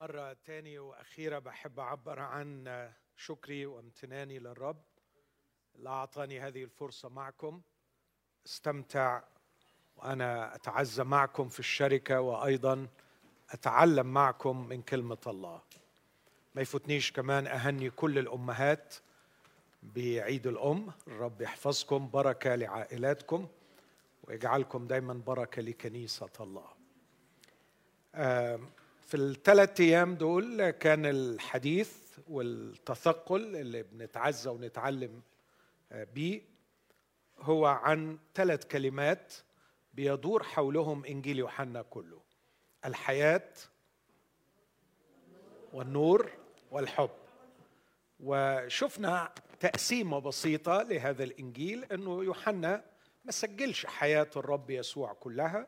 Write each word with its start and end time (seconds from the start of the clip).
مرة 0.00 0.36
تاني 0.44 0.78
وأخيرة 0.78 1.38
بحب 1.38 1.80
أعبر 1.80 2.18
عن 2.18 2.88
شكري 3.16 3.66
وامتناني 3.66 4.38
للرب. 4.38 4.82
اللي 5.74 5.88
أعطاني 5.88 6.40
هذه 6.40 6.64
الفرصة 6.64 7.08
معكم. 7.08 7.60
استمتع 8.46 9.22
وأنا 9.96 10.54
أتعزى 10.54 11.04
معكم 11.04 11.48
في 11.48 11.58
الشركة 11.58 12.20
وأيضا 12.20 12.88
أتعلم 13.50 14.06
معكم 14.06 14.68
من 14.68 14.82
كلمة 14.82 15.18
الله. 15.26 15.62
ما 16.54 16.62
يفوتنيش 16.62 17.12
كمان 17.12 17.46
أهني 17.46 17.90
كل 17.90 18.18
الأمهات 18.18 18.94
بعيد 19.82 20.46
الأم. 20.46 20.92
الرب 21.08 21.40
يحفظكم 21.40 22.10
بركة 22.10 22.54
لعائلاتكم 22.54 23.48
ويجعلكم 24.24 24.86
دايما 24.86 25.14
بركة 25.14 25.62
لكنيسة 25.62 26.30
الله. 26.40 26.68
في 29.10 29.16
الثلاث 29.16 29.80
أيام 29.80 30.14
دول 30.14 30.70
كان 30.70 31.06
الحديث 31.06 32.18
والتثقل 32.28 33.56
اللي 33.56 33.82
بنتعزى 33.82 34.50
ونتعلم 34.50 35.22
بيه 35.90 36.42
هو 37.38 37.66
عن 37.66 38.18
ثلاث 38.34 38.64
كلمات 38.64 39.34
بيدور 39.94 40.42
حولهم 40.42 41.04
إنجيل 41.04 41.38
يوحنا 41.38 41.82
كله 41.82 42.20
الحياة 42.84 43.48
والنور 45.72 46.30
والحب. 46.70 47.10
وشفنا 48.20 49.32
تقسيمة 49.60 50.18
بسيطة 50.18 50.82
لهذا 50.82 51.24
الإنجيل 51.24 51.84
إنه 51.84 52.24
يوحنا 52.24 52.84
ما 53.24 53.32
سجلش 53.32 53.86
حياة 53.86 54.30
الرب 54.36 54.70
يسوع 54.70 55.12
كلها 55.12 55.66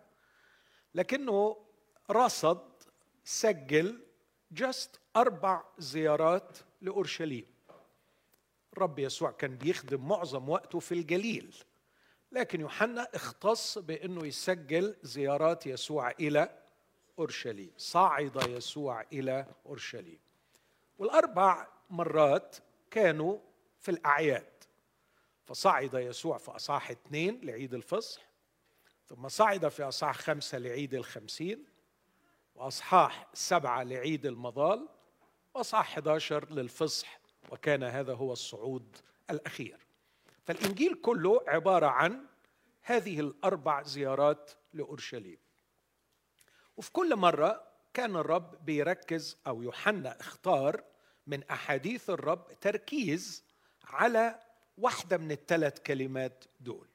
لكنه 0.94 1.56
رصد 2.10 2.71
سجل 3.24 4.00
جست 4.50 5.00
أربع 5.16 5.64
زيارات 5.78 6.58
لأورشليم. 6.80 7.46
الرب 8.72 8.98
يسوع 8.98 9.30
كان 9.30 9.56
بيخدم 9.56 10.08
معظم 10.08 10.48
وقته 10.48 10.78
في 10.78 10.92
الجليل 10.92 11.56
لكن 12.32 12.60
يوحنا 12.60 13.08
اختص 13.14 13.78
بأنه 13.78 14.26
يسجل 14.26 14.96
زيارات 15.02 15.66
يسوع 15.66 16.10
إلى 16.10 16.62
أورشليم 17.18 17.72
صعد 17.76 18.48
يسوع 18.48 19.04
إلى 19.12 19.46
أورشليم. 19.66 20.18
والأربع 20.98 21.68
مرات 21.90 22.56
كانوا 22.90 23.38
في 23.80 23.90
الأعياد 23.90 24.52
فصعد 25.44 25.94
يسوع 25.94 26.38
في 26.38 26.50
أصحاح 26.50 26.90
اثنين 26.90 27.40
لعيد 27.42 27.74
الفصح 27.74 28.22
ثم 29.06 29.28
صعد 29.28 29.68
في 29.68 29.82
أصحاح 29.82 30.18
خمسة 30.18 30.58
لعيد 30.58 30.94
الخمسين 30.94 31.64
وأصحاح 32.62 33.26
سبعة 33.34 33.82
لعيد 33.82 34.26
المظال 34.26 34.88
وأصحاح 35.54 35.92
11 35.92 36.50
للفصح 36.50 37.20
وكان 37.50 37.82
هذا 37.82 38.14
هو 38.14 38.32
الصعود 38.32 38.96
الأخير. 39.30 39.86
فالإنجيل 40.44 40.94
كله 40.94 41.44
عبارة 41.46 41.86
عن 41.86 42.26
هذه 42.82 43.20
الأربع 43.20 43.82
زيارات 43.82 44.50
لأورشليم. 44.72 45.38
وفي 46.76 46.92
كل 46.92 47.16
مرة 47.16 47.62
كان 47.94 48.16
الرب 48.16 48.64
بيركز 48.64 49.36
أو 49.46 49.62
يوحنا 49.62 50.20
اختار 50.20 50.84
من 51.26 51.44
أحاديث 51.44 52.10
الرب 52.10 52.46
تركيز 52.60 53.44
على 53.84 54.40
واحدة 54.78 55.16
من 55.16 55.32
الثلاث 55.32 55.78
كلمات 55.80 56.44
دول. 56.60 56.88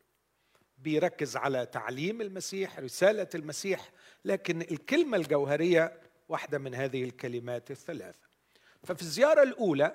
بيركز 0.77 1.37
على 1.37 1.65
تعليم 1.65 2.21
المسيح 2.21 2.79
رسالة 2.79 3.29
المسيح 3.35 3.91
لكن 4.27 4.61
الكلمة 4.61 5.17
الجوهرية 5.17 5.99
واحدة 6.29 6.57
من 6.57 6.75
هذه 6.75 7.03
الكلمات 7.03 7.71
الثلاثة. 7.71 8.27
ففي 8.83 9.01
الزيارة 9.01 9.43
الأولى 9.43 9.93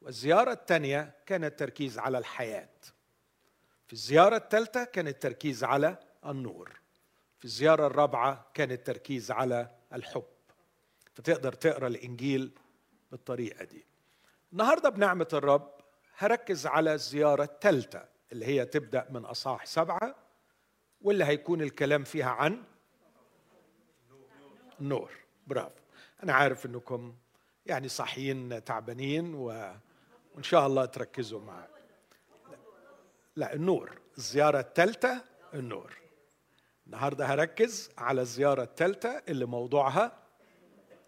والزيارة 0.00 0.52
الثانية 0.52 1.14
كان 1.26 1.44
التركيز 1.44 1.98
على 1.98 2.18
الحياة. 2.18 2.68
في 3.86 3.92
الزيارة 3.92 4.36
الثالثة 4.36 4.84
كان 4.84 5.08
التركيز 5.08 5.64
على 5.64 5.98
النور. 6.26 6.80
في 7.38 7.44
الزيارة 7.44 7.86
الرابعة 7.86 8.50
كان 8.54 8.70
التركيز 8.70 9.30
على 9.30 9.70
الحب. 9.92 10.24
فتقدر 11.14 11.52
تقرأ 11.52 11.86
الإنجيل 11.86 12.50
بالطريقة 13.10 13.64
دي. 13.64 13.86
النهارده 14.52 14.88
بنعمة 14.88 15.28
الرب 15.32 15.72
هركز 16.18 16.66
على 16.66 16.94
الزيارة 16.94 17.44
الثالثة 17.44 18.04
اللي 18.32 18.46
هي 18.46 18.64
تبدأ 18.66 19.06
من 19.10 19.24
أصحاح 19.24 19.66
سبعة 19.66 20.14
واللي 21.00 21.24
هيكون 21.24 21.62
الكلام 21.62 22.04
فيها 22.04 22.30
عن 22.30 22.62
النور 24.82 25.10
برافو. 25.46 25.80
أنا 26.22 26.32
عارف 26.32 26.66
إنكم 26.66 27.14
يعني 27.66 27.88
صاحيين 27.88 28.64
تعبانين 28.64 29.34
و... 29.34 29.46
وإن 30.34 30.42
شاء 30.42 30.66
الله 30.66 30.84
تركزوا 30.84 31.40
معي 31.40 31.66
لا 33.36 33.54
النور. 33.54 33.98
الزيارة 34.18 34.60
الثالثة 34.60 35.24
النور. 35.54 35.96
النهارده 36.86 37.26
هركز 37.26 37.90
على 37.98 38.20
الزيارة 38.20 38.62
الثالثة 38.62 39.22
اللي 39.28 39.44
موضوعها 39.44 40.12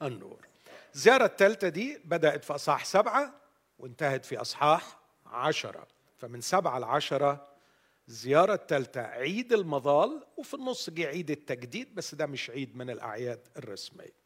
النور. 0.03 0.47
الزيارة 0.95 1.25
الثالثة 1.25 1.69
دي 1.69 2.01
بدأت 2.05 2.45
في 2.45 2.55
أصحاح 2.55 2.85
سبعة 2.85 3.35
وانتهت 3.79 4.25
في 4.25 4.41
أصحاح 4.41 4.99
عشرة. 5.27 5.87
فمن 6.19 6.41
سبعة 6.41 6.79
لعشرة 6.79 7.49
الزيارة 8.09 8.55
الثالثة 8.55 9.01
عيد 9.01 9.53
المظال 9.53 10.25
وفي 10.37 10.55
النص 10.55 10.91
جه 10.91 11.07
عيد 11.07 11.31
التجديد 11.31 11.95
بس 11.95 12.15
ده 12.15 12.27
مش 12.27 12.51
عيد 12.51 12.77
من 12.77 12.91
الأعياد 12.91 13.49
الرسمية. 13.57 14.25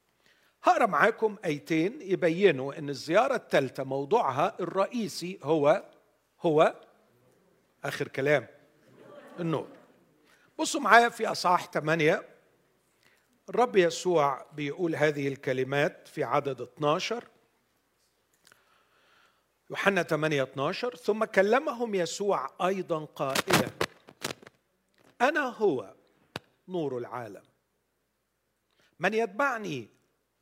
هقرأ 0.63 0.87
معاكم 0.87 1.37
آيتين 1.45 1.99
يبينوا 2.03 2.79
إن 2.79 2.89
الزيارة 2.89 3.35
الثالثه 3.35 3.85
موضوعها 3.85 4.57
الرئيسي 4.61 5.39
هو 5.43 5.85
هو 6.41 6.75
آخر 7.85 8.09
كلام 8.09 8.47
النور. 9.41 9.69
بصوا 10.59 10.81
معايا 10.81 11.09
في 11.09 11.27
أصحاح 11.27 11.71
8 11.71 12.23
الرب 13.49 13.77
يسوع 13.77 14.47
بيقول 14.53 14.97
هذه 14.97 15.29
الكلمات 15.29 16.09
في 16.09 16.25
عدد 16.25 16.61
12 16.61 17.25
يوحنا 19.71 20.03
8 20.03 20.43
12 20.43 20.97
ثم 20.97 21.25
كلمهم 21.25 21.95
يسوع 21.95 22.51
أيضا 22.67 23.05
قائلا 23.05 23.71
أنا 25.21 25.41
هو 25.41 25.95
نور 26.69 26.99
العالم. 26.99 27.43
من 29.01 29.15
يتبعني 29.15 29.89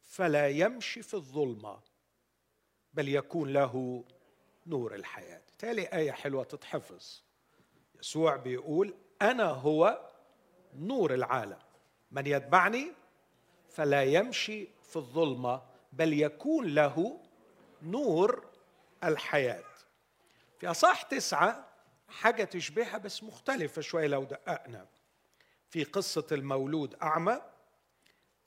فلا 0.02 0.48
يمشي 0.48 1.02
في 1.02 1.14
الظلمة 1.14 1.78
بل 2.94 3.08
يكون 3.08 3.52
له 3.52 4.04
نور 4.66 4.94
الحياة. 4.94 5.42
تالي 5.58 5.82
آية 5.82 6.12
حلوة 6.12 6.44
تتحفظ. 6.44 7.22
يسوع 8.00 8.36
بيقول 8.36 8.94
أنا 9.22 9.44
هو 9.44 10.10
نور 10.74 11.14
العالم. 11.14 11.58
من 12.10 12.26
يتبعني 12.26 12.92
فلا 13.68 14.02
يمشي 14.04 14.68
في 14.82 14.96
الظلمة 14.96 15.62
بل 15.92 16.12
يكون 16.12 16.66
له 16.66 17.20
نور 17.82 18.46
الحياة. 19.06 19.64
في 20.58 20.66
اصح 20.70 21.02
تسعة 21.02 21.68
حاجة 22.08 22.44
تشبهها 22.44 22.98
بس 22.98 23.22
مختلفة 23.22 23.82
شوية 23.82 24.06
لو 24.06 24.24
دققنا. 24.24 24.86
في 25.68 25.84
قصة 25.84 26.26
المولود 26.32 26.94
أعمى 26.94 27.40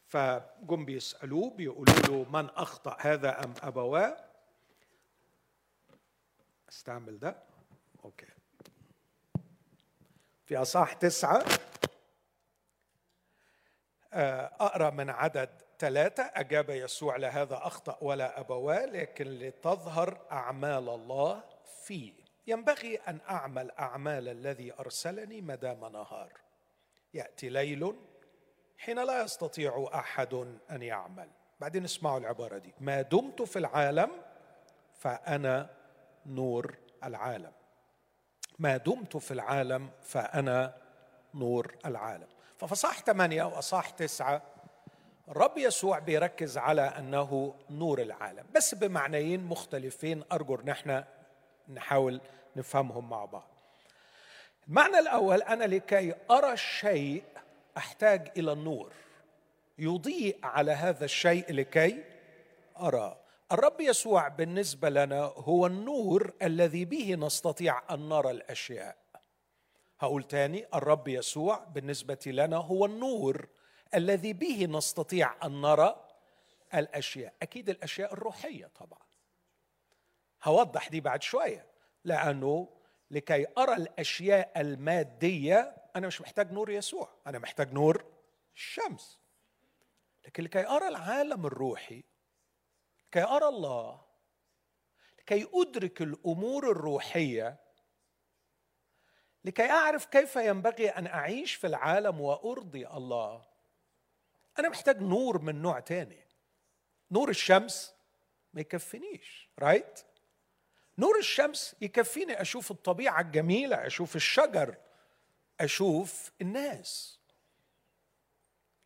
فجم 0.07 0.85
بيسألوه 0.85 1.49
بيقولوا 1.49 1.95
له 1.95 2.29
من 2.29 2.49
أخطأ 2.49 2.97
هذا 2.99 3.43
أم 3.43 3.53
أبواه؟ 3.61 4.25
أستعمل 6.69 7.19
ده؟ 7.19 7.43
أوكي. 8.05 8.27
في 10.45 10.57
أصح 10.57 10.93
تسعة 10.93 11.45
أقرأ 14.13 14.89
من 14.89 15.09
عدد 15.09 15.61
ثلاثة 15.79 16.31
أجاب 16.35 16.69
يسوع 16.69 17.15
لهذا 17.15 17.57
أخطأ 17.57 17.97
ولا 18.01 18.39
أبواه 18.39 18.85
لكن 18.85 19.25
لتظهر 19.25 20.21
أعمال 20.31 20.89
الله 20.89 21.43
فيه. 21.83 22.13
ينبغي 22.47 22.95
أن 22.95 23.19
أعمل 23.29 23.71
أعمال 23.71 24.27
الذي 24.27 24.73
أرسلني 24.79 25.41
مدام 25.41 25.85
نهار. 25.85 26.33
يأتي 27.13 27.49
ليل 27.49 27.95
حين 28.77 29.03
لا 29.03 29.23
يستطيع 29.23 29.89
أحد 29.93 30.33
أن 30.71 30.81
يعمل. 30.81 31.29
بعدين 31.59 31.83
اسمعوا 31.83 32.19
العبارة 32.19 32.57
دي. 32.57 32.73
ما 32.79 33.01
دمت 33.01 33.41
في 33.41 33.59
العالم 33.59 34.11
فأنا 34.93 35.69
نور 36.25 36.77
العالم. 37.03 37.51
ما 38.59 38.77
دمت 38.77 39.17
في 39.17 39.31
العالم 39.31 39.89
فأنا 40.01 40.77
نور 41.33 41.75
العالم. 41.85 42.27
ففصاح 42.57 42.99
ثمانية 42.99 43.43
وأصاح 43.43 43.89
تسعة 43.89 44.41
الرب 45.29 45.57
يسوع 45.57 45.99
بيركز 45.99 46.57
على 46.57 46.81
أنه 46.81 47.55
نور 47.69 48.01
العالم. 48.01 48.45
بس 48.55 48.75
بمعنيين 48.75 49.43
مختلفين 49.43 50.23
أرجو 50.31 50.55
أن 50.55 50.69
إحنا 50.69 51.07
نحاول 51.73 52.21
نفهمهم 52.55 53.09
مع 53.09 53.25
بعض. 53.25 53.47
المعنى 54.67 54.99
الأول 54.99 55.41
أنا 55.41 55.63
لكي 55.63 56.13
أرى 56.31 56.53
الشيء 56.53 57.23
أحتاج 57.77 58.31
إلى 58.37 58.51
النور 58.51 58.93
يضيء 59.77 60.39
على 60.43 60.71
هذا 60.71 61.05
الشيء 61.05 61.53
لكي 61.53 62.03
أرى. 62.79 63.17
الرب 63.51 63.81
يسوع 63.81 64.27
بالنسبة 64.27 64.89
لنا 64.89 65.21
هو 65.21 65.67
النور 65.67 66.33
الذي 66.41 66.85
به 66.85 67.15
نستطيع 67.15 67.93
أن 67.93 68.09
نرى 68.09 68.31
الأشياء. 68.31 68.97
هقول 69.99 70.23
تاني 70.23 70.65
الرب 70.73 71.07
يسوع 71.07 71.63
بالنسبة 71.63 72.19
لنا 72.25 72.57
هو 72.57 72.85
النور 72.85 73.47
الذي 73.95 74.33
به 74.33 74.65
نستطيع 74.65 75.45
أن 75.45 75.61
نرى 75.61 76.05
الأشياء 76.73 77.33
أكيد 77.41 77.69
الأشياء 77.69 78.13
الروحية 78.13 78.65
طبعا. 78.67 79.09
هوضح 80.43 80.87
دي 80.89 81.01
بعد 81.01 81.23
شوية 81.23 81.65
لأنه 82.03 82.69
لكي 83.11 83.45
أرى 83.57 83.73
الأشياء 83.73 84.61
المادية 84.61 85.75
أنا 85.95 86.07
مش 86.07 86.21
محتاج 86.21 86.51
نور 86.51 86.69
يسوع 86.69 87.09
أنا 87.27 87.39
محتاج 87.39 87.73
نور 87.73 88.05
الشمس. 88.55 89.19
لكن 90.25 90.43
لكي 90.43 90.67
أرى 90.67 90.87
العالم 90.87 91.45
الروحي 91.45 92.03
لكي 93.07 93.23
أرى 93.23 93.47
الله 93.47 94.01
لكي 95.19 95.47
أدرك 95.53 96.01
الأمور 96.01 96.71
الروحية 96.71 97.59
لكي 99.45 99.69
أعرف 99.69 100.05
كيف 100.05 100.35
ينبغي 100.35 100.89
أن 100.89 101.07
أعيش 101.07 101.55
في 101.55 101.67
العالم 101.67 102.21
وأرضي 102.21 102.87
الله. 102.87 103.48
أنا 104.59 104.69
محتاج 104.69 105.01
نور 105.01 105.41
من 105.41 105.61
نوع 105.61 105.79
تاني. 105.79 106.25
نور 107.11 107.29
الشمس 107.29 107.93
ما 108.53 108.61
يكفينيش 108.61 109.49
رايت 109.59 109.99
نور 110.97 111.17
الشمس 111.17 111.75
يكفيني 111.81 112.41
أشوف 112.41 112.71
الطبيعة 112.71 113.21
الجميلة 113.21 113.87
أشوف 113.87 114.15
الشجر 114.15 114.75
أشوف 115.59 116.31
الناس. 116.41 117.19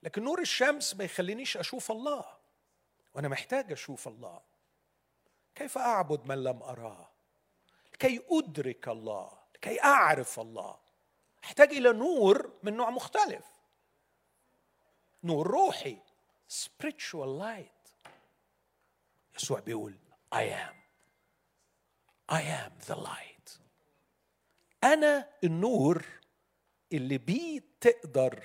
لكن 0.03 0.23
نور 0.23 0.41
الشمس 0.41 0.95
ما 0.95 1.03
يخلينيش 1.03 1.57
أشوف 1.57 1.91
الله. 1.91 2.25
وأنا 3.13 3.27
محتاج 3.27 3.71
أشوف 3.71 4.07
الله. 4.07 4.41
كيف 5.55 5.77
أعبد 5.77 6.27
من 6.27 6.43
لم 6.43 6.63
أراه؟ 6.63 7.09
لكي 7.93 8.21
أدرك 8.31 8.87
الله 8.87 9.39
لكي 9.55 9.81
أعرف 9.83 10.39
الله. 10.39 10.79
أحتاج 11.43 11.73
إلى 11.73 11.93
نور 11.93 12.53
من 12.63 12.77
نوع 12.77 12.89
مختلف. 12.89 13.45
نور 15.23 15.47
روحي. 15.47 15.97
Spiritual 16.49 17.39
light. 17.41 18.09
يسوع 19.35 19.59
بيقول 19.59 19.97
I 20.35 20.37
am. 20.37 20.75
I 22.31 22.41
am 22.41 22.87
the 22.87 22.95
light. 22.95 23.59
أنا 24.83 25.29
النور 25.43 26.05
اللي 26.93 27.17
بيه 27.17 27.61
تقدر 27.81 28.43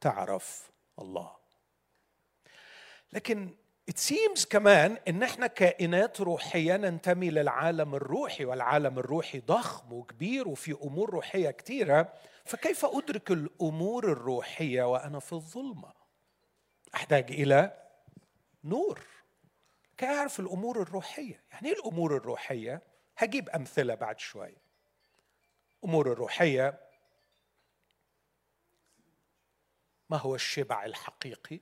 تعرف 0.00 0.70
الله. 0.98 1.36
لكن 3.12 3.54
it 3.90 3.94
seems 3.94 4.46
كمان 4.50 4.98
إن 5.08 5.22
إحنا 5.22 5.46
كائنات 5.46 6.20
روحية 6.20 6.76
ننتمي 6.76 7.30
للعالم 7.30 7.94
الروحي 7.94 8.44
والعالم 8.44 8.98
الروحي 8.98 9.40
ضخم 9.40 9.92
وكبير 9.92 10.48
وفي 10.48 10.72
أمور 10.72 11.10
روحية 11.10 11.50
كثيره 11.50 12.12
فكيف 12.44 12.84
أدرك 12.84 13.30
الأمور 13.30 14.12
الروحية 14.12 14.82
وأنا 14.92 15.18
في 15.20 15.32
الظلمة؟ 15.32 15.95
أحتاج 16.96 17.30
إلى 17.30 17.88
نور. 18.64 19.00
كي 19.96 20.06
أعرف 20.06 20.40
الأمور 20.40 20.82
الروحية. 20.82 21.42
يعني 21.52 21.68
إيه 21.68 21.74
الأمور 21.74 22.16
الروحية؟ 22.16 22.82
هجيب 23.16 23.48
أمثلة 23.48 23.94
بعد 23.94 24.18
شوي. 24.18 24.56
امور 25.84 26.12
الروحية 26.12 26.80
ما 30.10 30.16
هو 30.16 30.34
الشبع 30.34 30.84
الحقيقي؟ 30.84 31.60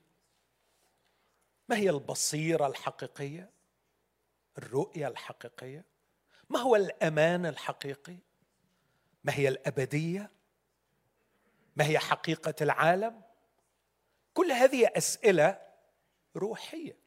ما 1.69 1.77
هي 1.77 1.89
البصيرة 1.89 2.67
الحقيقية؟ 2.67 3.49
الرؤية 4.57 5.07
الحقيقية؟ 5.07 5.85
ما 6.49 6.59
هو 6.59 6.75
الأمان 6.75 7.45
الحقيقي؟ 7.45 8.17
ما 9.23 9.33
هي 9.33 9.47
الأبدية؟ 9.47 10.31
ما 11.75 11.85
هي 11.85 11.99
حقيقة 11.99 12.55
العالم؟ 12.61 13.24
كل 14.35 14.51
هذه 14.51 14.91
أسئلة 14.97 15.61
روحية. 16.35 16.97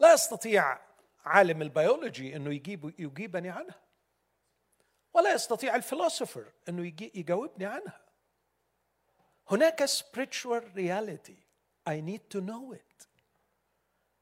لا 0.00 0.12
يستطيع 0.12 0.78
عالم 1.24 1.62
البيولوجي 1.62 2.36
إنه 2.36 2.54
يجيب 2.54 2.94
يجيبني 2.98 3.50
عنها. 3.50 3.80
ولا 5.14 5.34
يستطيع 5.34 5.74
الفلسفر 5.74 6.52
إنه 6.68 6.86
يجي 6.86 7.12
يجاوبني 7.14 7.66
عنها. 7.66 8.00
هناك 9.50 9.84
spiritual 9.84 10.62
reality. 10.76 11.38
I 11.88 12.00
need 12.00 12.22
to 12.30 12.40
know 12.40 12.74
it. 12.74 13.06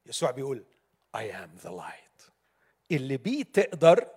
يسوع 0.05 0.31
بيقول 0.31 0.65
I 1.17 1.19
am 1.19 1.63
the 1.63 1.71
light. 1.71 2.31
اللي 2.91 3.17
بيه 3.17 3.43
تقدر 3.43 4.09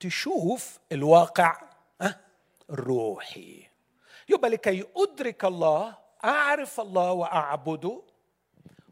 تشوف 0.00 0.78
الواقع 0.92 1.70
الروحي. 2.70 3.66
يبقى 4.28 4.50
لكي 4.50 4.84
أدرك 4.96 5.44
الله 5.44 5.99
أعرف 6.24 6.80
الله 6.80 7.12
وأعبده 7.12 8.02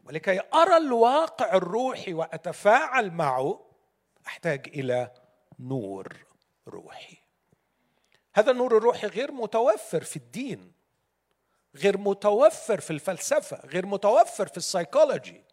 ولكي 0.05 0.41
أرى 0.53 0.77
الواقع 0.77 1.53
الروحي 1.53 2.13
وأتفاعل 2.13 3.11
معه 3.11 3.65
أحتاج 4.27 4.67
إلى 4.67 5.11
نور 5.59 6.15
روحي. 6.67 7.17
هذا 8.33 8.51
النور 8.51 8.77
الروحي 8.77 9.07
غير 9.07 9.31
متوفر 9.31 10.03
في 10.03 10.15
الدين 10.15 10.71
غير 11.75 11.97
متوفر 11.97 12.79
في 12.79 12.91
الفلسفة 12.91 13.67
غير 13.67 13.85
متوفر 13.85 14.47
في 14.47 14.57
السيكولوجي. 14.57 15.43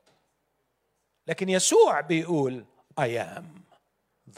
لكن 1.27 1.49
يسوع 1.49 2.01
بيقول 2.01 2.65
I 3.01 3.05
am 3.05 3.45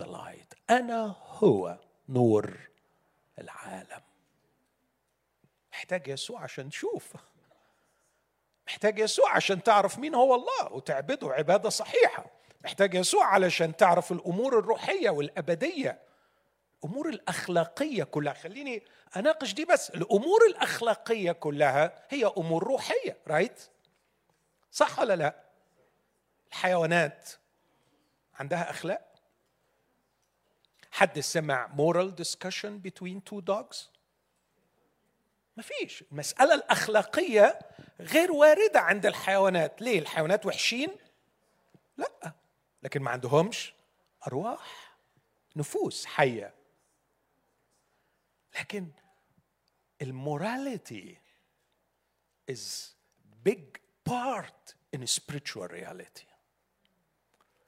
the 0.00 0.06
light. 0.06 0.56
أنا 0.70 1.16
هو 1.26 1.78
نور 2.08 2.58
العالم. 3.38 4.07
محتاج 5.78 6.08
يسوع 6.08 6.42
عشان 6.42 6.70
تشوف. 6.70 7.12
محتاج 8.66 8.98
يسوع 8.98 9.36
عشان 9.36 9.62
تعرف 9.62 9.98
مين 9.98 10.14
هو 10.14 10.34
الله 10.34 10.72
وتعبده 10.72 11.32
عبادة 11.32 11.68
صحيحة. 11.68 12.26
محتاج 12.64 12.94
يسوع 12.94 13.26
علشان 13.26 13.76
تعرف 13.76 14.12
الأمور 14.12 14.58
الروحية 14.58 15.10
والأبدية. 15.10 16.02
الأمور 16.84 17.08
الأخلاقية 17.08 18.04
كلها. 18.04 18.32
خليني 18.34 18.82
أناقش 19.16 19.54
دي 19.54 19.64
بس. 19.64 19.90
الأمور 19.90 20.46
الأخلاقية 20.48 21.32
كلها 21.32 22.06
هي 22.10 22.26
أمور 22.26 22.64
روحية 22.64 23.16
رايت 23.28 23.70
صح 24.70 24.98
ولا 24.98 25.16
لا؟ 25.16 25.44
الحيوانات 26.48 27.30
عندها 28.34 28.70
أخلاق؟ 28.70 29.14
حد 30.90 31.20
سمع 31.20 31.68
moral 31.76 32.22
discussion 32.22 32.80
between 32.88 33.20
two 33.30 33.40
dogs 33.40 33.97
ما 35.58 35.64
فيش 35.64 36.04
المسألة 36.12 36.54
الأخلاقية 36.54 37.58
غير 38.00 38.32
واردة 38.32 38.80
عند 38.80 39.06
الحيوانات. 39.06 39.82
ليه؟ 39.82 39.98
الحيوانات 39.98 40.46
وحشين؟ 40.46 40.88
لا. 41.96 42.32
لكن 42.82 43.02
ما 43.02 43.10
عندهمش 43.10 43.74
أرواح 44.26 44.96
نفوس 45.56 46.06
حية. 46.06 46.54
لكن 48.58 48.90
الموراليتي 50.02 51.18
is 52.50 52.94
big 53.48 53.78
part 54.10 54.74
in 54.96 55.00
spiritual 55.00 55.68
reality. 55.68 56.26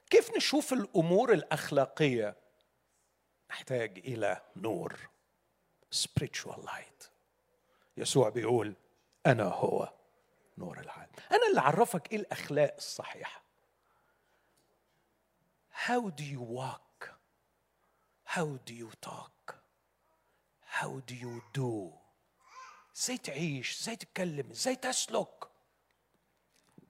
كيف 0.09 0.37
نشوف 0.37 0.73
الأمور 0.73 1.33
الأخلاقية؟ 1.33 2.35
نحتاج 3.49 3.97
إلى 3.97 4.41
نور. 4.55 5.09
spiritual 5.95 6.55
light. 6.55 7.10
يسوع 8.01 8.29
بيقول 8.29 8.75
أنا 9.25 9.43
هو 9.43 9.93
نور 10.57 10.79
العالم. 10.79 11.11
أنا 11.31 11.47
اللي 11.49 11.59
اعرفك 11.59 12.11
إيه 12.11 12.17
الأخلاق 12.17 12.73
الصحيحة. 12.77 13.41
How 15.87 16.09
do 16.09 16.23
you 16.23 16.41
walk? 16.41 17.09
How 18.35 18.47
do 18.67 18.73
you 18.73 18.89
talk? 19.09 19.55
How 20.79 21.01
do 21.09 21.13
you 21.13 21.41
do? 21.57 21.91
إزاي 22.97 23.17
تعيش؟ 23.17 23.81
إزاي 23.81 23.95
تتكلم؟ 23.95 24.51
إزاي 24.51 24.75
تسلك؟ 24.75 25.47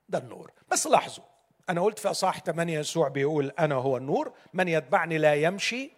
ده 0.10 0.18
النور. 0.18 0.51
بس 0.72 0.88
لاحظوا 0.88 1.25
أنا 1.70 1.82
قلت 1.82 2.00
في 2.00 2.12
أصحاح 2.12 2.39
8 2.39 2.80
يسوع 2.80 3.08
بيقول 3.08 3.51
أنا 3.60 3.75
هو 3.75 3.98
النور. 3.98 4.34
من 4.53 4.68
يتبعني 4.68 5.18
لا 5.18 5.36
يمشي 5.36 5.91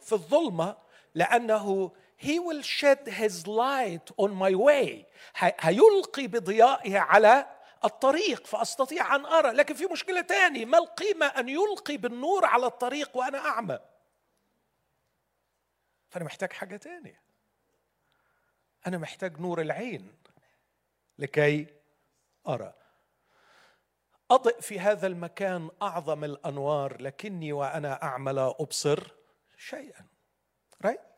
في 0.00 0.12
الظلمة 0.12 0.76
لأنه 1.14 1.92
he 2.20 2.38
will 2.38 2.62
shed 2.62 3.08
his 3.08 3.46
light 3.46 4.10
on 4.18 4.30
my 4.34 4.54
way. 4.54 5.06
هيلقي 5.34 6.26
بضيائه 6.26 6.98
على 6.98 7.46
الطريق 7.84 8.46
فأستطيع 8.46 9.16
أن 9.16 9.26
أرى. 9.26 9.52
لكن 9.52 9.74
في 9.74 9.86
مشكلة 9.86 10.20
تاني 10.20 10.64
ما 10.64 10.78
القيمة 10.78 11.26
أن 11.26 11.48
يلقي 11.48 11.96
بالنور 11.96 12.44
على 12.44 12.66
الطريق 12.66 13.16
وأنا 13.16 13.38
أعمى؟ 13.38 13.78
فأنا 16.10 16.24
محتاج 16.24 16.52
حاجة 16.52 16.76
تانية. 16.76 17.20
أنا 18.86 18.98
محتاج 18.98 19.40
نور 19.40 19.60
العين 19.60 20.14
لكي 21.18 21.66
أرى. 22.48 22.72
أضئ 24.30 24.60
في 24.60 24.80
هذا 24.80 25.06
المكان 25.06 25.70
أعظم 25.82 26.24
الأنوار 26.24 27.02
لكني 27.02 27.52
وأنا 27.52 28.02
اعمل 28.02 28.38
أبصر 28.38 29.14
شيئا. 29.56 30.06
رايت 30.84 31.09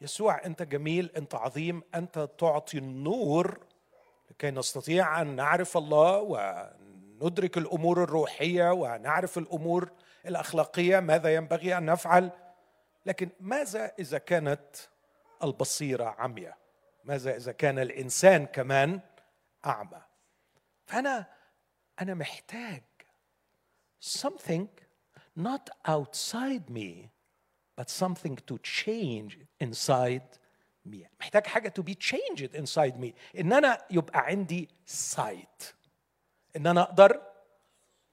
يسوع 0.00 0.44
أنت 0.46 0.62
جميل 0.62 1.10
أنت 1.16 1.34
عظيم 1.34 1.82
أنت 1.94 2.28
تعطي 2.38 2.78
النور 2.78 3.66
لكي 4.30 4.50
نستطيع 4.50 5.22
أن 5.22 5.36
نعرف 5.36 5.76
الله 5.76 6.18
وندرك 7.20 7.58
الأمور 7.58 8.02
الروحية 8.02 8.72
ونعرف 8.72 9.38
الأمور 9.38 9.90
الأخلاقية 10.26 11.00
ماذا 11.00 11.34
ينبغي 11.34 11.78
أن 11.78 11.84
نفعل. 11.84 12.30
لكن 13.06 13.30
ماذا 13.40 13.92
إذا 13.98 14.18
كانت 14.18 14.76
البصيرة 15.42 16.04
عمياء؟ 16.04 16.58
ماذا 17.04 17.36
إذا 17.36 17.52
كان 17.52 17.78
الإنسان 17.78 18.46
كمان 18.46 19.00
أعمى؟ 19.66 20.02
فأنا 20.86 21.26
أنا 22.00 22.14
محتاج 22.14 22.82
something 24.00 24.66
not 25.36 25.70
outside 25.88 26.70
me 26.70 27.13
but 27.76 27.88
something 27.90 28.36
to 28.46 28.58
change 28.58 29.38
inside 29.60 30.22
me. 30.86 31.06
محتاج 31.20 31.46
حاجة 31.46 31.72
to 31.78 31.82
be 31.82 31.94
changed 31.94 32.54
inside 32.54 33.00
me. 33.00 33.12
إن 33.38 33.52
أنا 33.52 33.78
يبقى 33.90 34.20
عندي 34.20 34.68
sight. 34.86 35.74
إن 36.56 36.66
أنا 36.66 36.82
أقدر 36.82 37.20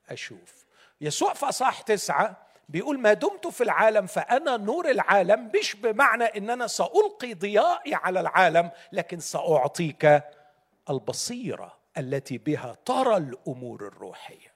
أشوف. 0.10 0.66
يسوع 1.02 1.34
في 1.34 1.46
أصحاح 1.50 1.82
تسعة 1.82 2.48
بيقول 2.70 3.00
ما 3.00 3.14
دمت 3.14 3.48
في 3.48 3.64
العالم 3.64 4.06
فأنا 4.08 4.58
نور 4.58 4.90
العالم 4.90 5.52
مش 5.60 5.76
بمعنى 5.76 6.24
إن 6.24 6.50
أنا 6.50 6.68
سألقي 6.68 7.34
ضيائي 7.34 7.96
على 7.96 8.20
العالم 8.20 8.72
لكن 8.92 9.20
سأعطيك 9.20 10.24
البصيرة 10.90 11.78
التي 11.98 12.38
بها 12.38 12.78
ترى 12.86 13.18
الأمور 13.18 13.88
الروحية. 13.88 14.52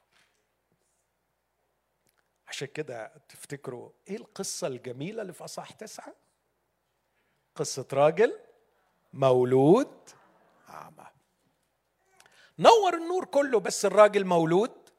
عشان 2.56 2.68
كده 2.68 3.12
تفتكروا 3.30 3.92
إيه 4.08 4.16
القصة 4.16 4.68
الجميلة 4.68 5.22
اللي 5.22 5.34
في 5.34 5.44
أصحاح 5.44 5.72
تسعة؟ 5.72 6.16
قصة 7.56 7.88
راجل 7.94 8.40
مولود 9.14 10.10
اعمى 10.70 11.06
نور 12.60 12.94
النور 12.94 13.26
كله 13.26 13.60
بس 13.60 13.86
الراجل 13.86 14.26
مولود 14.26 14.90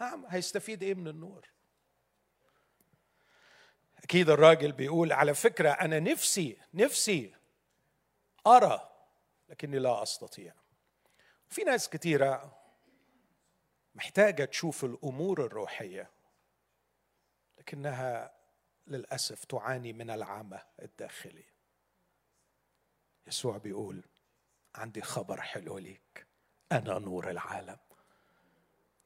اعمى 0.00 0.26
هيستفيد 0.28 0.82
إيه 0.82 0.94
من 0.94 1.08
النور؟ 1.08 1.48
أكيد 3.98 4.30
الراجل 4.30 4.72
بيقول 4.72 5.12
على 5.12 5.34
فكرة 5.34 5.70
أنا 5.70 6.00
نفسي 6.00 6.58
نفسي 6.74 7.34
أرى 8.46 8.90
لكني 9.48 9.78
لا 9.78 10.02
أستطيع. 10.02 10.54
في 11.48 11.64
ناس 11.64 11.88
كثيره 11.88 12.58
محتاجة 13.94 14.44
تشوف 14.44 14.84
الأمور 14.84 15.44
الروحية. 15.46 16.15
لكنها 17.66 18.32
للأسف 18.86 19.44
تعاني 19.44 19.92
من 19.92 20.10
العمى 20.10 20.58
الداخلي. 20.82 21.44
يسوع 23.26 23.58
بيقول 23.58 24.02
عندي 24.74 25.02
خبر 25.02 25.40
حلو 25.40 25.78
ليك. 25.78 26.26
أنا 26.72 26.98
نور 26.98 27.30
العالم. 27.30 27.76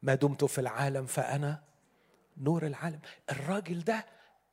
ما 0.03 0.15
دمت 0.15 0.45
في 0.45 0.61
العالم 0.61 1.07
فأنا 1.07 1.63
نور 2.37 2.67
العالم. 2.67 3.01
الراجل 3.31 3.85
ده 3.85 4.07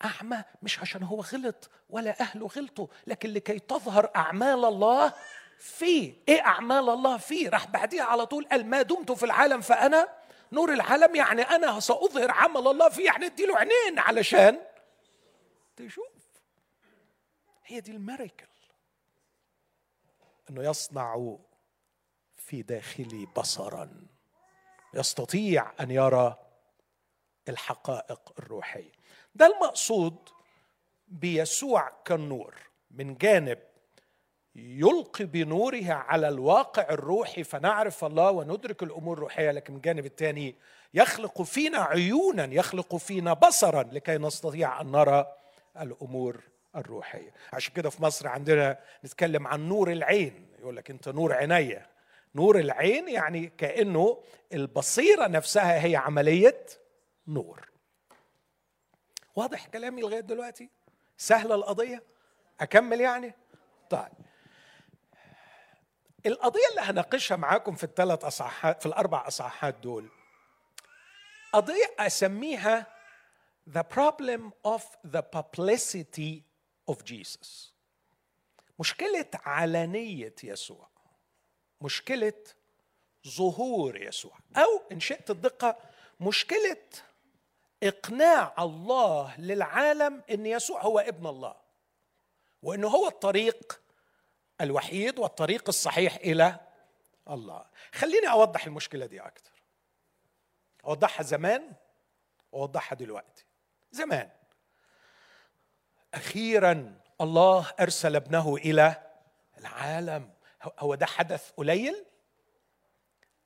أعمى 0.05 0.43
مش 0.63 0.79
عشان 0.79 1.03
هو 1.03 1.21
غلط 1.21 1.69
ولا 1.89 2.21
أهله 2.21 2.47
غلطوا 2.47 2.87
لكن 3.07 3.29
لكي 3.29 3.59
تظهر 3.59 4.11
أعمال 4.15 4.65
الله 4.65 5.13
فيه. 5.59 6.13
إيه 6.29 6.41
أعمال 6.41 6.89
الله 6.89 7.17
فيه؟ 7.17 7.49
راح 7.49 7.67
بعديها 7.67 8.03
على 8.03 8.25
طول 8.25 8.47
قال 8.47 8.65
ما 8.65 8.81
دمت 8.81 9.11
في 9.11 9.25
العالم 9.25 9.61
فأنا 9.61 10.16
نور 10.51 10.73
العالم 10.73 11.15
يعني 11.15 11.41
أنا 11.41 11.79
سأظهر 11.79 12.31
عمل 12.31 12.67
الله 12.67 12.89
فيه. 12.89 13.05
يعني 13.05 13.25
اديله 13.25 13.57
عينين 13.57 13.99
علشان 13.99 14.59
تشوف. 15.75 16.07
هي 17.65 17.79
دي 17.79 17.91
الميريكل. 17.91 18.47
إنه 20.49 20.63
يصنع 20.63 21.37
في 22.37 22.61
داخلي 22.61 23.27
بصرا. 23.37 24.07
يستطيع 24.93 25.73
أن 25.79 25.91
يرى 25.91 26.37
الحقائق 27.49 28.33
الروحية. 28.39 28.91
ده 29.35 29.45
المقصود 29.45 30.29
بيسوع 31.07 31.89
كالنور 32.05 32.55
من 32.91 33.17
جانب 33.17 33.59
يلقي 34.57 35.25
بنوره 35.25 35.91
على 35.91 36.27
الواقع 36.27 36.89
الروحي 36.89 37.43
فنعرف 37.43 38.05
الله 38.05 38.31
وندرك 38.31 38.83
الأمور 38.83 39.17
الروحية 39.17 39.51
لكن 39.51 39.73
من 39.73 39.77
الجانب 39.77 40.05
الثاني 40.05 40.55
يخلق 40.93 41.41
فينا 41.41 41.77
عيونا 41.77 42.45
يخلق 42.45 42.95
فينا 42.95 43.33
بصرا 43.33 43.83
لكي 43.83 44.17
نستطيع 44.17 44.81
أن 44.81 44.91
نرى 44.91 45.27
الأمور 45.81 46.41
الروحية. 46.75 47.31
عشان 47.53 47.73
كده 47.73 47.89
في 47.89 48.03
مصر 48.03 48.27
عندنا 48.27 48.79
نتكلم 49.05 49.47
عن 49.47 49.69
نور 49.69 49.91
العين 49.91 50.47
يقول 50.59 50.75
لك 50.75 50.89
أنت 50.89 51.09
نور 51.09 51.33
عينيا 51.33 51.85
نور 52.35 52.59
العين 52.59 53.09
يعني 53.09 53.51
كأنه 53.57 54.17
البصيرة 54.53 55.27
نفسها 55.27 55.85
هي 55.85 55.95
عملية 55.95 56.65
نور. 57.27 57.69
واضح 59.35 59.67
كلامي 59.67 60.01
لغاية 60.01 60.19
دلوقتي؟ 60.19 60.69
سهلة 61.17 61.55
القضية؟ 61.55 62.03
أكمل 62.61 63.01
يعني؟ 63.01 63.33
طيب. 63.89 64.26
القضية 66.27 66.67
اللي 66.69 66.81
هناقشها 66.81 67.37
معاكم 67.37 67.75
في 67.75 67.83
الثلاث 67.83 68.23
اصحاحات 68.23 68.79
في 68.79 68.85
الأربع 68.85 69.27
أصحاحات 69.27 69.75
دول 69.75 70.09
قضية 71.53 71.95
أسميها 71.99 72.87
the 73.69 73.83
problem 73.83 74.41
of 74.65 74.81
the 75.11 75.21
publicity 75.21 76.43
of 76.91 76.95
Jesus. 77.05 77.71
مشكلة 78.79 79.25
علانيه 79.33 80.35
يسوع. 80.43 80.89
مشكلة 81.81 82.33
ظهور 83.27 84.01
يسوع. 84.01 84.37
أو 84.57 84.81
إن 84.91 84.99
شئت 84.99 85.29
الدقة 85.31 85.77
مشكلة 86.19 86.83
إقناع 87.83 88.53
الله 88.59 89.41
للعالم 89.41 90.23
إن 90.31 90.45
يسوع 90.45 90.81
هو 90.81 90.99
ابن 90.99 91.27
الله. 91.27 91.55
وانه 92.63 92.87
هو 92.87 93.07
الطريق 93.07 93.81
الوحيد 94.61 95.19
والطريق 95.19 95.63
الصحيح 95.67 96.15
إلى 96.15 96.59
الله. 97.29 97.65
خليني 97.93 98.29
أوضح 98.31 98.65
المشكلة 98.65 99.05
دي 99.05 99.21
أكتر. 99.21 99.51
أوضحها 100.85 101.23
زمان 101.23 101.73
وأوضحها 102.51 102.95
دلوقتي. 102.95 103.45
زمان. 103.91 104.29
أخيرا 106.13 107.01
الله 107.21 107.73
أرسل 107.79 108.15
ابنه 108.15 108.55
إلى 108.55 109.03
العالم. 109.57 110.33
هو 110.79 110.95
ده 110.95 111.05
حدث 111.05 111.51
قليل؟ 111.51 112.05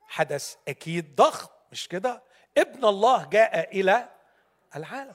حدث 0.00 0.56
أكيد 0.68 1.14
ضخم 1.14 1.48
مش 1.72 1.88
كده؟ 1.88 2.22
ابن 2.58 2.84
الله 2.84 3.24
جاء 3.24 3.80
إلى 3.80 4.08
العالم. 4.76 5.14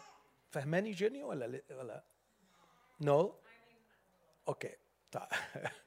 فهماني 0.51 0.91
جيني 0.91 1.23
ولا 1.23 1.61
ولا؟ 1.71 2.03
No 3.01 3.29
no? 3.29 3.47
Okay 4.47 4.75
طيب. 5.11 5.23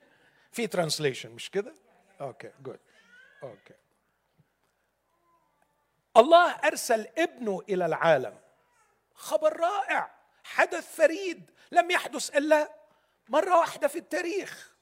في 0.53 0.67
translation 0.67 1.31
مش 1.31 1.51
كده؟ 1.51 1.75
Okay 2.21 2.53
good 2.63 2.81
okay 3.43 3.75
الله 6.17 6.51
أرسل 6.51 7.07
ابنه 7.19 7.63
إلى 7.69 7.87
العالم. 7.87 8.39
خبر 9.15 9.57
رائع. 9.61 10.15
حدث 10.45 10.97
فريد. 10.97 11.51
لم 11.73 11.91
يحدث 11.91 12.37
إلا 12.37 12.75
مرة 13.29 13.59
واحدة 13.59 13.89
في 13.89 13.99
التاريخ. 13.99 14.75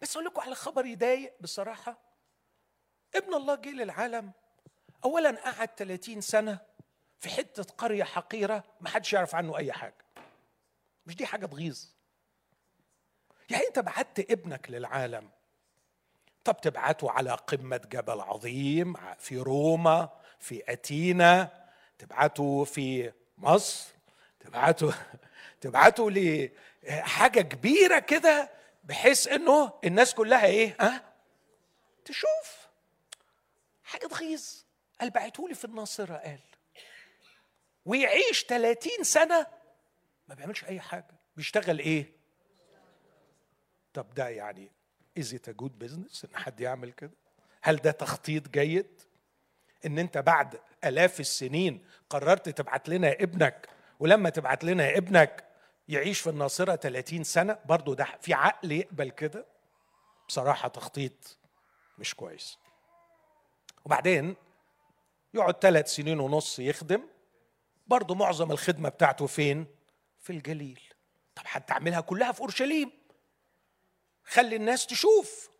بس 0.00 0.16
أقول 0.16 0.24
لكم 0.26 0.40
على 0.40 0.54
خبر 0.54 0.86
يضايق 0.86 1.34
بصراحة. 1.40 1.98
ابن 3.14 3.34
الله 3.34 3.54
جه 3.54 3.68
للعالم. 3.68 4.32
اولا 5.04 5.30
قعد 5.30 5.68
30 5.76 6.20
سنة 6.20 6.58
في 7.18 7.28
حتة 7.28 7.62
قرية 7.62 8.04
حقيرة. 8.04 8.64
ما 8.80 8.88
حدش 8.88 9.12
يعرف 9.12 9.34
عنه 9.34 9.56
أي 9.56 9.72
حاجة. 9.72 10.04
مش 11.06 11.16
دي 11.16 11.26
حاجة 11.26 11.46
تغيظ 11.46 11.97
يعني 13.50 13.66
انت 13.66 13.78
بعت 13.78 14.18
ابنك 14.18 14.70
للعالم. 14.70 15.30
طب 16.44 16.60
تبعته 16.60 17.10
على 17.10 17.30
قمة 17.30 17.76
جبل 17.76 18.20
عظيم 18.20 18.94
في 19.18 19.38
روما 19.38 20.08
في 20.38 20.62
أتينا. 20.72 21.64
تبعته 21.98 22.64
في 22.64 23.12
مصر. 23.38 23.88
تبعته 24.40 24.94
تبعته 25.60 26.10
لحاجه 26.10 27.40
كبيرة 27.40 27.98
كده 27.98 28.50
بحيث 28.84 29.28
انه 29.28 29.72
الناس 29.84 30.14
كلها 30.14 30.46
إيه 30.46 30.76
ها؟ 30.80 31.02
تشوف. 32.04 32.68
حاجة 33.84 34.06
تغيظ. 34.06 34.62
قال 35.00 35.10
بعتولي 35.10 35.54
في 35.54 35.64
الناصرة 35.64 36.14
قال. 36.14 36.40
ويعيش 37.84 38.44
30 38.44 38.92
سنة 39.02 39.46
ما 40.28 40.34
بيعملش 40.34 40.64
أي 40.64 40.80
حاجة. 40.80 41.14
بيشتغل 41.36 41.78
إيه؟ 41.78 42.17
طب 43.94 44.14
ده 44.14 44.28
يعني 44.28 44.70
it 45.18 45.22
a 45.48 45.52
good 45.62 45.84
business 45.84 46.24
إن 46.24 46.36
حد 46.36 46.60
يعمل 46.60 46.92
كده؟ 46.92 47.12
هل 47.62 47.76
ده 47.76 47.90
تخطيط 47.90 48.48
جيد؟ 48.48 49.00
إن 49.86 49.98
أنت 49.98 50.18
بعد 50.18 50.60
آلاف 50.84 51.20
السنين 51.20 51.84
قررت 52.10 52.48
تبعت 52.48 52.88
لنا 52.88 53.12
ابنك 53.12 53.68
ولما 54.00 54.30
تبعت 54.30 54.64
لنا 54.64 54.96
ابنك 54.96 55.44
يعيش 55.88 56.20
في 56.20 56.30
الناصرة 56.30 56.76
30 56.76 57.24
سنة 57.24 57.58
برضه 57.64 57.94
ده 57.94 58.06
في 58.20 58.34
عقل 58.34 58.72
يقبل 58.72 59.10
كده؟ 59.10 59.46
بصراحة 60.28 60.68
تخطيط 60.68 61.38
مش 61.98 62.14
كويس. 62.14 62.58
وبعدين 63.84 64.36
يقعد 65.34 65.54
ثلاث 65.60 65.94
سنين 65.94 66.20
ونص 66.20 66.58
يخدم 66.58 67.02
برضه 67.86 68.14
معظم 68.14 68.50
الخدمة 68.52 68.88
بتاعته 68.88 69.26
فين؟ 69.26 69.66
في 70.20 70.30
الجليل. 70.30 70.80
طب 71.34 71.42
هتعملها 71.46 72.00
كلها 72.00 72.32
في 72.32 72.40
أورشليم. 72.40 72.90
خلي 74.28 74.56
الناس 74.56 74.86
تشوف 74.86 75.50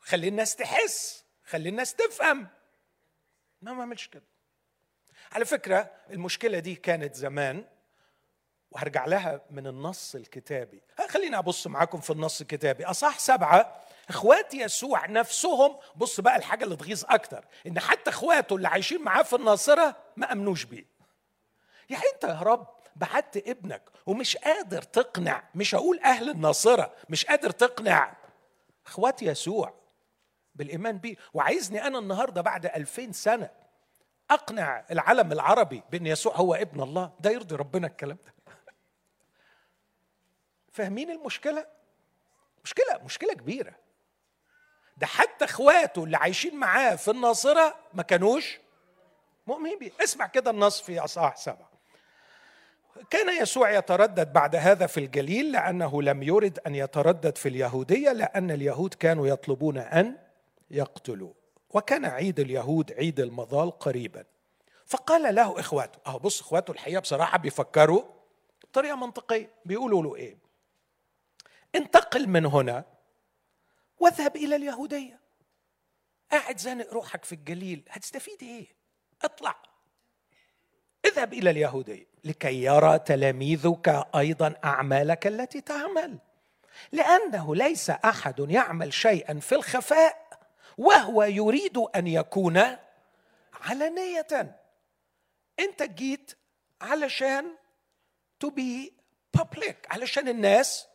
خلي 0.00 0.28
الناس 0.28 0.56
تحس 0.56 1.24
خلي 1.44 1.68
الناس 1.68 1.94
تفهم. 1.94 2.48
ما 3.62 3.72
ما 3.72 3.82
عملش 3.82 4.06
كده. 4.06 4.24
على 5.32 5.44
فكرة 5.44 5.90
المشكلة 6.10 6.58
دي 6.58 6.74
كانت 6.74 7.14
زمان 7.14 7.64
وهرجع 8.70 9.06
لها 9.06 9.40
من 9.50 9.66
النص 9.66 10.14
الكتابي. 10.14 10.82
خليني 11.08 11.38
أبص 11.38 11.66
معاكم 11.66 12.00
في 12.00 12.10
النص 12.10 12.40
الكتابي. 12.40 12.84
أصح 12.84 13.18
سبعة 13.18 13.84
إخوات 14.08 14.54
يسوع 14.54 15.06
نفسهم 15.06 15.78
بص 15.96 16.20
بقى 16.20 16.36
الحاجة 16.36 16.64
اللي 16.64 16.76
تغيظ 16.76 17.04
أكتر 17.08 17.44
إن 17.66 17.80
حتى 17.80 18.10
إخواته 18.10 18.56
اللي 18.56 18.68
عايشين 18.68 19.02
معاه 19.02 19.22
في 19.22 19.36
الناصرة 19.36 19.96
ما 20.16 20.32
أمنوش 20.32 20.64
بيه. 20.64 20.84
يعني 21.90 22.04
أنت 22.14 22.24
يا 22.24 22.40
رب؟ 22.40 22.74
بعت 22.96 23.36
ابنك 23.36 23.82
ومش 24.06 24.36
قادر 24.36 24.82
تقنع 24.82 25.42
مش 25.54 25.74
هقول 25.74 26.00
أهل 26.00 26.30
الناصرة 26.30 26.94
مش 27.08 27.26
قادر 27.26 27.50
تقنع. 27.50 28.16
أخوات 28.86 29.22
يسوع 29.22 29.74
بالإيمان 30.54 30.98
بيه. 30.98 31.16
وعايزني 31.34 31.86
أنا 31.86 31.98
النهاردة 31.98 32.40
بعد 32.40 32.66
ألفين 32.66 33.12
سنة 33.12 33.50
أقنع 34.30 34.84
العالم 34.90 35.32
العربي 35.32 35.82
بأن 35.90 36.06
يسوع 36.06 36.36
هو 36.36 36.54
ابن 36.54 36.80
الله. 36.82 37.12
ده 37.20 37.30
يرضي 37.30 37.54
ربنا 37.54 37.86
الكلام 37.86 38.18
ده. 38.24 38.34
فاهمين 40.72 41.10
المشكلة؟ 41.10 41.66
مشكلة 42.64 42.98
مشكلة 43.04 43.32
كبيرة. 43.34 43.74
ده 44.96 45.06
حتى 45.06 45.44
أخواته 45.44 46.04
اللي 46.04 46.16
عايشين 46.16 46.56
معاه 46.56 46.96
في 46.96 47.10
الناصرة 47.10 47.76
ما 47.94 48.02
كانوش 48.02 48.58
مؤمنين 49.46 49.78
بيه. 49.78 49.92
اسمع 50.00 50.26
كده 50.26 50.50
النص 50.50 50.80
في 50.82 51.00
أصحاح 51.00 51.36
سبعة. 51.36 51.73
كان 53.10 53.42
يسوع 53.42 53.70
يتردد 53.70 54.32
بعد 54.32 54.56
هذا 54.56 54.86
في 54.86 55.00
الجليل 55.00 55.52
لأنه 55.52 56.02
لم 56.02 56.22
يرد 56.22 56.58
أن 56.58 56.74
يتردد 56.74 57.38
في 57.38 57.48
اليهودية 57.48 58.12
لأن 58.12 58.50
اليهود 58.50 58.94
كانوا 58.94 59.26
يطلبون 59.26 59.78
أن 59.78 60.18
يقتلوا 60.70 61.32
وكان 61.70 62.04
عيد 62.04 62.40
اليهود 62.40 62.92
عيد 62.92 63.20
المظال 63.20 63.70
قريبا. 63.70 64.24
فقال 64.86 65.34
له 65.34 65.60
إخواته 65.60 65.98
أهو 66.06 66.18
بص 66.18 66.40
إخواته 66.40 66.70
الحقيقة 66.70 67.00
بصراحة 67.00 67.38
بيفكروا 67.38 68.02
بطريقة 68.64 68.96
منطقية 68.96 69.50
بيقولوا 69.64 70.02
له 70.02 70.16
إيه؟ 70.16 70.36
انتقل 71.74 72.28
من 72.28 72.46
هنا 72.46 72.84
واذهب 73.98 74.36
إلى 74.36 74.56
اليهودية. 74.56 75.20
قاعد 76.32 76.58
زانق 76.58 76.92
روحك 76.92 77.24
في 77.24 77.32
الجليل 77.32 77.82
هتستفيد 77.90 78.42
إيه؟ 78.42 78.66
اطلع. 79.22 79.56
اذهب 81.04 81.32
إلى 81.32 81.50
اليهودية. 81.50 82.13
لكي 82.24 82.62
يرى 82.62 82.98
تلاميذك 82.98 84.06
أيضا 84.16 84.54
أعمالك 84.64 85.26
التي 85.26 85.60
تعمل. 85.60 86.18
لأنه 86.92 87.56
ليس 87.56 87.90
أحد 87.90 88.46
يعمل 88.50 88.92
شيئا 88.92 89.40
في 89.40 89.54
الخفاء 89.54 90.28
وهو 90.78 91.22
يريد 91.22 91.78
أن 91.78 92.06
يكون 92.06 92.76
علانيه 93.60 94.56
أنت 95.60 95.82
جيت 95.82 96.32
علشان 96.80 97.44
to 98.44 98.48
be 98.48 98.90
public 99.38 99.74
علشان 99.90 100.28
الناس 100.28 100.86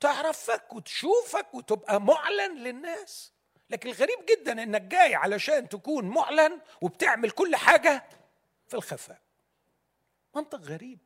تعرفك 0.00 0.72
وتشوفك 0.72 1.54
وتبقى 1.54 2.00
معلن 2.00 2.54
للناس. 2.58 3.32
لكن 3.70 3.88
الغريب 3.88 4.18
جدا 4.28 4.62
إنك 4.62 4.82
جاي 4.82 5.14
علشان 5.14 5.68
تكون 5.68 6.08
معلن 6.08 6.60
وبتعمل 6.80 7.30
كل 7.30 7.56
حاجة 7.56 8.04
في 8.68 8.74
الخفاء. 8.74 9.20
منطق 10.34 10.60
غريب. 10.60 10.98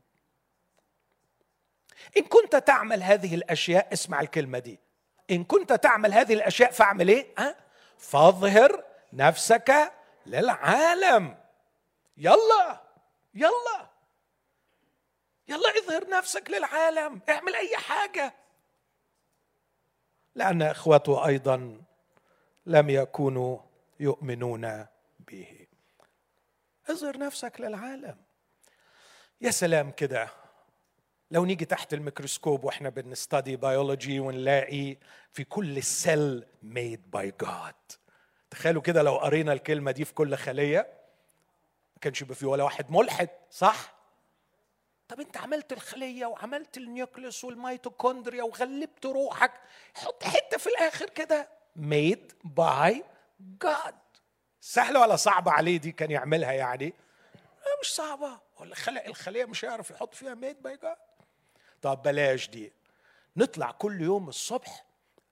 إن 2.16 2.22
كنت 2.22 2.56
تعمل 2.56 3.02
هذه 3.02 3.34
الأشياء 3.34 3.92
اسمع 3.92 4.20
الكلمة 4.20 4.58
دي. 4.58 4.78
إن 5.30 5.44
كنت 5.44 5.72
تعمل 5.72 6.12
هذه 6.12 6.34
الأشياء 6.34 6.70
فاعمل 6.70 7.08
إيه؟ 7.08 7.34
ها؟ 7.38 7.56
فاظهر 7.98 8.84
نفسك 9.12 9.92
للعالم. 10.26 11.38
يلا 12.16 12.80
يلا 13.34 13.90
يلا 15.48 15.78
اظهر 15.78 16.08
نفسك 16.08 16.50
للعالم. 16.50 17.20
اعمل 17.28 17.54
أي 17.54 17.76
حاجة. 17.76 18.34
لأن 20.34 20.62
اخوته 20.62 21.26
أيضا 21.26 21.82
لم 22.66 22.90
يكونوا 22.90 23.58
يؤمنون 24.00 24.86
به. 25.18 25.66
اظهر 26.88 27.18
نفسك 27.18 27.60
للعالم. 27.60 28.25
يا 29.40 29.50
سلام 29.50 29.90
كده. 29.90 30.28
لو 31.30 31.44
نيجي 31.44 31.64
تحت 31.64 31.94
الميكروسكوب 31.94 32.64
وإحنا 32.64 32.88
بن 32.88 33.08
study 33.08 33.56
biology 33.56 34.20
ونلاقي 34.20 34.96
في 35.32 35.44
كل 35.44 35.82
cell 35.82 36.46
made 36.62 37.10
by 37.10 37.34
God 37.40 37.74
تخيلوا 38.50 38.82
كده 38.82 39.02
لو 39.02 39.16
قرينا 39.16 39.52
الكلمة 39.52 39.90
دي 39.90 40.04
في 40.04 40.14
كل 40.14 40.36
خلية 40.36 40.78
ما 41.94 42.00
كانش 42.00 42.22
يبقى 42.22 42.34
في 42.34 42.46
ولا 42.46 42.64
واحد 42.64 42.90
ملحد 42.90 43.28
صح؟ 43.50 43.94
طب 45.08 45.20
انت 45.20 45.36
عملت 45.36 45.72
الخلية 45.72 46.26
وعملت 46.26 46.76
ال 46.76 46.85
nucleus 46.85 47.44
وال 47.44 47.58
mitochondria 47.58 48.42
وغلبت 48.42 49.06
روحك 49.06 49.52
حط 49.94 50.24
حتة 50.24 50.58
في 50.58 50.66
الآخر 50.66 51.10
كده. 51.10 51.48
made 51.76 52.32
by 52.44 53.04
God 53.62 53.94
سهلة 54.60 55.00
ولا 55.00 55.16
صعبة 55.16 55.50
عليه 55.52 55.76
دي 55.76 55.92
كان 55.92 56.10
يعملها 56.10 56.52
يعني؟ 56.52 56.92
مش 57.82 57.94
صعبة. 57.94 58.45
ولا 58.60 58.74
خلق 58.74 59.04
الخلية 59.04 59.44
مش 59.44 59.64
هيعرف 59.64 59.90
يحط 59.90 60.14
فيها 60.14 60.34
made 60.34 60.62
by 60.62 60.76
God 60.76 60.96
طب 61.82 62.02
بلاش 62.02 62.48
دي. 62.48 62.72
نطلع 63.36 63.70
كل 63.70 64.00
يوم 64.00 64.28
الصبح 64.28 64.84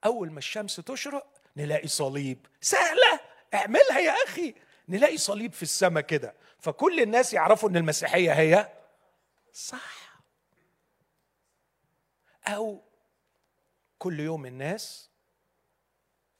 أول 0.04 0.30
ما 0.32 0.38
الشمس 0.38 0.76
تشرق 0.76 1.26
نلاقي 1.56 1.88
صليب. 1.88 2.46
سهلة! 2.60 3.20
اعملها 3.54 3.98
يا 3.98 4.12
أخي! 4.12 4.54
نلاقي 4.88 5.18
صليب 5.18 5.52
في 5.52 5.62
السماء 5.62 6.02
كده. 6.02 6.34
فكل 6.58 7.00
الناس 7.00 7.32
يعرفوا 7.32 7.68
إن 7.68 7.76
المسيحية 7.76 8.32
هي 8.32 8.72
صح. 9.52 10.14
أو 12.46 12.82
كل 13.98 14.20
يوم 14.20 14.46
الناس 14.46 15.10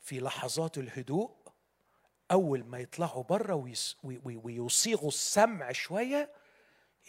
في 0.01 0.21
لحظات 0.21 0.79
الهدوء 0.79 1.31
أول 2.31 2.65
ما 2.65 2.79
يطلعوا 2.79 3.23
بره 3.23 3.55
ويصيغوا 4.15 5.09
السمع 5.09 5.73
شوية 5.73 6.31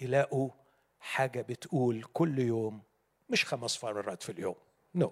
يلاقوا 0.02 0.50
حاجة 1.00 1.42
بتقول 1.42 2.04
كل 2.14 2.40
يوم 2.40 2.82
مش 3.30 3.46
خمس 3.46 3.84
مرات 3.84 4.24
في 4.24 4.32
اليوم 4.32 4.56
نو 4.96 5.08
no. 5.08 5.12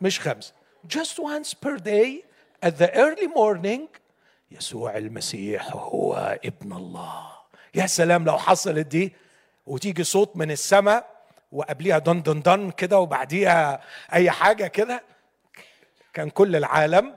مش 0.00 0.20
خمس 0.20 0.54
just 0.96 1.16
once 1.18 1.54
per 1.54 1.78
day 1.78 2.24
at 2.66 2.72
the 2.78 2.90
early 2.94 3.26
morning 3.26 4.00
يسوع 4.50 4.96
المسيح 4.96 5.68
هو 5.76 6.38
ابن 6.44 6.72
الله. 6.72 7.32
يا 7.74 7.86
سلام 7.86 8.24
لو 8.24 8.38
حصلت 8.38 8.86
دي 8.86 9.12
وتيجي 9.66 10.04
صوت 10.04 10.36
من 10.36 10.50
السماء 10.50 11.24
وقبليها 11.52 11.98
دن 11.98 12.22
دن 12.22 12.42
دن 12.42 12.70
كده 12.70 12.98
وبعديها 12.98 13.84
أي 14.12 14.30
حاجة 14.30 14.66
كده 14.66 15.02
كان 16.12 16.30
كل 16.30 16.56
العالم 16.56 17.16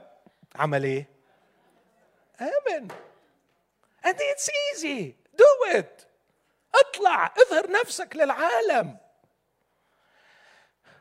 عمل 0.56 0.84
إيه؟ 0.84 1.08
آمن. 2.40 2.88
And 4.06 4.16
it's 4.16 4.50
easy. 4.70 5.14
Do 5.36 5.76
it. 5.78 6.06
اطلع 6.80 7.34
اظهر 7.38 7.70
نفسك 7.70 8.16
للعالم. 8.16 8.96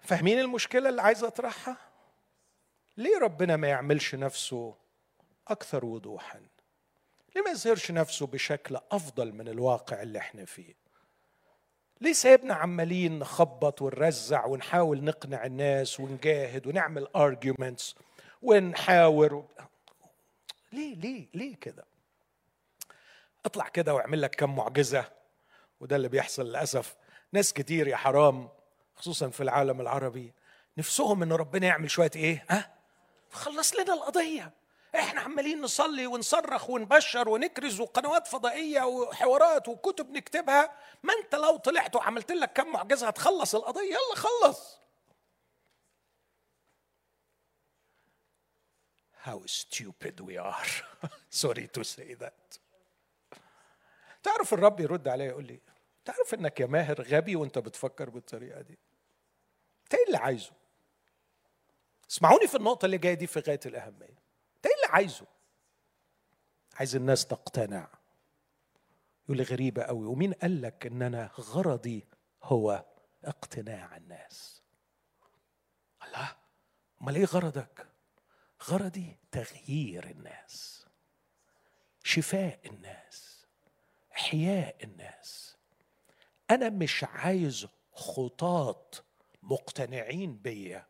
فاهمين 0.02 0.40
المشكلة 0.40 0.90
اللي 0.90 1.02
عايز 1.02 1.24
اطرحها؟ 1.24 1.78
ليه 2.98 3.20
ربنا 3.20 3.56
ما 3.58 3.68
يعملش 3.68 4.16
نفسه 4.16 4.76
أكثر 5.48 5.86
وضوحا؟ 5.86 6.42
ليه 7.36 7.42
ما 7.42 7.52
يظهرش 7.52 7.92
نفسه 7.92 8.28
بشكل 8.28 8.78
أفضل 8.92 9.32
من 9.32 9.48
الواقع 9.48 10.02
اللي 10.02 10.20
إحنا 10.20 10.46
فيه؟ 10.46 10.74
ليه 12.02 12.14
سايبنا 12.14 12.54
عمالين 12.54 13.20
نخبط 13.20 13.82
ونرزع 13.82 14.46
ونحاول 14.46 15.04
نقنع 15.04 15.46
الناس 15.46 16.00
ونجاهد 16.00 16.68
ونعمل 16.68 17.08
arguments 17.18 17.94
ونحاور 18.42 19.46
ليه 20.72 20.96
ليه 20.96 21.28
ليه 21.34 21.56
كده؟ 21.56 21.86
اطلع 23.46 23.68
كده 23.68 23.94
واعمل 23.94 24.22
لك 24.22 24.36
كم 24.36 24.56
معجزة. 24.56 25.23
وده 25.84 25.96
اللي 25.96 26.08
بيحصل 26.08 26.46
للأسف. 26.46 26.96
ناس 27.32 27.54
كتير 27.54 27.88
يا 27.88 27.96
حرام 27.96 28.50
خصوصا 28.96 29.30
في 29.30 29.44
العالم 29.44 29.82
العربي 29.82 30.34
نفسهم 30.78 31.24
إن 31.24 31.32
ربنا 31.32 31.68
يعمل 31.68 31.92
شوية 31.92 32.12
إيه؟ 32.16 32.46
ها؟ 32.50 32.74
خلص 33.32 33.76
لنا 33.76 33.94
القضية. 33.94 34.54
إحنا 34.96 35.22
عمالين 35.22 35.62
نصلي 35.62 36.08
ونصرخ 36.08 36.70
ونبشر 36.70 37.30
ونكرز 37.30 37.80
وقنوات 37.80 38.28
فضائية 38.28 38.82
وحوارات 38.82 39.68
وكتب 39.68 40.12
نكتبها. 40.12 40.78
ما 41.04 41.14
أنت 41.14 41.36
لو 41.36 41.58
طلعت 41.58 41.96
وعملت 41.96 42.32
لك 42.32 42.54
كم 42.54 42.68
معجزة 42.68 43.08
هتخلص 43.08 43.56
القضية؟ 43.56 43.82
يلا 43.82 44.16
خلص. 44.16 44.80
How 49.26 49.42
stupid 49.46 50.20
we 50.20 50.38
are. 50.38 50.72
Sorry 51.44 51.68
to 51.68 51.84
say 51.84 52.14
that. 52.14 52.60
تعرف 54.24 54.54
الرب 54.54 54.80
يرد 54.80 55.08
عليا 55.08 55.26
يقول 55.26 55.46
لي 55.46 55.60
تعرف 56.06 56.34
إنك 56.34 56.60
يا 56.60 56.66
ماهر 56.66 57.02
غبي 57.02 57.36
وأنت 57.36 57.60
بتفكر 57.60 58.10
بالطريقة 58.10 58.62
دي. 58.62 58.78
انت 59.84 59.94
إيه 59.94 60.06
اللي 60.06 60.18
عايزه. 60.18 60.52
اسمعوني 62.12 62.48
في 62.48 62.58
النقطة 62.58 62.86
اللي 62.86 62.98
جاية 62.98 63.14
دي 63.14 63.28
في 63.28 63.40
غاية 63.40 63.60
الأهمية. 63.66 64.18
انت 64.56 64.66
إيه 64.66 64.76
اللي 64.76 64.88
عايزه. 64.90 65.26
عايز 66.74 66.96
الناس 66.96 67.28
تقتنع. 67.28 67.88
يقول 69.26 69.38
لي 69.38 69.44
غريبة 69.44 69.84
قوي. 69.84 70.06
ومين 70.06 70.34
قال 70.34 70.62
لك 70.62 70.86
ان 70.86 71.02
أنا 71.02 71.32
غرضي 71.40 72.08
هو 72.44 72.86
اقتناع 73.24 73.98
الناس؟ 73.98 74.64
الله 76.08 76.36
أمال 77.02 77.16
إيه 77.16 77.26
غرضك؟ 77.26 77.88
غرضي 78.64 79.18
تغيير 79.32 80.10
الناس. 80.10 80.86
شفاء 82.04 82.60
الناس. 82.66 83.46
إحياء 84.16 84.84
الناس. 84.84 85.43
أنا 86.52 86.70
مش 86.70 87.04
عايز 87.04 87.68
خطاط 87.94 89.04
مقتنعين 89.44 90.36
بيا. 90.38 90.86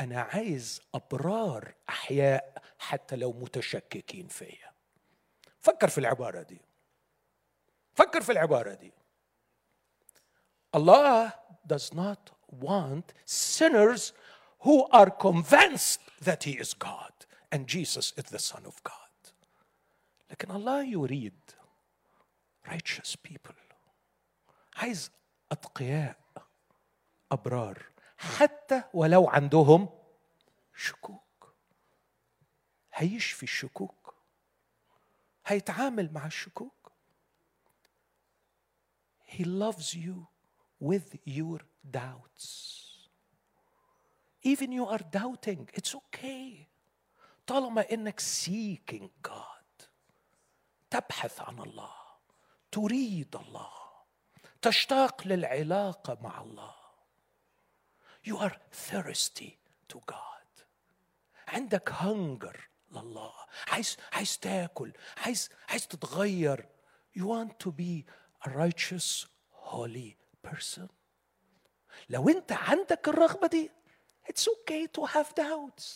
أنا 0.00 0.20
عايز 0.20 0.82
أبرار 0.94 1.74
أحياء 1.88 2.62
حتى 2.78 3.16
لو 3.16 3.32
متشككين 3.32 4.28
فيا. 4.28 4.72
فكر 5.60 5.88
في 5.88 5.98
العبارة 5.98 6.42
دي. 6.42 6.60
فكر 7.94 8.20
في 8.20 8.32
العبارة 8.32 8.74
دي. 8.74 8.92
الله 10.74 11.32
does 11.66 11.92
not 11.94 12.30
want 12.64 13.14
sinners 13.24 14.12
who 14.64 14.86
are 14.92 15.10
convinced 15.10 16.00
that 16.20 16.44
he 16.44 16.52
is 16.52 16.74
God 16.74 17.26
and 17.50 17.66
Jesus 17.66 18.12
is 18.16 18.24
the 18.24 18.38
Son 18.38 18.64
of 18.66 18.82
God. 18.82 19.32
لكن 20.30 20.50
الله 20.50 20.84
يريد 20.84 21.40
righteous 22.68 23.16
people. 23.16 23.65
عايز 24.76 25.10
أتقياء 25.52 26.18
أبرار 27.32 27.82
حتى 28.18 28.82
ولو 28.94 29.28
عندهم 29.28 29.88
شكوك. 30.76 31.54
هيشفي 32.94 33.42
الشكوك 33.42 34.14
هيتعامل 35.46 36.12
مع 36.12 36.26
الشكوك. 36.26 36.92
He 39.26 39.44
loves 39.44 39.94
you 39.94 40.28
with 40.80 41.18
your 41.24 41.60
doubts. 41.84 42.46
Even 44.42 44.72
you 44.72 44.86
are 44.86 45.04
doubting 45.12 45.68
it's 45.74 45.94
okay. 45.94 46.68
طالما 47.46 47.92
إنك 47.92 48.20
seeking 48.20 49.08
God 49.28 49.86
تبحث 50.90 51.40
عن 51.40 51.58
الله 51.58 51.94
تريد 52.72 53.36
الله. 53.36 53.85
تشتاق 54.66 55.26
للعلاقة 55.26 56.18
مع 56.22 56.40
الله 56.40 56.74
you 58.28 58.36
are 58.36 58.56
thirsty 58.90 59.50
to 59.92 59.98
God 60.12 60.64
عندك 61.48 61.90
hunger 61.90 62.56
لله 62.90 63.32
عايز 63.68 63.96
عايز 64.12 64.38
تاكل 64.38 64.92
عايز 65.16 65.50
عايز 65.68 65.86
تتغير 65.88 66.66
you 67.18 67.22
want 67.22 67.66
to 67.66 67.70
be 67.70 68.04
a 68.46 68.50
righteous 68.50 69.26
holy 69.50 70.16
person 70.48 70.88
لو 72.08 72.28
انت 72.28 72.52
عندك 72.52 73.08
الرغبة 73.08 73.46
دي 73.46 73.70
It's 74.28 74.48
okay 74.48 74.86
to 74.96 75.02
have 75.14 75.28
doubts. 75.36 75.86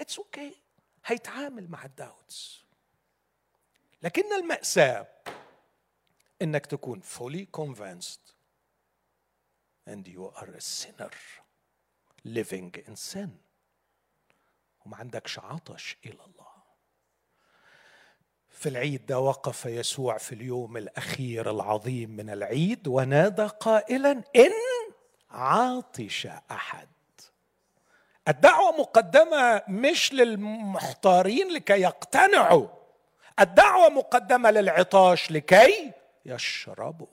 It's 0.00 0.18
okay. 0.18 0.52
هيتعامل 1.04 1.70
مع 1.70 1.84
الداوتس. 1.84 2.64
لكن 4.02 4.32
المأساة 4.32 5.06
إنك 6.42 6.66
تكون 6.66 7.02
fully 7.02 7.46
convinced. 7.60 8.34
And 9.86 10.06
you 10.06 10.32
are 10.40 10.50
a 10.56 10.60
sinner 10.60 11.10
living 12.24 12.74
in 12.88 12.96
sin. 12.96 13.30
وما 14.86 14.96
عندكش 14.96 15.38
عطش 15.38 15.96
إلى 16.06 16.12
الله. 16.26 16.52
في 18.50 18.68
العيد 18.68 19.06
ده 19.06 19.18
وقف 19.18 19.66
يسوع 19.66 20.18
في 20.18 20.34
اليوم 20.34 20.76
الأخير 20.76 21.50
العظيم 21.50 22.10
من 22.10 22.30
العيد 22.30 22.88
ونادى 22.88 23.46
قائلا 23.46 24.10
إن 24.36 24.52
عاطش 25.30 26.26
أحد. 26.50 26.88
الدعوة 28.28 28.76
مقدمة 28.76 29.62
مش 29.68 30.12
للمحتارين 30.12 31.52
لكي 31.52 31.80
يقتنعوا. 31.80 32.68
الدعوة 33.40 33.88
مقدمة 33.88 34.50
للعطاش 34.50 35.30
لكي 35.30 35.92
يشربوا 36.26 37.06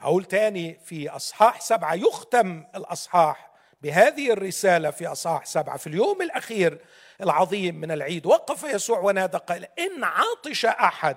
أقول 0.00 0.24
تاني 0.24 0.78
في 0.78 1.08
أصحاح 1.08 1.60
سبعة 1.60 1.94
يختم 1.94 2.66
الأصحاح 2.74 3.52
بهذه 3.82 4.32
الرسالة 4.32 4.90
في 4.90 5.06
أصحاح 5.06 5.44
سبعة. 5.46 5.76
في 5.76 5.86
اليوم 5.86 6.22
الأخير 6.22 6.84
العظيم 7.20 7.74
من 7.74 7.90
العيد 7.90 8.26
وقف 8.26 8.62
يسوع 8.62 8.98
ونادى 8.98 9.38
قال 9.38 9.64
إن 9.80 10.04
عطش 10.04 10.64
أحد 10.64 11.16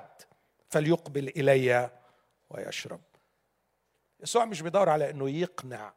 فليقبل 0.70 1.28
إلي 1.28 1.90
ويشرب. 2.50 3.02
يسوع 4.20 4.46
مش 4.46 4.62
بيدور 4.62 4.90
على 4.90 5.10
أنه 5.10 5.30
يقنع 5.30 5.94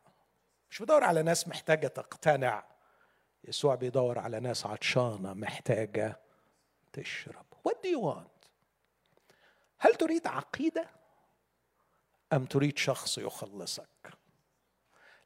مش 0.70 0.79
بيدور 0.79 1.05
على 1.05 1.22
ناس 1.22 1.48
محتاجة 1.48 1.87
تقتنع. 1.87 2.64
يسوع 3.44 3.74
بيدور 3.74 4.18
على 4.18 4.40
ناس 4.40 4.66
عطشانة 4.66 5.35
محتاجة 5.35 6.20
تشرب. 6.92 7.46
What 7.68 7.72
do 7.83 7.88
you 7.88 8.01
want? 8.01 8.38
هل 9.78 9.94
تريد 9.94 10.26
عقيدة 10.26 10.90
أم 12.32 12.44
تريد 12.44 12.78
شخص 12.78 13.18
يخلصك؟ 13.18 13.88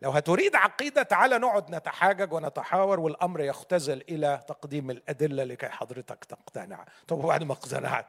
لو 0.03 0.11
هتريد 0.11 0.57
عقيدة 0.57 1.03
تعال 1.03 1.31
نقعد 1.31 1.75
نتحاجج 1.75 2.33
ونتحاور 2.33 3.01
والأمر 3.01 3.41
يختزل 3.41 4.03
إلى 4.09 4.45
تقديم 4.49 4.91
الأدلة 4.91 5.45
لكي 5.45 5.69
حضرتك 5.69 6.25
تقتنع. 6.25 6.87
طب 7.09 7.19
بعد 7.19 7.43
ما 7.43 7.53
اقتنعت؟ 7.53 8.07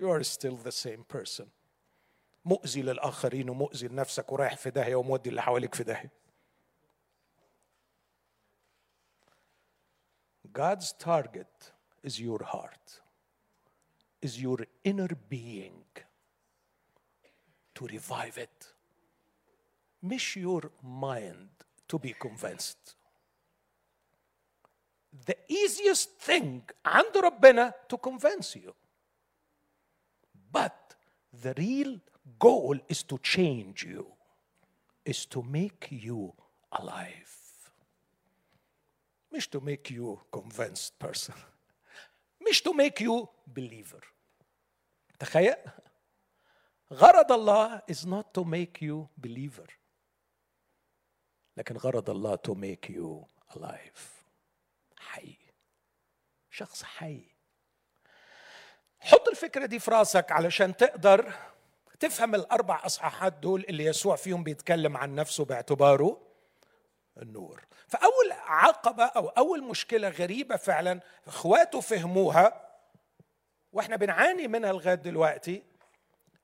You 0.00 0.04
are 0.04 0.24
still 0.24 0.56
the 0.56 0.72
same 0.72 1.04
person. 1.16 1.46
مؤذي 2.44 2.82
للآخرين 2.82 3.50
ومؤذي 3.50 3.88
لنفسك 3.88 4.32
ورايح 4.32 4.56
في 4.56 4.70
داهية 4.70 4.94
ومودي 4.94 5.30
اللي 5.30 5.42
حواليك 5.42 5.74
في 5.74 5.84
داهية. 5.84 6.10
God's 10.52 10.92
target 10.92 11.72
is 12.02 12.18
your 12.18 12.42
heart, 12.42 12.99
is 14.21 14.41
your 14.41 14.59
inner 14.83 15.09
being 15.29 15.83
to 17.75 17.85
revive 17.85 18.37
it. 18.37 18.67
Miss 20.01 20.35
your 20.35 20.71
mind 20.83 21.49
to 21.87 21.99
be 21.99 22.13
convinced. 22.13 22.95
The 25.25 25.37
easiest 25.47 26.09
thing 26.19 26.63
عند 26.85 27.17
ربنا 27.17 27.73
to 27.89 27.97
convince 27.97 28.55
you. 28.55 28.73
But 30.51 30.95
the 31.33 31.53
real 31.57 31.99
goal 32.39 32.77
is 32.87 33.03
to 33.03 33.17
change 33.19 33.83
you, 33.83 34.05
is 35.05 35.25
to 35.25 35.43
make 35.43 35.87
you 35.91 36.33
alive. 36.71 37.35
مش 39.31 39.47
to 39.49 39.59
make 39.59 39.91
you 39.91 40.19
convinced 40.31 40.99
person 40.99 41.35
مش 42.48 42.62
to 42.62 42.72
make 42.72 43.02
you 43.02 43.26
believer. 43.58 44.04
تخيل. 45.18 45.56
غرض 46.92 47.32
الله 47.32 47.82
is 47.90 48.04
not 48.04 48.24
to 48.38 48.44
make 48.44 48.82
you 48.82 49.06
believer. 49.26 49.70
لكن 51.56 51.76
غرض 51.76 52.10
الله 52.10 52.38
to 52.48 52.54
make 52.54 52.90
you 52.90 53.26
alive. 53.56 54.00
حي. 54.98 55.36
شخص 56.50 56.82
حي. 56.82 57.24
حط 59.00 59.28
الفكرة 59.28 59.66
دي 59.66 59.78
في 59.78 59.90
راسك 59.90 60.32
علشان 60.32 60.76
تقدر 60.76 61.32
تفهم 62.00 62.34
الأربع 62.34 62.86
أصحاحات 62.86 63.32
دول 63.32 63.64
اللي 63.68 63.84
يسوع 63.84 64.16
فيهم 64.16 64.44
بيتكلم 64.44 64.96
عن 64.96 65.14
نفسه 65.14 65.44
باعتباره. 65.44 66.29
النور. 67.22 67.64
فأول 67.88 68.32
عقبة 68.32 69.04
أو 69.04 69.28
أول 69.28 69.64
مشكلة 69.64 70.08
غريبة 70.08 70.56
فعلا 70.56 71.00
إخواته 71.26 71.80
فهموها 71.80 72.70
وإحنا 73.72 73.96
بنعاني 73.96 74.48
منها 74.48 74.72
لغاية 74.72 74.94
دلوقتي 74.94 75.62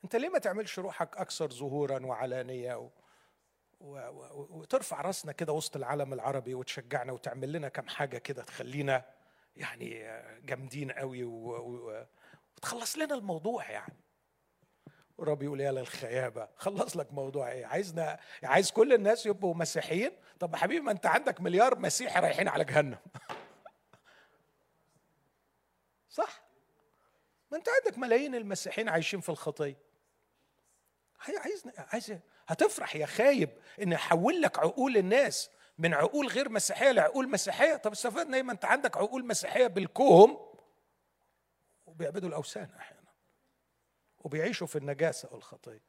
أنت 0.05 0.17
ليه 0.17 0.29
ما 0.29 0.39
تعملش 0.39 0.79
روحك 0.79 1.17
أكثر 1.17 1.51
ظهورا 1.51 2.07
وعلانية 2.07 2.75
و... 2.75 2.89
و... 3.81 3.99
و... 3.99 4.47
وترفع 4.51 5.01
راسنا 5.01 5.33
كده 5.33 5.53
وسط 5.53 5.77
العالم 5.77 6.13
العربي 6.13 6.55
وتشجعنا 6.55 7.13
وتعمل 7.13 7.53
لنا 7.53 7.69
كم 7.69 7.89
حاجة 7.89 8.19
كده 8.19 8.43
تخلينا 8.43 9.05
يعني 9.57 10.21
جامدين 10.45 10.91
قوي 10.91 11.25
وتخلص 11.25 12.99
لنا 12.99 13.15
الموضوع 13.15 13.71
يعني. 13.71 13.95
والرب 15.19 15.43
يقول 15.43 15.61
يا 15.61 15.73
للخيابه 15.73 16.49
خلص 16.57 16.97
لك 16.97 17.13
موضوع 17.13 17.53
إيه؟ 17.53 17.67
عايزنا 17.67 18.19
عايز 18.43 18.71
كل 18.71 18.93
الناس 18.93 19.27
يبقوا 19.27 19.55
مسيحيين؟ 19.55 20.13
طب 20.41 20.53
يا 20.53 20.59
حبيبي 20.59 20.81
ما 20.81 20.93
أنت 20.93 21.07
عندك 21.07 21.41
مليار 21.41 21.79
مسيحي 21.79 22.21
رايحين 22.21 22.49
على 22.49 22.65
جهنم. 22.65 22.99
صح؟ 26.09 26.43
ما 27.51 27.57
أنت 27.57 27.69
عندك 27.69 27.99
ملايين 27.99 28.35
المسيحيين 28.35 28.89
عايشين 28.89 29.21
في 29.21 29.29
الخطية. 29.29 29.77
عايز 31.19 31.65
عايز 31.77 32.19
هتفرح 32.47 32.97
يا 32.97 33.07
خايب 33.07 33.51
إن 33.83 33.93
احول 33.93 34.43
لك 34.43 34.59
عقول 34.59 34.97
الناس 34.97 35.51
من 35.79 35.95
عقول 35.95 36.27
غير 36.29 36.49
مسيحية 36.49 36.93
لعقول 36.93 37.31
مسيحية؟ 37.31 37.77
طب 37.77 37.93
استفدنا 37.93 38.37
إيه 38.37 38.43
ما 38.43 38.53
أنت 38.53 38.65
عندك 38.65 38.97
عقول 38.97 39.27
مسيحية 39.27 39.67
بالكوم 39.67 40.57
وبيعبدوا 41.87 42.29
الأوثان. 42.29 42.71
أحيانا 42.79 42.96
وبيعيشوا 44.27 44.67
في 44.67 44.77
النجاسة 44.77 45.29
والخطيه 45.33 45.83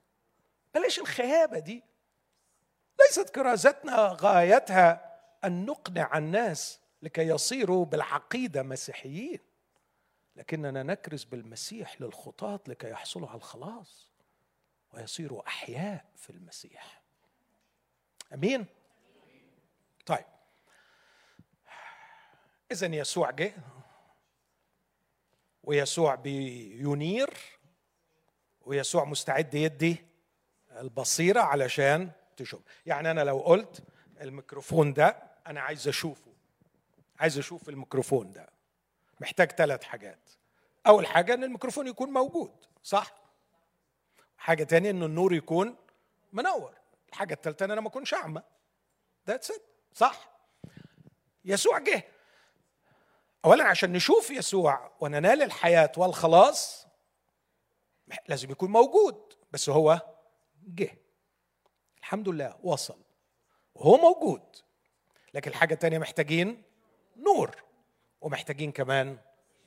بلاش 0.73 0.99
الخيابه 0.99 1.59
دي. 1.59 1.83
ليست 2.99 3.29
كرازتنا 3.29 4.17
غايتها 4.21 5.19
أن 5.43 5.65
نقنع 5.65 6.17
الناس 6.17 6.79
لكي 7.01 7.21
يصيروا 7.21 7.85
بالعقيدة 7.85 8.63
مسيحيين. 8.63 9.39
لكننا 10.35 10.83
نكرز 10.83 11.23
بالمسيح 11.23 12.01
للخطاة 12.01 12.59
لكي 12.67 12.89
يحصلوا 12.89 13.29
على 13.29 13.37
الخلاص 13.37 14.11
ويصيروا 14.93 15.47
أحياء 15.47 16.05
في 16.15 16.29
المسيح. 16.29 17.01
أمين؟ 18.33 18.65
طيب. 20.05 20.25
اذا 22.71 22.87
يسوع 22.87 23.31
جه 23.31 23.53
ويسوع 25.63 26.15
بينير 26.15 27.56
ويسوع 28.67 29.03
مستعد 29.03 29.53
يدي 29.53 30.05
البصيرة 30.79 31.41
علشان 31.41 32.11
تشوف. 32.37 32.61
يعني 32.85 33.11
أنا 33.11 33.21
لو 33.21 33.39
قلت 33.39 33.83
الميكروفون 34.21 34.93
ده 34.93 35.17
أنا 35.47 35.61
عايز 35.61 35.87
أشوفه. 35.87 36.33
عايز 37.19 37.37
أشوف 37.37 37.69
الميكروفون 37.69 38.31
ده. 38.31 38.49
محتاج 39.19 39.51
ثلاث 39.51 39.83
حاجات. 39.83 40.29
أول 40.87 41.07
حاجة 41.07 41.33
إن 41.33 41.43
الميكروفون 41.43 41.87
يكون 41.87 42.09
موجود 42.09 42.51
صح؟ 42.83 43.13
حاجة 44.37 44.63
تانية 44.63 44.89
إن 44.89 45.03
النور 45.03 45.33
يكون 45.33 45.75
منور. 46.33 46.73
الحاجة 47.09 47.33
الثالثه 47.33 47.65
إن 47.65 47.71
أنا 47.71 47.81
ما 47.81 47.87
أكونش 47.87 48.13
أعمى. 48.13 48.41
that's 49.27 49.51
it 49.51 49.61
صح؟ 49.93 50.29
يسوع 51.45 51.79
جه. 51.79 52.03
اولا 53.45 53.63
عشان 53.63 53.91
نشوف 53.91 54.31
يسوع 54.31 54.91
وننال 54.99 55.41
الحياة 55.41 55.91
والخلاص 55.97 56.86
لازم 58.27 58.51
يكون 58.51 58.71
موجود 58.71 59.33
بس 59.51 59.69
هو 59.69 60.01
جه. 60.67 60.97
الحمد 61.99 62.29
لله 62.29 62.59
وصل. 62.63 62.97
وهو 63.75 63.97
موجود. 63.97 64.41
لكن 65.33 65.51
الحاجة 65.51 65.73
الثانية 65.73 65.97
محتاجين 65.97 66.63
نور 67.17 67.63
ومحتاجين 68.21 68.71
كمان 68.71 69.17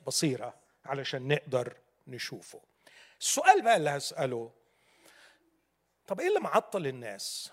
بصيرة 0.07 0.53
علشان 0.85 1.27
نقدر 1.27 1.77
نشوفه. 2.07 2.61
السؤال 3.19 3.61
بقى 3.61 3.77
اللي 3.77 3.89
هسأله 3.89 4.51
طب 6.07 6.19
إيه 6.19 6.27
اللي 6.27 6.39
معطل 6.39 6.87
الناس 6.87 7.51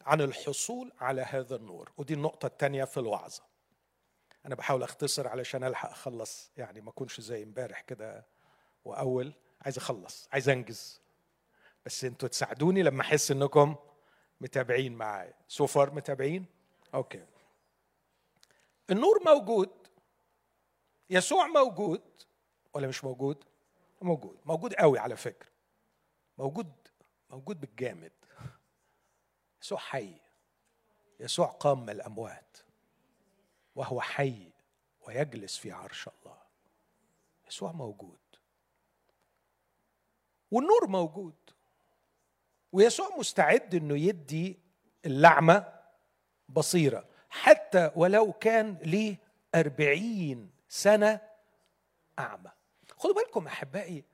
عن 0.00 0.20
الحصول 0.20 0.92
على 1.00 1.22
هذا 1.22 1.56
النور؟ 1.56 1.92
ودي 1.96 2.14
النقطة 2.14 2.46
الثانية 2.46 2.84
في 2.84 3.00
الوعظة. 3.00 3.42
أنا 4.46 4.54
بحاول 4.54 4.82
أختصر 4.82 5.28
علشان 5.28 5.64
ألحق 5.64 5.90
أخلص 5.90 6.50
يعني 6.56 6.80
ما 6.80 6.90
أكونش 6.90 7.20
زي 7.20 7.42
امبارح 7.42 7.80
كده 7.80 8.26
وأول. 8.84 9.32
عايز 9.62 9.78
أخلص 9.78 10.28
عايز 10.32 10.48
أنجز. 10.48 11.00
بس 11.86 12.04
أنتوا 12.04 12.28
تساعدوني 12.28 12.82
لما 12.82 13.02
أحس 13.02 13.30
إنكم 13.30 13.76
متابعين 14.40 14.92
معايا. 14.92 15.34
so 15.48 15.66
far 15.66 15.94
متابعين؟ 15.94 16.46
okay 16.94 17.26
النور 18.90 19.24
موجود. 19.24 19.70
يسوع 21.10 21.46
موجود. 21.46 22.02
ولا 22.74 22.88
مش 22.88 23.04
موجود؟ 23.04 23.44
موجود. 24.02 24.38
موجود 24.44 24.74
قوي 24.74 24.98
على 24.98 25.16
فكرة. 25.16 25.50
موجود 26.38 26.72
موجود 27.30 27.60
بالجامد. 27.60 28.12
يسوع 29.62 29.78
حي. 29.78 30.14
يسوع 31.20 31.46
قام 31.46 31.90
الأموات. 31.90 32.56
وهو 33.74 34.00
حي 34.00 34.52
ويجلس 35.00 35.56
في 35.56 35.72
عرش 35.72 36.08
الله. 36.08 36.38
يسوع 37.48 37.72
موجود. 37.72 38.18
والنور 40.50 40.86
موجود. 40.86 41.34
ويسوع 42.72 43.16
مستعد 43.18 43.74
إنه 43.74 43.98
يدي 43.98 44.58
اللعمة 45.06 45.72
بصيرة. 46.48 47.04
حتى 47.30 47.90
ولو 47.96 48.32
كان 48.32 48.76
ليه 48.82 49.16
أربعين 49.54 50.50
سنة 50.68 51.20
أعمى. 52.18 52.50
خدوا 52.98 53.14
بالكم 53.14 53.46
أحبائي 53.46 54.04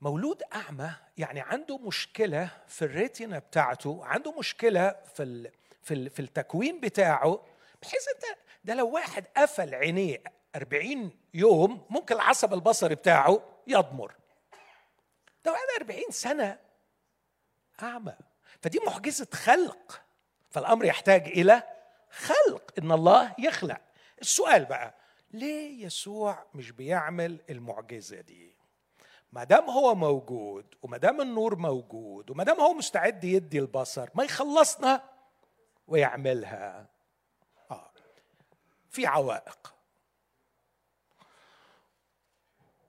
مولود 0.00 0.42
أعمى 0.54 0.90
يعني 1.18 1.40
عنده 1.40 1.78
مشكلة 1.78 2.50
في 2.66 2.84
الريتنا 2.84 3.38
بتاعته 3.38 4.04
عنده 4.04 4.38
مشكلة 4.38 4.96
في 5.14 5.50
في 5.82 6.08
في 6.10 6.20
التكوين 6.20 6.80
بتاعه 6.80 7.40
بحيث 7.82 8.08
انت 8.14 8.38
ده 8.64 8.74
لو 8.74 8.88
واحد 8.90 9.24
قفل 9.36 9.74
عينيه 9.74 10.22
40 10.56 11.10
يوم 11.34 11.86
ممكن 11.90 12.14
العصب 12.14 12.54
البصري 12.54 12.94
بتاعه 12.94 13.42
يضمر 13.66 14.14
ده 15.46 15.52
بعد 15.52 15.80
40 15.90 16.02
سنة 16.10 16.58
أعمى 17.82 18.14
فدي 18.60 18.80
معجزة 18.86 19.28
خلق. 19.34 20.02
فالأمر 20.50 20.84
يحتاج 20.84 21.28
إلى 21.28 21.62
خلق 22.10 22.72
إن 22.78 22.92
الله 22.92 23.34
يخلق. 23.38 23.80
السؤال 24.20 24.64
بقى 24.64 24.94
ليه 25.30 25.84
يسوع 25.84 26.46
مش 26.54 26.70
بيعمل 26.70 27.40
المعجزة 27.50 28.20
دي؟ 28.20 28.56
ما 29.32 29.44
دام 29.44 29.70
هو 29.70 29.94
موجود 29.94 30.74
وما 30.82 30.96
دام 30.98 31.20
النور 31.20 31.56
موجود 31.56 32.30
وما 32.30 32.44
دام 32.44 32.60
هو 32.60 32.74
مستعد 32.74 33.24
يدي 33.24 33.58
البصر 33.58 34.08
ما 34.14 34.24
يخلصنا 34.24 35.02
ويعملها. 35.88 36.86
آه. 37.70 37.90
في 38.90 39.06
عوائق. 39.06 39.74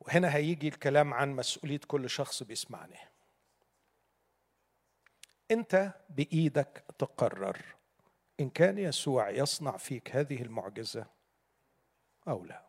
وهنا 0.08 0.36
هيجي 0.36 0.68
الكلام 0.68 1.14
عن 1.14 1.36
مسؤولية 1.36 1.80
كل 1.88 2.10
شخص 2.10 2.44
بيسمعني. 2.44 2.98
أنت 5.52 5.94
بإيدك 6.10 6.84
تقرر 6.98 7.62
إن 8.40 8.50
كان 8.50 8.78
يسوع 8.78 9.30
يصنع 9.30 9.78
فيك 9.78 10.16
هذه 10.16 10.42
المعجزة 10.42 11.06
أو 12.28 12.46
لا. 12.46 12.66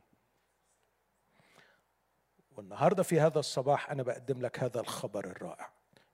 والنهاردة 2.50 3.02
في 3.02 3.20
هذا 3.20 3.38
الصباح 3.38 3.90
أنا 3.90 4.02
بقدم 4.02 4.40
لك 4.40 4.58
هذا 4.58 4.80
الخبر 4.80 5.24
الرائع. 5.24 5.70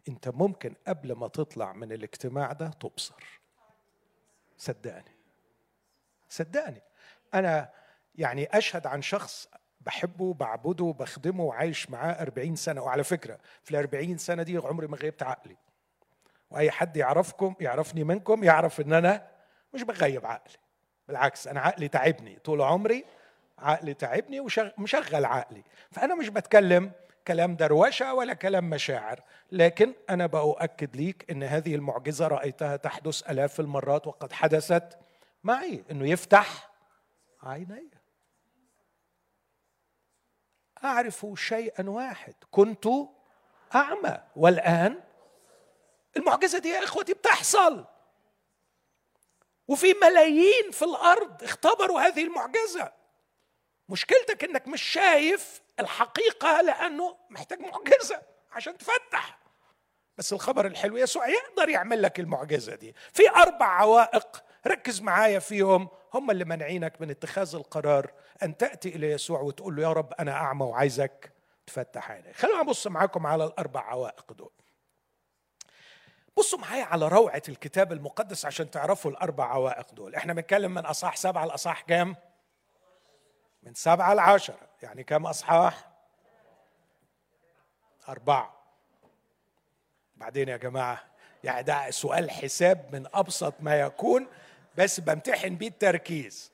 أنت 0.08 0.28
ممكن 0.28 0.74
قبل 0.88 1.12
ما 1.12 1.28
تطلع 1.28 1.72
من 1.72 1.92
الاجتماع 1.92 2.52
ده 2.52 2.68
تبصر. 2.68 3.40
صدقني. 4.58 5.16
صدقني. 6.28 6.82
أنا 7.34 7.72
يعني 8.14 8.58
أشهد 8.58 8.86
عن 8.86 9.02
شخص 9.02 9.48
بحبه 9.86 10.34
بعبده 10.34 10.94
بخدمه 10.98 11.44
وعايش 11.44 11.90
معاه 11.90 12.12
40 12.22 12.56
سنة. 12.56 12.82
وعلى 12.82 13.04
فكرة 13.04 13.38
في 13.62 13.70
ال 13.70 13.76
40 13.76 14.18
سنة 14.18 14.42
دي 14.42 14.56
عمري 14.56 14.86
ما 14.86 14.96
غيبت 14.96 15.22
عقلي. 15.22 15.56
وأي 16.50 16.70
حد 16.70 16.96
يعرفكم 16.96 17.54
يعرفني 17.60 18.04
منكم 18.04 18.44
يعرف 18.44 18.80
إن 18.80 18.92
أنا 18.92 19.26
مش 19.74 19.82
بغيب 19.82 20.26
عقلي. 20.26 20.56
بالعكس 21.08 21.48
أنا 21.48 21.60
عقلي 21.60 21.88
تعبني. 21.88 22.38
طول 22.44 22.62
عمري 22.62 23.04
عقلي 23.58 23.94
تعبني 23.94 24.40
ومشغل 24.40 25.24
عقلي. 25.24 25.62
فأنا 25.90 26.14
مش 26.14 26.28
بتكلم 26.28 26.92
كلام 27.26 27.56
دروشة 27.56 28.14
ولا 28.14 28.34
كلام 28.34 28.70
مشاعر. 28.70 29.20
لكن 29.52 29.92
أنا 30.10 30.26
بأؤكد 30.26 30.96
ليك 30.96 31.30
أن 31.30 31.42
هذه 31.42 31.74
المعجزة 31.74 32.28
رأيتها 32.28 32.76
تحدث 32.76 33.30
ألاف 33.30 33.60
المرات 33.60 34.06
وقد 34.06 34.32
حدثت 34.32 34.98
معي. 35.44 35.84
أنه 35.90 36.08
يفتح 36.08 36.70
عيني. 37.42 37.90
أعرف 40.84 41.26
شيئا 41.34 41.90
واحد. 41.90 42.34
كنت 42.50 42.86
أعمى. 43.74 44.18
والآن 44.36 45.00
المعجزة 46.16 46.58
دي 46.58 46.68
يا 46.68 46.84
إخوتي 46.84 47.14
بتحصل. 47.14 47.84
وفي 49.68 49.94
ملايين 50.02 50.70
في 50.70 50.84
الأرض 50.84 51.42
اختبروا 51.42 52.00
هذه 52.00 52.24
المعجزة. 52.24 52.92
مشكلتك 53.88 54.44
إنك 54.44 54.68
مش 54.68 54.82
شايف 54.82 55.62
الحقيقة 55.80 56.60
لأنه 56.60 57.16
محتاج 57.30 57.60
معجزة 57.60 58.22
عشان 58.52 58.78
تفتح. 58.78 59.38
بس 60.18 60.32
الخبر 60.32 60.66
الحلو 60.66 60.96
يسوع 60.96 61.28
يقدر 61.28 61.68
يعمل 61.68 62.02
لك 62.02 62.20
المعجزة 62.20 62.74
دي. 62.74 62.94
في 63.12 63.30
أربع 63.30 63.66
عوائق. 63.66 64.44
ركز 64.66 65.00
معايا 65.00 65.38
فيهم 65.38 65.88
هم 66.14 66.30
اللي 66.30 66.44
منعينك 66.44 67.00
من 67.00 67.10
اتخاذ 67.10 67.54
القرار. 67.54 68.12
أن 68.42 68.56
تأتي 68.56 68.88
إلى 68.88 69.10
يسوع 69.10 69.40
وتقول 69.40 69.76
له 69.76 69.82
يا 69.82 69.92
رب 69.92 70.12
أنا 70.12 70.32
أعمى 70.32 70.64
وعايزك 70.64 71.32
تفتح 71.66 72.10
عيني. 72.10 72.32
خلونا 72.32 72.62
نبص 72.62 72.86
معاكم 72.86 73.26
على 73.26 73.44
الأربع 73.44 73.80
عوائق 73.80 74.32
دول. 74.32 74.50
بصوا 76.36 76.58
معايا 76.58 76.84
على 76.84 77.08
روعة 77.08 77.42
الكتاب 77.48 77.92
المقدس 77.92 78.46
عشان 78.46 78.70
تعرفوا 78.70 79.10
الأربع 79.10 79.44
عوائق 79.52 79.92
دول. 79.94 80.14
إحنا 80.14 80.32
بنتكلم 80.32 80.74
من 80.74 80.86
أصحاح 80.86 81.16
سبعة 81.16 81.46
لأصحاح 81.46 81.80
كام؟ 81.80 82.16
من 83.62 83.74
سبعة 83.74 84.14
لعشرة. 84.14 84.68
يعني 84.82 85.04
كم 85.04 85.26
أصحاح؟ 85.26 85.88
أربعة. 88.08 88.54
بعدين 90.16 90.48
يا 90.48 90.56
جماعة 90.56 91.04
يعني 91.44 91.62
ده 91.62 91.90
سؤال 91.90 92.30
حساب 92.30 92.94
من 92.94 93.06
أبسط 93.14 93.54
ما 93.60 93.80
يكون 93.80 94.26
بس 94.78 95.00
بمتحن 95.00 95.56
بيه 95.56 95.68
التركيز. 95.68 96.53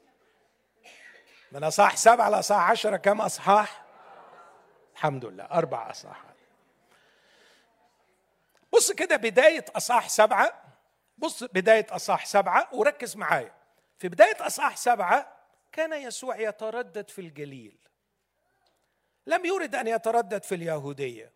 من 1.52 1.64
أصحاح 1.64 1.96
سبعة 1.96 2.28
لأصحاح 2.28 2.70
عشرة 2.70 2.96
كم 2.96 3.20
أصحاح؟ 3.20 3.84
الحمد 4.94 5.24
لله 5.24 5.44
أربع 5.44 5.90
أصحاحات 5.90 6.36
بص 8.72 8.92
كده 8.92 9.16
بداية 9.16 9.64
أصحاح 9.76 10.08
سبعة 10.08 10.62
بص 11.18 11.44
بداية 11.44 11.86
أصحاح 11.90 12.26
سبعة 12.26 12.68
وركز 12.72 13.16
معايا. 13.16 13.54
في 13.98 14.08
بداية 14.08 14.46
أصحاح 14.46 14.76
سبعة 14.76 15.36
كان 15.72 15.92
يسوع 15.92 16.40
يتردد 16.40 17.10
في 17.10 17.20
الجليل. 17.20 17.78
لم 19.26 19.46
يرد 19.46 19.74
أن 19.74 19.86
يتردد 19.86 20.42
في 20.42 20.54
اليهودية 20.54 21.32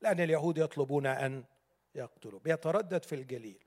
لأن 0.00 0.20
اليهود 0.20 0.58
يطلبون 0.58 1.06
أن 1.06 1.44
يقتلوا 1.94 2.40
بيتردد 2.40 3.04
في 3.04 3.14
الجليل. 3.14 3.64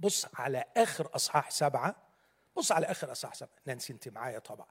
بص 0.00 0.26
على 0.34 0.64
آخر 0.76 1.10
أصحاح 1.14 1.50
سبعة 1.50 2.07
بص 2.58 2.72
على 2.72 2.86
آخر 2.86 3.12
أصحاح 3.12 3.34
سبعة. 3.34 3.50
نانسي 3.66 3.92
أنت 3.92 4.08
معايا 4.08 4.38
طبعا. 4.38 4.66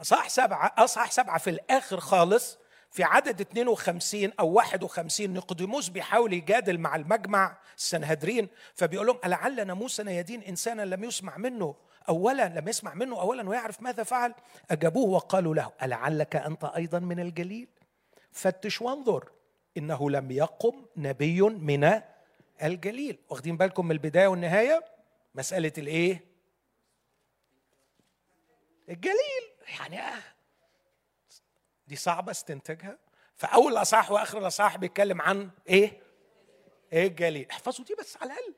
أصحاح 0.00 0.28
سبعة 0.28 0.74
أصحاح 0.78 1.12
سبعة 1.12 1.38
في 1.38 1.50
الآخر 1.50 2.00
خالص 2.00 2.58
في 2.90 3.04
عدد 3.04 3.40
52 3.40 4.32
أو 4.40 4.48
51 4.52 5.32
نقدموس 5.34 5.88
بيحاول 5.88 6.32
يجادل 6.32 6.78
مع 6.78 6.96
المجمع 6.96 7.58
السنهدرين 7.76 8.48
فبيقول 8.74 9.06
لهم 9.06 9.18
ألعل 9.24 9.66
ناموسنا 9.66 10.12
يدين 10.12 10.42
انسانا 10.42 10.82
لم 10.82 11.04
يسمع 11.04 11.36
منه 11.38 11.74
اولا 12.08 12.48
لم 12.48 12.68
يسمع 12.68 12.94
منه 12.94 13.20
اولا 13.20 13.48
ويعرف 13.48 13.82
ماذا 13.82 14.02
فعل؟ 14.02 14.34
أجابوه 14.70 15.10
وقالوا 15.10 15.54
له 15.54 15.72
ألعلك 15.82 16.36
أنت 16.36 16.64
أيضا 16.64 16.98
من 16.98 17.20
الجليل؟ 17.20 17.68
فتش 18.32 18.82
وانظر 18.82 19.28
إنه 19.76 20.10
لم 20.10 20.30
يقم 20.30 20.84
نبي 20.96 21.42
من 21.42 22.00
الجليل. 22.62 23.18
واخدين 23.28 23.56
بالكم 23.56 23.84
من 23.86 23.92
البداية 23.92 24.26
والنهاية؟ 24.26 24.84
مسألة 25.34 25.72
الإيه؟ 25.78 26.31
الجليل. 28.92 29.52
يعني 29.78 30.00
آه 30.00 30.22
دي 31.86 31.96
صعبة 31.96 32.30
استنتاجها. 32.30 32.98
فأول 33.36 33.72
الأصحاح 33.72 34.10
وآخر 34.10 34.38
الأصحاح 34.38 34.76
بيتكلم 34.76 35.22
عن 35.22 35.50
إيه؟ 35.68 36.00
إيه 36.92 37.06
الجليل. 37.06 37.46
احفظوا 37.50 37.84
دي 37.84 37.94
بس 37.94 38.16
على 38.16 38.32
الأقل. 38.32 38.54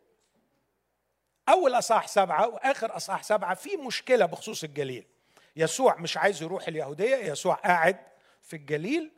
أول 1.49 1.75
أصحاح 1.75 2.09
سبعة 2.09 2.49
وآخر 2.49 2.97
أصحاح 2.97 3.23
سبعة 3.23 3.55
في 3.55 3.77
مشكلة 3.77 4.27
بخصوص 4.27 4.65
الجليل. 4.65 5.07
يسوع 5.57 5.97
مش 5.97 6.17
عايز 6.17 6.43
يروح 6.43 6.69
اليهودية 6.69 7.17
يسوع 7.17 7.55
قاعد 7.55 7.97
في 8.43 8.57
الجليل 8.57 9.13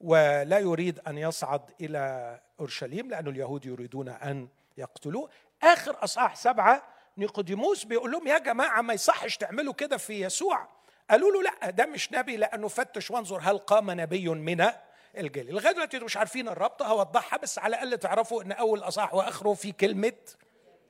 ولا 0.00 0.58
يريد 0.58 0.98
أن 0.98 1.18
يصعد 1.18 1.70
إلى 1.80 2.40
أورشليم 2.60 3.10
لأن 3.10 3.28
اليهود 3.28 3.66
يريدون 3.66 4.08
أن 4.08 4.48
يقتلوه. 4.76 5.30
آخر 5.62 6.04
أصحاح 6.04 6.36
سبعة 6.36 6.88
نيقوديموس 7.18 7.84
بيقول 7.84 8.12
لهم 8.12 8.26
يا 8.26 8.38
جماعة 8.38 8.82
ما 8.82 8.94
يصحش 8.94 9.36
تعملوا 9.36 9.72
كده 9.72 9.96
في 9.96 10.24
يسوع. 10.24 10.68
قالوا 11.10 11.32
له 11.32 11.42
لا 11.42 11.70
ده 11.70 11.86
مش 11.86 12.12
نبي 12.12 12.36
لأنه 12.36 12.68
فتش 12.68 13.10
وانظر 13.10 13.40
هل 13.42 13.58
قام 13.58 13.90
نبي 13.90 14.28
من 14.28 14.66
الجليل. 15.18 15.54
لغاية 15.54 15.72
دلوقتي 15.72 15.98
مش 15.98 16.16
عارفين 16.16 16.48
الربط 16.48 16.82
هوضحها 16.82 17.38
بس 17.38 17.58
على 17.58 17.76
الأقل 17.76 17.98
تعرفوا 17.98 18.42
إن 18.42 18.52
أول 18.52 18.78
أصح 18.82 19.14
وآخره 19.14 19.54
في 19.54 19.72
كلمة 19.72 20.12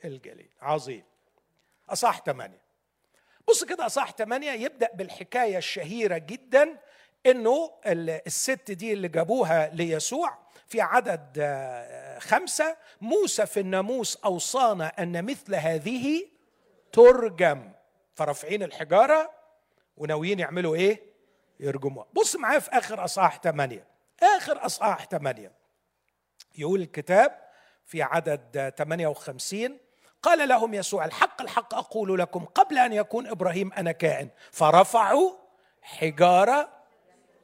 الجليل. 0.05 0.51
عظيم. 0.61 1.05
أصح 1.91 2.23
ثمانيه 2.25 2.63
بص 3.49 3.65
كده 3.65 3.87
أصح 3.87 4.11
ثمانيه 4.11 4.51
يبدأ 4.51 4.91
بالحكاية 4.95 5.59
الشهيرة 5.59 6.19
جدا 6.19 6.79
إنه 7.27 7.71
الست 7.87 8.71
دي 8.71 8.93
اللي 8.93 9.09
جابوها 9.09 9.71
ليسوع 9.75 10.39
في 10.73 10.81
عدد 10.81 11.39
آه، 11.39 12.19
خمسة. 12.19 12.77
موسى 13.01 13.47
في 13.47 13.61
الناموس 13.61 14.17
أوصانا 14.17 14.87
أن 14.87 15.25
مثل 15.25 15.55
هذه 15.55 16.29
ترجم. 16.93 17.73
فرافعين 18.15 18.63
الحجارة 18.63 19.31
وناويين 19.97 20.39
يعملوا 20.39 20.75
إيه؟ 20.75 21.03
يرجموها. 21.61 22.07
بص 22.13 22.37
معايا 22.37 22.59
في 22.59 22.71
آخر 22.71 23.05
أصحاح 23.05 23.41
ثمانية 23.43 23.87
آخر 24.23 24.67
أصحاح 24.67 25.05
ثمانية 25.07 25.53
يقول 26.59 26.81
الكتاب 26.81 27.39
في 27.85 28.03
عدد 28.03 28.73
58 28.79 29.79
قال 30.23 30.49
لهم 30.49 30.75
يسوع 30.75 31.05
الحق 31.05 31.43
الحق 31.43 31.75
أقول 31.75 32.19
لكم 32.19 32.45
قبل 32.45 32.79
أن 32.79 32.93
يكون 32.93 33.27
إبراهيم 33.27 33.73
أنا 33.73 33.93
كائن 33.93 34.29
فرفعوا 34.51 35.33
حجارة 35.83 36.69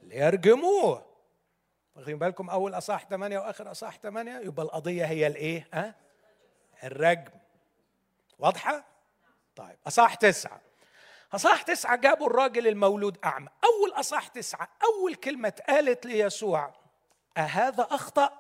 ليرجموه. 0.03 1.08
واخدين 1.99 2.19
بالكم؟ 2.19 2.51
أول 2.51 2.75
أصحاح 2.75 3.07
ثمانية 3.07 3.39
وآخر 3.39 3.71
أصحاح 3.71 3.99
ثمانية 3.99 4.39
يبقى 4.39 4.63
القضية 4.67 5.05
هي 5.05 5.27
الإيه؟ 5.27 5.69
ها؟ 5.73 5.95
الرجم. 6.85 7.31
واضحة؟ 8.39 8.85
طيب 9.57 9.77
أصحاح 9.87 10.15
تسعة. 10.15 10.61
أصح 11.35 11.63
تسعة 11.63 11.97
جابوا 11.97 12.27
الراجل 12.27 12.67
المولود 12.67 13.19
أعمى. 13.25 13.49
أول 13.65 13.93
أصح 14.01 14.27
تسعة 14.29 14.69
أول 14.85 15.15
كلمة 15.15 15.53
قالت 15.69 16.07
ليسوع 16.07 16.75
أهذا 17.37 17.83
أخطأ 17.91 18.33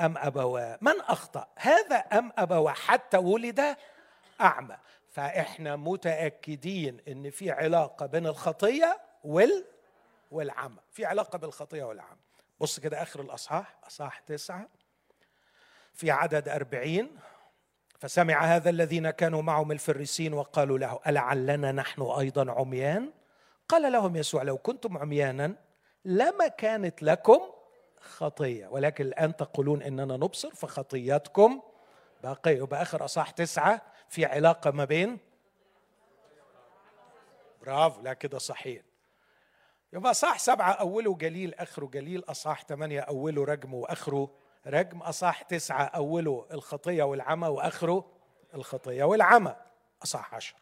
أم 0.00 0.18
أبواه؟ 0.18 0.78
من 0.80 1.00
أخطأ؟ 1.00 1.48
هذا 1.56 1.96
أم 1.96 2.32
أبواه؟ 2.38 2.72
حتى 2.72 3.16
ولد 3.16 3.76
أعمى. 4.40 4.76
فإحنا 5.10 5.76
متأكدين 5.76 7.00
إن 7.08 7.30
في 7.30 7.50
علاقة 7.50 8.06
بين 8.06 8.26
الخطية 8.26 9.00
وال 9.24 9.64
والعمى. 10.32 10.78
في 10.90 11.04
علاقة 11.04 11.38
بالخطية 11.38 11.84
والعمى. 11.84 12.18
بص 12.60 12.80
كده 12.80 13.02
آخر 13.02 13.20
الأصحاح 13.20 13.78
أصحاح 13.84 14.18
تسعة. 14.18 14.68
في 15.92 16.10
عدد 16.10 16.48
أربعين. 16.48 17.18
فسمع 17.98 18.44
هذا 18.44 18.70
الذين 18.70 19.10
كانوا 19.10 19.42
معهم 19.42 19.72
الفريسين 19.72 20.34
وقالوا 20.34 20.78
له 20.78 21.00
ألعلنا 21.06 21.72
نحن 21.72 22.02
أيضا 22.02 22.52
عميان؟ 22.52 23.12
قال 23.68 23.92
لهم 23.92 24.16
يسوع 24.16 24.42
لو 24.42 24.58
كنتم 24.58 24.98
عميانا 24.98 25.54
لما 26.04 26.48
كانت 26.48 27.02
لكم 27.02 27.40
خطية 28.00 28.66
ولكن 28.66 29.04
الآن 29.04 29.36
تقولون 29.36 29.82
إننا 29.82 30.16
نبصر 30.16 30.50
فخطياتكم 30.54 31.62
باقية. 32.22 32.56
يبقى 32.58 32.82
آخر 32.82 33.04
أصح 33.04 33.30
تسعة 33.30 33.82
في 34.08 34.24
علاقة 34.24 34.70
ما 34.70 34.84
بين؟ 34.84 35.18
برافو 37.62 38.02
لا 38.02 38.12
كده 38.12 38.38
صحيح. 38.38 38.82
يبقى 39.92 40.14
صح 40.14 40.38
سبعة 40.38 40.72
أوله 40.72 41.14
جليل 41.16 41.54
آخره 41.54 41.86
جليل 41.86 42.24
أصح 42.28 42.64
ثمانية 42.64 43.00
أوله 43.00 43.44
رجم 43.44 43.74
وآخره 43.74 44.30
رجم 44.66 44.98
أصح 44.98 45.42
تسعة 45.42 45.84
أوله 45.84 46.46
الخطية 46.52 47.02
والعمى 47.02 47.48
وآخره 47.48 48.10
الخطية 48.54 49.04
والعمى 49.04 49.56
أصح 50.02 50.34
عشر. 50.34 50.54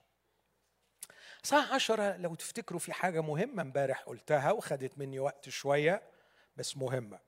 أصح 1.45 1.73
عشرة 1.73 2.17
لو 2.17 2.35
تفتكروا 2.35 2.81
في 2.81 2.93
حاجة 2.93 3.21
مهمة 3.21 3.63
امبارح 3.63 4.03
قلتها 4.03 4.53
وخدت 4.53 4.99
مني 4.99 5.19
وقت 5.19 5.49
شوية 5.49 6.03
بس 6.57 6.77
مهمة. 6.77 7.19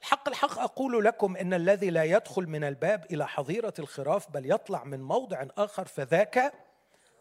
الحق 0.00 0.28
الحق 0.28 0.58
أقول 0.58 1.04
لكم 1.04 1.36
إن 1.36 1.54
الذي 1.54 1.90
لا 1.90 2.04
يدخل 2.04 2.46
من 2.46 2.64
الباب 2.64 3.06
إلى 3.10 3.28
حظيرة 3.28 3.74
الخراف 3.78 4.30
بل 4.30 4.50
يطلع 4.50 4.84
من 4.84 5.02
موضع 5.02 5.46
آخر 5.58 5.84
فذاك 5.84 6.52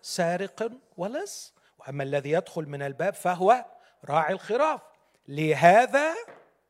سارق 0.01 0.71
ولص 0.97 1.53
وأما 1.79 2.03
الذي 2.03 2.31
يدخل 2.31 2.65
من 2.65 2.81
الباب 2.81 3.13
فهو 3.13 3.65
راعي 4.05 4.33
الخراف. 4.33 4.81
لهذا 5.27 6.15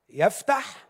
يفتح 0.09 0.87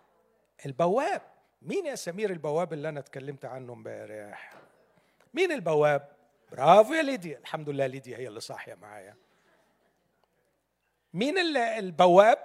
البواب. 0.66 1.22
مين 1.62 1.86
يا 1.86 1.96
سمير 1.96 2.30
البواب 2.30 2.74
اللي 2.74 2.90
أنا 2.90 3.00
اتكلمت 3.00 3.46
عنه 3.46 3.74
امبارح؟ 3.74 4.54
مين 5.34 5.52
البواب؟ 5.52 6.10
برافو 6.52 6.94
يا 6.94 7.02
ليديا. 7.02 7.38
الحمد 7.38 7.70
لله 7.70 7.88
ليديا 7.88 8.18
هي 8.18 8.28
اللي 8.28 8.40
صاحية 8.40 8.74
معايا. 8.76 9.16
مين 11.14 11.38
البواب؟ 11.58 12.38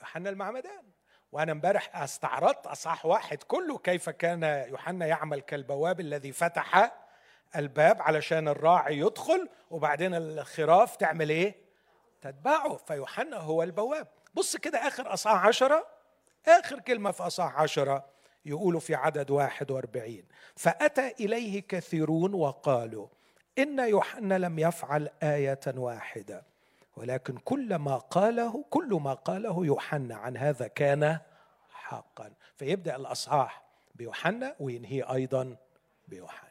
يوحنا 0.00 0.30
المعمدان. 0.30 0.84
وأنا 1.32 1.52
امبارح 1.52 1.96
استعرضت 1.96 2.66
أصح 2.66 3.06
واحد 3.06 3.42
كله 3.42 3.78
كيف 3.78 4.10
كان 4.10 4.42
يوحنا 4.68 5.06
يعمل 5.06 5.40
كالبواب 5.40 6.00
الذي 6.00 6.32
فتح 6.32 6.92
الباب 7.56 8.02
علشان 8.02 8.48
الراعي 8.48 8.98
يدخل 8.98 9.48
وبعدين 9.70 10.14
الخراف 10.14 10.96
تعمل 10.96 11.30
إيه؟ 11.30 11.69
تتبعه 12.20 12.76
فيوحنا 12.76 13.36
هو 13.36 13.62
البواب. 13.62 14.08
بص 14.34 14.56
كده 14.56 14.78
آخر 14.78 15.12
أصحاح 15.12 15.46
عشرة 15.46 15.86
آخر 16.48 16.80
كلمة 16.80 17.10
في 17.10 17.22
أصح 17.22 17.60
عشرة 17.60 18.04
يقولوا 18.44 18.80
في 18.80 18.94
عدد 18.94 19.30
واحد 19.30 19.70
وأربعين. 19.70 20.24
فأتى 20.56 21.14
إليه 21.20 21.60
كثيرون 21.60 22.34
وقالوا 22.34 23.06
إن 23.58 23.78
يوحنا 23.78 24.38
لم 24.38 24.58
يفعل 24.58 25.08
آية 25.22 25.60
واحدة 25.66 26.44
ولكن 26.96 27.36
كل 27.36 27.76
ما 27.76 27.96
قاله 27.96 28.64
كل 28.70 28.98
ما 29.02 29.14
قاله 29.14 29.66
يوحنا 29.66 30.16
عن 30.16 30.36
هذا 30.36 30.66
كان 30.66 31.18
حقا. 31.70 32.32
فيبدأ 32.56 32.96
الأصحاح 32.96 33.62
بيوحنا 33.94 34.56
وينهي 34.60 35.02
أيضا 35.02 35.56
بيوحنا. 36.08 36.49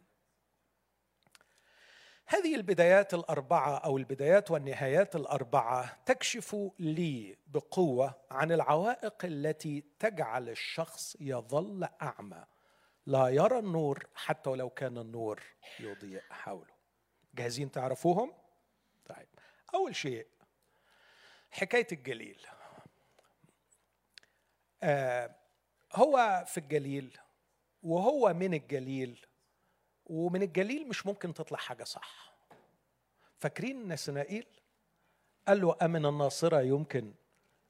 هذه 2.32 2.56
البدايات 2.56 3.14
الأربعة 3.14 3.78
أو 3.78 3.98
البدايات 3.98 4.52
والنهايات 4.52 5.16
الأربعة 5.16 6.04
تكشف 6.06 6.56
لي 6.80 7.38
بقوة 7.48 8.16
عن 8.32 8.52
العوائق 8.52 9.26
التي 9.26 9.84
تجعل 10.00 10.50
الشخص 10.50 11.18
يظل 11.20 11.88
أعمى. 12.02 12.46
لا 13.06 13.30
يرى 13.30 13.60
النور 13.60 14.08
حتى 14.16 14.50
ولو 14.50 14.70
كان 14.70 14.98
النور 14.98 15.44
يضيء 15.80 16.22
حوله. 16.30 16.74
جاهزين 17.36 17.72
تعرفوهم؟ 17.72 18.34
طيب 19.06 19.28
أول 19.74 19.96
شيء 19.96 20.28
حكاية 21.52 21.88
الجليل. 21.92 22.48
آه 24.84 25.36
هو 25.94 26.44
في 26.48 26.58
الجليل 26.58 27.18
وهو 27.84 28.34
من 28.34 28.54
الجليل 28.54 29.26
ومن 30.10 30.44
الجليل 30.44 30.88
مش 30.88 31.06
ممكن 31.06 31.34
تطلع 31.34 31.58
حاجة 31.58 31.84
صح. 31.84 32.34
فاكرين 33.38 33.88
نسنائيل 33.88 34.46
قال 35.48 35.62
له 35.62 35.76
أمن 35.82 36.06
الناصرة 36.06 36.62
يمكن 36.62 37.14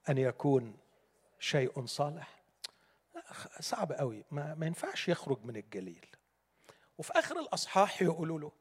أن 0.09 0.17
يكون 0.17 0.77
شيء 1.39 1.85
صالح؟ 1.85 2.43
صعب 3.59 3.91
قوي. 3.91 4.23
ما, 4.31 4.55
ما 4.55 4.65
ينفعش 4.65 5.09
يخرج 5.09 5.43
من 5.43 5.55
الجليل. 5.55 6.05
وفي 6.97 7.11
آخر 7.19 7.39
الأصحاح 7.39 8.01
يقولوا 8.01 8.39
له 8.39 8.51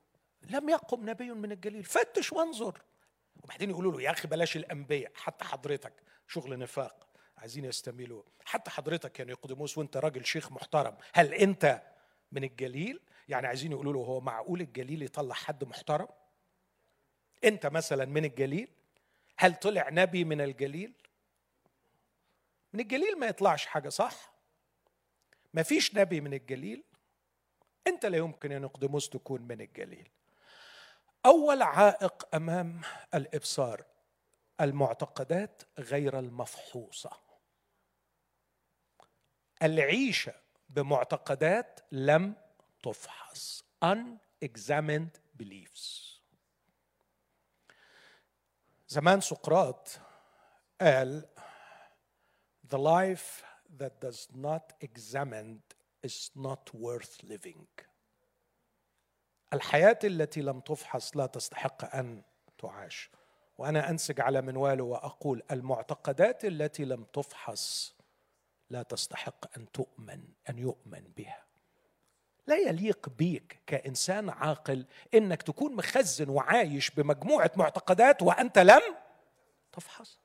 لم 0.42 0.68
يقم 0.68 1.10
نبي 1.10 1.30
من 1.30 1.52
الجليل. 1.52 1.84
فتش 1.84 2.32
وانظر. 2.32 2.82
وبعدين 3.42 3.70
يقولوا 3.70 3.92
له 3.92 4.02
يا 4.02 4.10
أخي 4.10 4.28
بلاش 4.28 4.56
الأنبياء 4.56 5.12
حتى 5.14 5.44
حضرتك. 5.44 5.92
شغل 6.26 6.58
نفاق. 6.58 7.08
عايزين 7.38 7.64
يستميلوا. 7.64 8.22
حتى 8.44 8.70
حضرتك 8.70 9.18
يعني 9.18 9.32
قدموس 9.32 9.78
وانت 9.78 9.96
راجل 9.96 10.24
شيخ 10.24 10.52
محترم. 10.52 10.96
هل 11.14 11.34
أنت 11.34 11.82
من 12.32 12.44
الجليل؟ 12.44 13.00
يعني 13.28 13.46
عايزين 13.46 13.72
يقولوا 13.72 13.92
له 13.92 13.98
هو 13.98 14.20
معقول 14.20 14.60
الجليل 14.60 15.02
يطلع 15.02 15.34
حد 15.34 15.64
محترم؟ 15.64 16.08
انت 17.44 17.66
مثلا 17.66 18.04
من 18.04 18.24
الجليل 18.24 18.68
هل 19.36 19.54
طلع 19.54 19.88
نبي 19.90 20.24
من 20.24 20.40
الجليل؟ 20.40 20.92
من 22.72 22.80
الجليل 22.80 23.18
ما 23.18 23.26
يطلعش 23.26 23.66
حاجة 23.66 23.88
صح؟ 23.88 24.32
ما 25.54 25.62
فيش 25.62 25.94
نبي 25.94 26.20
من 26.20 26.34
الجليل. 26.34 26.84
انت 27.86 28.06
لا 28.06 28.18
يمكن 28.18 28.52
ان 28.52 28.62
نقدموس 28.62 29.08
تكون 29.08 29.42
من 29.42 29.60
الجليل. 29.60 30.08
أول 31.26 31.62
عائق 31.62 32.34
أمام 32.34 32.80
الإبصار 33.14 33.84
المعتقدات 34.60 35.62
غير 35.78 36.18
المفحوصة. 36.18 37.10
العيشة 39.62 40.34
بمعتقدات 40.68 41.80
لم 41.92 42.34
تفحص. 42.82 43.64
Unexamined 43.84 45.20
beliefs. 45.36 46.18
زمان 48.88 49.20
سقراط 49.20 50.00
قال 50.80 51.28
the 52.64 52.78
life 52.78 53.44
that 53.78 54.00
does 54.00 54.28
not 54.34 54.72
examine 54.80 55.62
is 56.02 56.30
not 56.36 56.74
worth 56.74 57.22
living. 57.22 57.66
الحياة 59.52 59.98
التي 60.04 60.42
لم 60.42 60.60
تفحص 60.60 61.16
لا 61.16 61.26
تستحق 61.26 61.94
أن 61.94 62.22
تعاش. 62.58 63.10
وأنا 63.58 63.90
أنسج 63.90 64.20
على 64.20 64.42
منواله 64.42 64.84
وأقول 64.84 65.42
المعتقدات 65.50 66.44
التي 66.44 66.84
لم 66.84 67.04
تفحص 67.04 67.94
لا 68.70 68.82
تستحق 68.82 69.58
أن 69.58 69.72
تؤمن 69.72 70.28
أن 70.48 70.58
يؤمن 70.58 71.12
بها. 71.16 71.47
لا 72.48 72.56
يليق 72.56 73.08
بيك 73.08 73.60
كإنسان 73.66 74.30
عاقل 74.30 74.86
إنك 75.14 75.42
تكون 75.42 75.76
مخزن 75.76 76.28
وعايش 76.28 76.90
بمجموعة 76.90 77.50
معتقدات 77.56 78.22
وأنت 78.22 78.58
لم 78.58 78.80
تفحص. 79.72 80.20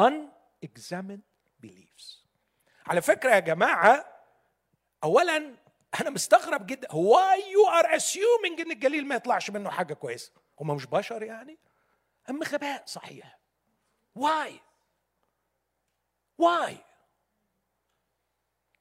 Unexamined 0.00 1.22
beliefs. 1.66 2.26
على 2.86 3.00
فكرة 3.02 3.30
يا 3.30 3.38
جماعة 3.40 4.04
أولا 5.04 5.54
أنا 6.00 6.10
مستغرب 6.10 6.66
جدا 6.66 6.88
why 6.88 7.38
you 7.38 7.82
are 7.82 7.88
assuming 8.00 8.60
إن 8.60 8.70
الجليل 8.70 9.06
ما 9.06 9.14
يطلعش 9.14 9.50
منه 9.50 9.70
حاجة 9.70 9.94
كويسة؟ 9.94 10.32
هم 10.60 10.76
مش 10.76 10.86
بشر 10.86 11.22
يعني؟ 11.22 11.58
أم 12.30 12.42
غباء 12.42 12.82
صحيح. 12.86 13.38
Why? 14.18 14.50
Why? 16.42 16.72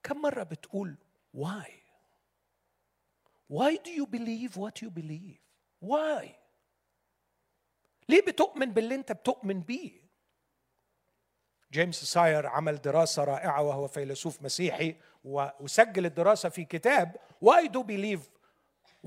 كم 0.03 0.21
مرة 0.21 0.43
بتقول 0.43 0.97
why 1.37 1.80
why 3.51 3.75
do 3.75 3.91
you 3.91 4.05
believe 4.05 4.55
what 4.55 4.81
you 4.81 4.89
believe? 4.89 5.39
Why? 5.81 6.35
ليه 8.09 8.21
بتؤمن 8.27 8.73
باللي 8.73 8.95
انت 8.95 9.11
بتؤمن 9.11 9.61
بيه؟ 9.61 10.01
جيمس 11.71 12.03
ساير 12.03 12.47
عمل 12.47 12.81
دراسة 12.81 13.23
رائعة 13.23 13.61
وهو 13.61 13.87
فيلسوف 13.87 14.41
مسيحي 14.41 14.95
وسجل 15.23 16.05
الدراسة 16.05 16.49
في 16.49 16.65
كتاب 16.65 17.15
Why 17.45 17.67
do 17.67 17.83
believe 17.83 18.21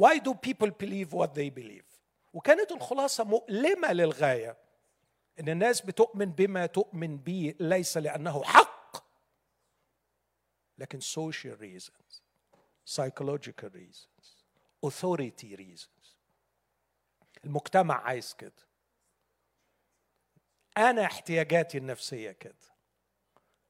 Why 0.00 0.18
do 0.18 0.34
people 0.34 0.70
believe 0.70 1.12
what 1.12 1.34
they 1.34 1.50
believe? 1.50 1.84
وكانت 2.32 2.72
الخلاصة 2.72 3.24
مؤلمة 3.24 3.92
للغاية 3.92 4.56
إن 5.40 5.48
الناس 5.48 5.80
بتؤمن 5.80 6.32
بما 6.32 6.66
تؤمن 6.66 7.16
به 7.16 7.54
ليس 7.60 7.96
لأنه 7.96 8.42
حق 8.42 9.04
لكن 10.78 11.00
social 11.00 11.56
reasons 11.60 12.20
psychological 12.84 13.70
reasons. 13.70 14.33
Authority 14.90 15.56
reasons. 15.56 16.08
المجتمع 17.44 18.02
عايز 18.02 18.34
كده. 18.34 18.52
أنا 20.78 21.04
احتياجاتي 21.04 21.78
النفسية 21.78 22.32
كده. 22.32 22.54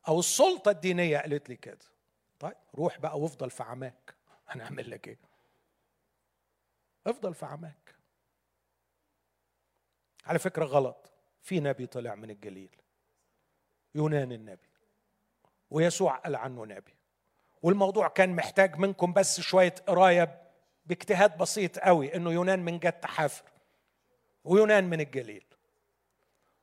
أو 0.09 0.19
السلطة 0.19 0.71
الدينية 0.71 1.19
قالت 1.19 1.49
لي 1.49 1.57
كده. 1.57 1.87
طيب 2.39 2.57
روح 2.75 2.99
بقى 2.99 3.21
وافضل 3.21 3.51
في 3.51 3.62
عماك. 3.62 4.15
هنعمل 4.47 4.91
لك 4.91 5.09
إيه؟ 5.09 5.19
افضل 7.07 7.35
في 7.35 7.47
عماك. 7.47 7.95
على 10.25 10.39
فكرة 10.39 10.65
غلط. 10.65 11.12
في 11.43 11.61
نبي 11.61 11.87
طلع 11.87 12.15
من 12.15 12.31
الجليل. 12.31 12.77
يونان 13.95 14.33
النبي. 14.33 14.69
ويسوع 15.71 16.17
قال 16.17 16.37
عنه 16.37 16.67
نبي. 16.67 16.95
والموضوع 17.62 18.09
كان 18.09 18.37
محتاج 18.37 18.77
منكم 18.77 19.12
بس 19.12 19.41
شوية 19.41 19.75
قراية 19.87 20.44
باجتهاد 20.87 21.39
بسيط 21.39 21.78
قوي 21.78 22.16
إنه 22.16 22.32
يونان 22.32 22.64
من 22.64 22.78
جد 22.78 23.05
حافر 23.05 23.45
ويونان 24.45 24.85
من 24.85 25.01
الجليل. 25.01 25.45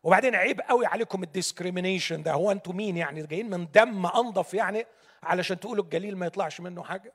وبعدين 0.03 0.35
عيب 0.35 0.61
قوي 0.61 0.85
عليكم 0.85 1.23
الديسكريمينيشن 1.23 2.23
ده. 2.23 2.31
هو 2.31 2.51
أنتوا 2.51 2.73
مين 2.73 2.97
يعني؟ 2.97 3.25
جايين 3.25 3.49
من 3.49 3.71
دم 3.71 4.05
انضف 4.05 4.53
يعني 4.53 4.85
علشان 5.23 5.59
تقولوا 5.59 5.83
الجليل 5.83 6.17
ما 6.17 6.25
يطلعش 6.25 6.61
منه 6.61 6.83
حاجة؟ 6.83 7.13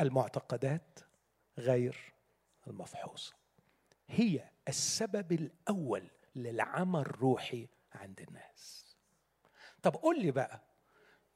المعتقدات 0.00 0.98
غير 1.58 2.12
المفحوصة. 2.66 3.32
هي 4.08 4.48
السبب 4.68 5.32
الأول 5.32 6.10
للعمى 6.36 7.00
الروحي 7.00 7.68
عند 7.92 8.20
الناس. 8.20 8.96
طب 9.82 9.94
قول 9.94 10.20
لي 10.20 10.30
بقى 10.30 10.60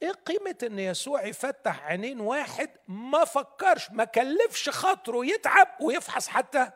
إيه 0.02 0.12
قيمة 0.12 0.58
إن 0.62 0.78
يسوع 0.78 1.26
يفتح 1.26 1.84
عينين 1.84 2.20
واحد 2.20 2.70
ما 2.88 3.24
فكرش 3.24 3.90
ما 3.90 4.04
كلفش 4.04 4.68
خاطره 4.68 5.26
يتعب 5.26 5.68
ويفحص 5.80 6.28
حتى 6.28 6.70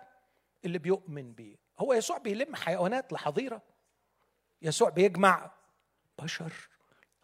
اللي 0.64 0.78
بيؤمن 0.78 1.32
بيه. 1.32 1.56
هو 1.78 1.92
يسوع 1.92 2.18
بيلم 2.18 2.56
حيوانات 2.56 3.12
لحظيرة. 3.12 3.62
يسوع 4.62 4.88
بيجمع 4.88 5.52
بشر 6.22 6.52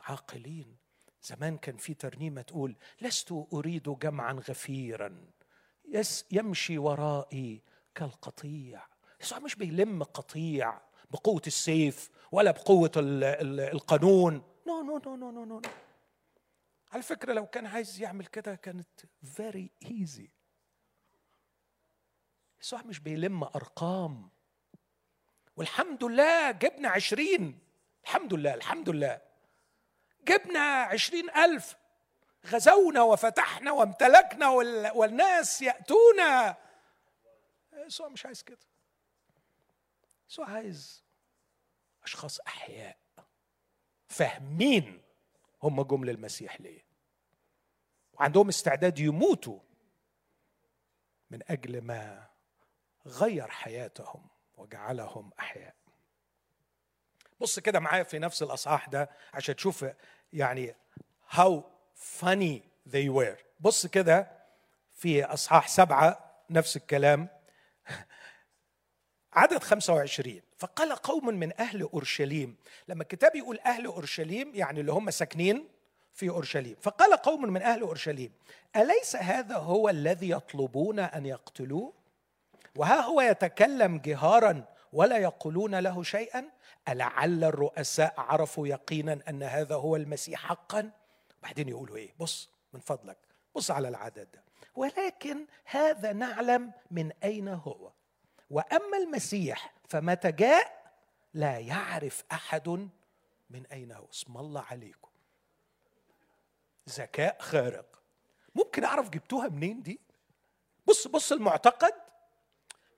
عاقلين. 0.00 0.76
زمان 1.22 1.58
كان 1.58 1.76
في 1.76 1.94
ترنيمة 1.94 2.42
تقول 2.42 2.76
لست 3.00 3.32
أريد 3.52 3.98
جمعا 3.98 4.32
غفيرا. 4.32 6.24
يمشي 6.32 6.78
ورائي 6.78 7.62
كالقطيع. 7.94 8.86
يسوع 9.20 9.38
مش 9.38 9.54
بيلم 9.54 10.02
قطيع 10.02 10.80
بقوة 11.10 11.42
السيف 11.46 12.10
ولا 12.32 12.50
بقوة 12.50 12.90
القانون. 12.96 14.42
no 14.66 14.82
no 14.82 14.98
no 14.98 15.16
no 15.16 15.30
no 15.30 15.44
no 15.44 15.62
على 16.96 17.02
فكره 17.02 17.32
لو 17.32 17.46
كان 17.46 17.66
عايز 17.66 18.00
يعمل 18.00 18.26
كده 18.26 18.54
كانت 18.54 18.88
فيري 19.22 19.70
ايزي 19.84 20.30
يسوع 22.60 22.82
مش 22.82 22.98
بيلم 22.98 23.44
أرقام. 23.44 24.30
والحمد 25.56 26.04
لله 26.04 26.50
جبنا 26.50 26.88
عشرين. 26.88 27.58
الحمد 28.04 28.34
لله 28.34 28.54
الحمد 28.54 28.88
لله. 28.88 29.20
جبنا 30.28 30.60
عشرين 30.60 31.30
ألف. 31.30 31.76
غزونا 32.46 33.02
وفتحنا 33.02 33.72
وامتلكنا 33.72 34.48
والناس 34.94 35.62
يأتونا. 35.62 36.56
يسوع 37.72 38.08
مش 38.08 38.26
عايز 38.26 38.42
كده. 38.42 38.66
يسوع 40.30 40.50
عايز 40.50 41.04
أشخاص 42.02 42.40
أحياء. 42.40 42.98
فاهمين 44.08 45.02
هم 45.62 45.82
جم 45.82 46.04
للمسيح 46.04 46.60
ليه. 46.60 46.85
وعندهم 48.18 48.48
استعداد 48.48 48.98
يموتوا 48.98 49.58
من 51.30 51.40
أجل 51.48 51.80
ما 51.80 52.26
غير 53.06 53.48
حياتهم 53.48 54.28
وجعلهم 54.56 55.30
أحياء. 55.40 55.74
بص 57.40 57.58
كده 57.58 57.80
معايا 57.80 58.02
في 58.02 58.18
نفس 58.18 58.42
الأصحاح 58.42 58.88
ده 58.88 59.10
عشان 59.34 59.56
تشوف 59.56 59.86
يعني 60.32 60.74
how 61.30 61.62
funny 62.20 62.60
they 62.88 63.08
were. 63.08 63.38
بص 63.60 63.86
كده 63.86 64.32
في 64.92 65.24
أصحاح 65.24 65.68
سبعة 65.68 66.34
نفس 66.50 66.76
الكلام. 66.76 67.28
عدد 69.32 69.62
25 69.62 70.40
فقال 70.58 70.92
قوم 70.92 71.26
من 71.26 71.60
أهل 71.60 71.82
أورشليم. 71.82 72.56
لما 72.88 73.02
الكتاب 73.02 73.36
يقول 73.36 73.58
أهل 73.58 73.86
أورشليم 73.86 74.54
يعني 74.54 74.80
اللي 74.80 74.92
هم 74.92 75.10
ساكنين 75.10 75.68
في 76.16 76.28
أورشليم. 76.28 76.76
فقال 76.80 77.16
قوم 77.16 77.52
من 77.52 77.62
أهل 77.62 77.80
أورشليم 77.80 78.32
أليس 78.76 79.16
هذا 79.16 79.56
هو 79.56 79.88
الذي 79.88 80.30
يطلبون 80.30 80.98
أن 80.98 81.26
يقتلوه؟ 81.26 81.92
وها 82.76 83.00
هو 83.00 83.20
يتكلم 83.20 83.98
جهارا 83.98 84.64
ولا 84.92 85.16
يقولون 85.18 85.74
له 85.74 86.02
شيئا؟ 86.02 86.50
ألعل 86.88 87.44
الرؤساء 87.44 88.14
عرفوا 88.18 88.68
يقينا 88.68 89.18
أن 89.28 89.42
هذا 89.42 89.74
هو 89.74 89.96
المسيح 89.96 90.46
حقا؟ 90.46 90.90
بعدين 91.42 91.68
يقولوا 91.68 91.96
إيه؟ 91.96 92.14
بص 92.18 92.50
من 92.72 92.80
فضلك 92.80 93.18
بص 93.54 93.70
على 93.70 93.88
العدد 93.88 94.28
ده. 94.32 94.42
ولكن 94.74 95.46
هذا 95.64 96.12
نعلم 96.12 96.72
من 96.90 97.12
أين 97.24 97.48
هو. 97.48 97.92
وأما 98.50 98.96
المسيح 99.02 99.74
فمتى 99.88 100.32
جاء؟ 100.32 100.92
لا 101.34 101.58
يعرف 101.58 102.24
أحد 102.32 102.68
من 103.50 103.66
أين 103.72 103.92
هو. 103.92 104.06
اسم 104.12 104.36
الله 104.36 104.60
عليكم. 104.60 105.05
ذكاء 106.88 107.42
خارق. 107.42 108.02
ممكن 108.54 108.84
أعرف 108.84 109.10
جبتوها 109.10 109.48
منين 109.48 109.82
دي؟ 109.82 110.00
بص 110.86 111.06
بص 111.06 111.32
المعتقد. 111.32 111.92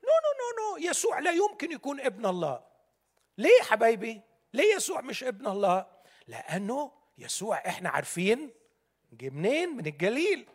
no 0.03 0.15
no 0.23 0.31
no 0.39 0.77
no. 0.77 0.89
يسوع 0.89 1.19
لا 1.19 1.31
يمكن 1.31 1.71
يكون 1.71 1.99
ابن 1.99 2.25
الله. 2.25 2.63
ليه 3.37 3.57
يا 3.59 3.63
حبايبي؟ 3.63 4.21
ليه 4.53 4.75
يسوع 4.75 5.01
مش 5.01 5.23
ابن 5.23 5.47
الله؟ 5.47 5.87
لأنه 6.27 6.91
يسوع 7.17 7.57
إحنا 7.57 7.89
عارفين 7.89 8.51
جه 9.13 9.29
منين؟ 9.29 9.69
من 9.69 9.85
الجليل. 9.85 10.47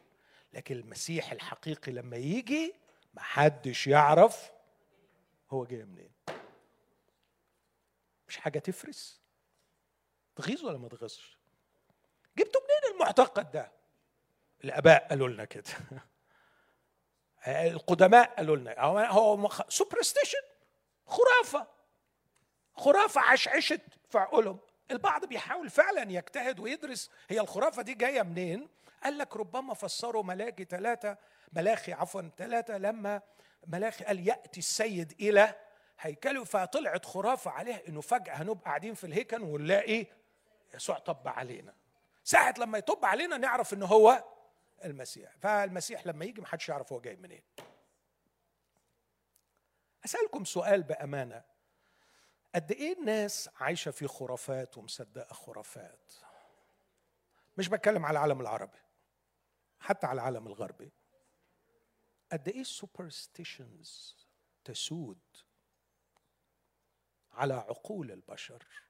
لكن 0.52 0.76
المسيح 0.76 1.32
الحقيقي 1.32 1.92
لما 1.92 2.16
يجي 2.16 2.74
محدش 3.14 3.86
يعرف 3.86 4.52
هو 5.50 5.64
جاي 5.64 5.84
منين. 5.84 6.12
مش 8.28 8.36
حاجة 8.36 8.58
تفرس. 8.58 9.20
تغيظ 10.36 10.64
ولا 10.64 10.78
ما 10.78 10.88
تغيظش؟ 10.88 11.38
جبتوا 12.38 12.60
منين؟ 12.60 12.83
المعتقد 12.94 13.50
ده؟ 13.50 13.72
الآباء 14.64 15.08
قالوا 15.08 15.28
لنا 15.28 15.44
كده. 15.44 15.70
القدماء 17.72 18.34
قالوا 18.36 18.56
لنا. 18.56 18.80
هو 18.80 19.50
سوبرستيشن 19.68 20.38
خرافة. 21.06 21.66
خرافة 22.76 23.20
عشعشت 23.20 23.80
في 24.10 24.18
عقولهم. 24.18 24.58
البعض 24.90 25.24
بيحاول 25.24 25.70
فعلا 25.70 26.12
يجتهد 26.12 26.60
ويدرس 26.60 27.10
هي 27.28 27.40
الخرافة 27.40 27.82
دي 27.82 27.94
جاية 27.94 28.22
منين؟ 28.22 28.68
قال 29.04 29.18
لك 29.18 29.36
ربما 29.36 29.74
فسروا 29.74 30.22
ملاكي 30.22 30.64
ثلاثة 30.64 31.16
ملاخي 31.52 31.92
عفوا 31.92 32.22
ثلاثة 32.36 32.78
لما 32.78 33.22
ملاخي 33.66 34.04
قال 34.04 34.28
يأتي 34.28 34.60
السيد 34.60 35.12
إلى 35.20 35.54
هيكله 36.00 36.44
فطلعت 36.44 37.04
خرافة 37.04 37.50
عليه 37.50 37.82
إنه 37.88 38.00
فجأة 38.00 38.34
هنبقى 38.34 38.64
قاعدين 38.64 38.94
في 38.94 39.04
الهيكل 39.04 39.42
ونلاقي 39.42 40.06
يسوع 40.74 40.98
طب 40.98 41.28
علينا. 41.28 41.74
ساعة 42.24 42.54
لما 42.58 42.78
يطب 42.78 43.04
علينا 43.04 43.36
نعرف 43.36 43.74
إن 43.74 43.82
هو 43.82 44.24
المسيح. 44.84 45.36
فالمسيح 45.36 46.06
لما 46.06 46.24
يجي 46.24 46.40
محدش 46.40 46.68
يعرف 46.68 46.92
هو 46.92 47.00
جاي 47.00 47.16
منين. 47.16 47.42
أسألكم 50.04 50.44
سؤال 50.44 50.82
بأمانة. 50.82 51.44
قد 52.54 52.72
إيه 52.72 52.98
الناس 52.98 53.50
عايشة 53.56 53.90
في 53.90 54.06
خرافات 54.06 54.78
ومصدقة 54.78 55.34
خرافات؟ 55.34 56.12
مش 57.58 57.68
بتكلم 57.68 58.06
على 58.06 58.18
العالم 58.18 58.40
العربي 58.40 58.78
حتى 59.80 60.06
على 60.06 60.20
العالم 60.20 60.46
الغربي. 60.46 60.92
قد 62.32 62.48
إيه 62.48 62.60
السوبرستيشنز 62.60 64.16
تسود 64.64 65.20
على 67.32 67.54
عقول 67.54 68.10
البشر؟ 68.10 68.83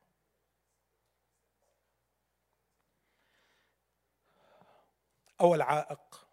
اول 5.41 5.63
عائق 5.63 6.29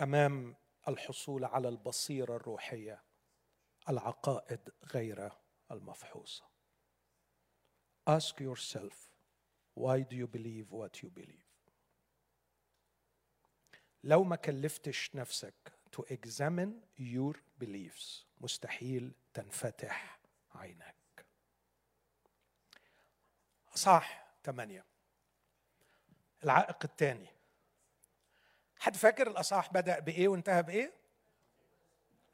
أمام 0.00 0.56
الحصول 0.88 1.44
على 1.44 1.68
البصيرة 1.68 2.36
الروحية 2.36 3.02
العقائد 3.88 4.72
غير 4.84 5.32
المفحوصة. 5.70 6.44
Ask 8.10 8.40
yourself 8.40 9.10
why 9.74 10.00
do 10.02 10.16
you 10.16 10.26
believe 10.26 10.72
what 10.72 11.02
you 11.02 11.10
believe? 11.10 11.50
لو 14.04 14.24
ما 14.24 14.36
كلفتش 14.36 15.14
نفسك 15.14 15.72
to 15.96 16.02
examine 16.02 16.72
your 16.98 17.36
beliefs 17.64 18.24
مستحيل 18.40 19.14
تنفتح 19.34 20.20
عينك 20.54 21.26
صح 23.74 24.26
ثمانية 24.44 24.89
العائق 26.44 26.76
الثاني 26.84 27.28
حد 28.78 28.96
فاكر 28.96 29.26
الأصحاح 29.26 29.72
بدأ 29.72 29.98
بإيه 29.98 30.28
وانتهى 30.28 30.62
بإيه؟ 30.62 30.92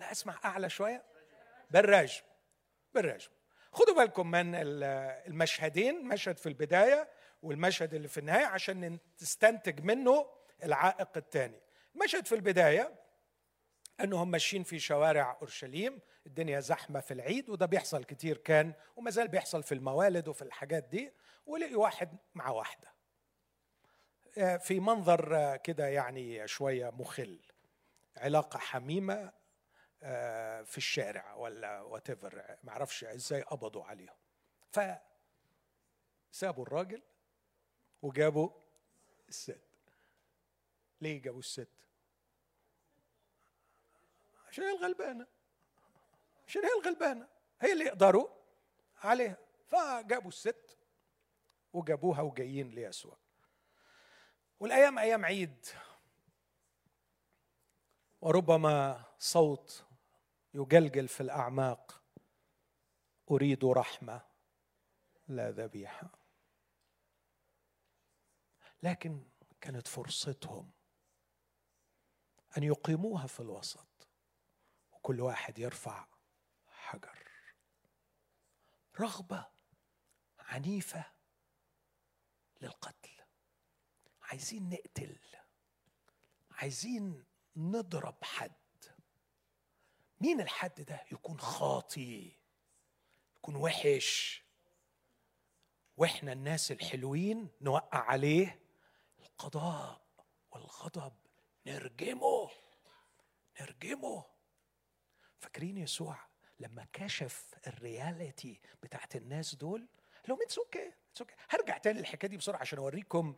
لا 0.01 0.13
اسمع 0.13 0.39
أعلى 0.45 0.71
شوية. 0.71 1.05
بالرجم 1.71 2.23
بالرجم 2.95 3.31
خدوا 3.73 3.95
بالكم 3.95 4.31
من 4.31 4.55
المشهدين 4.55 6.09
مشهد 6.09 6.39
في 6.39 6.49
البداية 6.49 7.09
والمشهد 7.43 7.95
اللي 7.95 8.09
في 8.09 8.19
النهاية 8.21 8.47
عشان 8.47 8.99
تستنتج 9.19 9.81
منه 9.81 10.27
العائق 10.63 11.17
الثاني 11.17 11.61
المشهد 11.95 12.27
في 12.27 12.35
البداية 12.35 12.95
أنهم 14.01 14.31
ماشيين 14.31 14.63
في 14.63 14.79
شوارع 14.79 15.37
أورشليم 15.41 16.01
الدنيا 16.27 16.61
زحمة 16.61 17.01
في 17.01 17.15
العيد 17.15 17.51
وده 17.51 17.67
بيحصل 17.67 18.05
كتير 18.05 18.37
كان 18.37 18.73
وما 18.97 19.11
زال 19.11 19.29
بيحصل 19.29 19.63
في 19.63 19.73
الموالد 19.73 20.29
وفي 20.29 20.43
الحاجات 20.43 20.85
دي 20.85 21.13
ولقي 21.47 21.75
واحد 21.75 22.17
مع 22.35 22.51
واحدة. 22.51 22.89
آه، 22.89 22.96
في 24.37 24.81
منظر 24.81 25.57
كده 25.57 25.87
يعني 25.87 26.49
شوية 26.49 26.91
مخل. 26.91 27.41
علاقة 28.17 28.59
حميمة 28.59 29.33
آه، 30.03 30.63
في 30.63 30.79
الشارع 30.79 31.35
ولا 31.35 31.81
whatever 31.81 32.57
ما 32.63 32.73
إزاي 33.15 33.43
قبضوا 33.43 33.85
عليهم. 33.85 34.17
ف 34.71 34.81
سابوا 36.31 36.63
الراجل 36.63 37.03
وجابوا 38.03 38.51
الست. 39.29 39.61
ليه 41.01 41.23
جابوا 41.23 41.39
الست؟ 41.39 41.69
عشان 44.49 44.65
هي 44.65 44.71
الغلبانة. 44.71 45.27
عشان 46.47 46.65
هي 46.65 46.71
الغلبانة. 46.81 47.29
هي 47.61 47.73
اللي 47.73 47.85
يقدروا 47.85 48.29
عليها. 49.03 49.37
فجابوا 49.67 50.29
الست 50.29 50.79
وجابوها 51.73 52.21
وجايين 52.21 52.69
ليسوع. 52.69 53.19
والأيام 54.61 54.99
أيام 54.99 55.25
عيد. 55.25 55.67
وربما 58.21 59.05
صوت 59.19 59.85
يجلجل 60.55 61.09
في 61.09 61.21
الأعماق. 61.21 62.03
أريد 63.31 63.65
رحمة 63.65 64.23
لا 65.29 65.51
ذبيحة. 65.51 66.11
لكن 68.83 69.25
كانت 69.61 69.89
فرصتهم 69.89 70.71
أن 72.59 72.63
يقيموها 72.63 73.27
في 73.27 73.41
الوسط. 73.41 74.09
وكل 74.93 75.21
واحد 75.21 75.59
يرفع 75.59 76.07
حجر. 76.69 77.27
رغبة 79.01 79.47
عنيفة 80.39 81.05
للقتل. 82.61 83.16
عايزين 84.27 84.69
نقتل. 84.71 85.19
عايزين 86.51 87.25
نضرب 87.57 88.25
حد. 88.25 88.53
مين 90.21 90.41
الحد 90.41 90.81
ده؟ 90.81 91.05
يكون 91.13 91.41
خاطي. 91.41 92.33
يكون 93.37 93.57
وحش. 93.57 94.43
وإحنا 95.97 96.33
الناس 96.33 96.73
الحلوين 96.73 97.49
نوقع 97.61 97.99
عليه. 97.99 98.61
القضاء 99.19 100.07
والغضب 100.51 101.13
نرجمه. 101.67 102.51
نرجمه. 103.61 104.25
فاكرين 105.39 105.77
يسوع 105.79 106.19
لما 106.61 106.87
كشف 106.93 107.55
ال 107.67 107.79
reality 107.79 108.61
بتاعت 108.83 109.17
الناس 109.17 109.55
دول؟ 109.55 109.89
لهم 110.29 110.43
it's 110.43 110.59
okay 110.59 110.93
it's 111.11 111.21
okay 111.21 111.35
هرجع 111.49 111.79
تاني 111.79 111.99
للحكاية 111.99 112.31
دي 112.31 112.37
بسرعة 112.37 112.61
عشان 112.61 112.79
أوريكم 112.79 113.37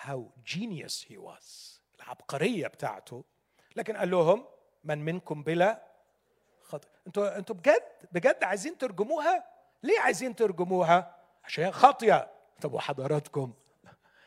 how 0.00 0.30
genius 0.44 1.06
he 1.08 1.16
was 1.16 1.80
العبقرية 2.00 2.66
بتاعته. 2.66 3.24
لكن 3.76 3.96
قال 3.96 4.10
لهم 4.10 4.46
من 4.84 5.04
منكم 5.04 5.42
بلا 5.42 5.82
خطأ 6.62 6.88
أنتوا 7.06 7.38
أنتوا 7.38 7.56
بجد 7.56 7.82
بجد 8.12 8.44
عايزين 8.44 8.78
ترجموها؟ 8.78 9.44
ليه 9.82 10.00
عايزين 10.00 10.36
ترجموها؟ 10.36 11.16
عشان 11.44 11.64
هي 11.64 11.72
خاطية. 11.72 12.32
طب 12.60 12.72
وحضراتكم؟ 12.72 13.52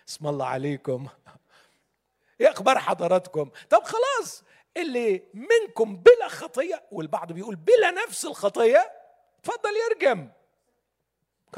اسم 0.09 0.27
الله 0.27 0.45
عليكم. 0.45 1.07
إيه 2.41 2.49
أخبار 2.51 2.79
حضراتكم؟ 2.79 3.51
طب 3.69 3.83
خلاص 3.83 4.43
اللي 4.77 5.23
منكم 5.33 5.95
بلا 5.97 6.27
خطية 6.27 6.83
والبعض 6.91 7.31
بيقول 7.31 7.55
بلا 7.55 7.91
نفس 7.91 8.25
الخطية 8.25 8.91
اتفضل 9.39 9.69
يرجم. 9.89 10.29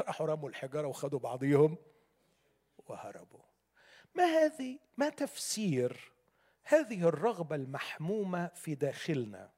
راحوا 0.00 0.26
رموا 0.26 0.48
الحجارة 0.48 0.86
وخدوا 0.86 1.18
بعضيهم 1.18 1.76
وهربوا. 2.86 3.40
ما 4.14 4.24
هذه 4.24 4.78
ما 4.96 5.08
تفسير 5.08 6.12
هذه 6.64 7.08
الرغبه 7.08 7.56
المحمومه 7.56 8.46
في 8.46 8.74
داخلنا 8.74 9.50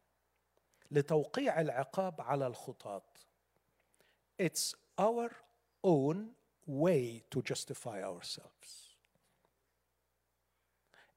لتوقيع 0.91 1.61
العقاب 1.61 2.21
على 2.21 2.47
الخطاة 2.47 3.03
It's 4.43 4.75
our 4.99 5.31
own 5.85 6.31
way 6.67 7.23
to 7.31 7.41
justify 7.43 8.03
ourselves. 8.03 8.97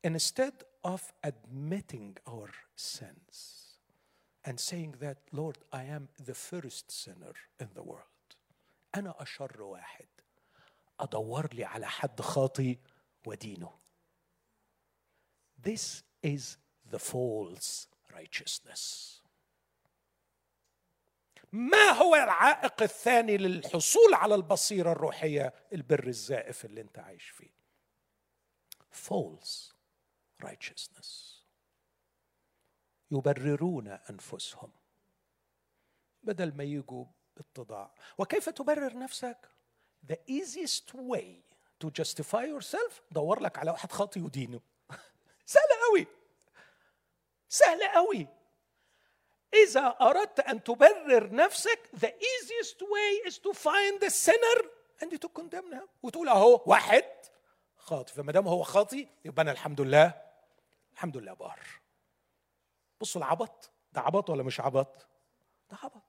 Instead 0.03 0.53
of 0.83 1.11
admitting 1.23 2.17
our 2.27 2.49
sins 2.75 3.77
and 4.45 4.59
saying 4.59 4.95
that, 4.99 5.17
Lord, 5.31 5.57
I 5.73 5.83
am 5.83 6.09
the 6.23 6.35
first 6.35 6.91
sinner 6.91 7.33
in 7.59 7.69
the 7.73 7.83
world. 7.83 8.03
أنا 8.95 9.21
أشر 9.21 9.61
واحد 9.61 10.07
أدور 10.99 11.53
لي 11.53 11.65
على 11.65 11.88
حد 11.88 12.21
خاطي 12.21 12.79
ودينه. 13.28 13.80
This 15.61 16.03
is 16.23 16.57
the 16.91 16.99
false 16.99 17.88
righteousness. 18.13 19.13
ما 21.51 21.89
هو 21.91 22.15
العائق 22.15 22.82
الثاني 22.82 23.38
للحصول 23.38 24.13
على 24.13 24.36
البصيرة 24.36 24.91
الروحية؟ 24.91 25.53
البر 25.73 26.07
الزائف 26.07 26.65
اللي 26.65 26.82
انت 26.82 26.99
عايش 26.99 27.30
فيه. 27.30 27.53
False 28.91 29.73
righteousness. 30.43 31.41
يبررون 33.11 33.88
أنفسهم. 33.88 34.71
بدل 36.23 36.55
ما 36.57 36.63
يجوا 36.63 37.05
اتضاع 37.38 37.93
وكيف 38.17 38.49
تبرر 38.49 38.97
نفسك؟ 38.97 39.49
The 40.07 40.17
easiest 40.30 40.93
way 40.93 41.46
to 41.84 41.89
justify 41.89 42.45
yourself 42.45 43.01
دور 43.11 43.39
لك 43.39 43.57
على 43.57 43.71
واحد 43.71 43.91
خاطي 43.91 44.21
ودينه. 44.21 44.61
سهل 45.45 45.69
قوي 45.89 46.07
سهل 47.49 47.88
قوي 47.88 48.28
إذا 49.53 49.95
أردت 50.01 50.39
أن 50.39 50.63
تبرر 50.63 51.36
نفسك 51.36 51.89
the 51.95 52.07
easiest 52.07 52.82
way 52.82 53.30
is 53.30 53.38
to 53.38 53.53
find 53.53 54.01
the 54.01 54.09
sinner 54.09 54.59
and 55.01 55.11
to 55.21 55.30
condemn 55.30 55.73
him. 55.73 55.88
وتقول 56.03 56.30
أهو 56.30 56.63
واحد 56.65 57.03
خاطي 57.78 58.13
فما 58.13 58.32
دام 58.32 58.47
هو 58.47 58.63
خاطي 58.63 59.07
يبقى 59.25 59.41
أنا 59.41 59.51
الحمد 59.51 59.82
لله 59.82 60.21
الحمد 60.93 61.17
لله 61.17 61.34
بار. 61.34 61.59
بصوا 63.01 63.21
العبط. 63.21 63.71
ده 63.93 64.01
عبط 64.01 64.30
ولا 64.30 64.43
مش 64.43 64.59
عبط؟ 64.59 65.07
ده 65.69 65.78
عبط. 65.84 66.03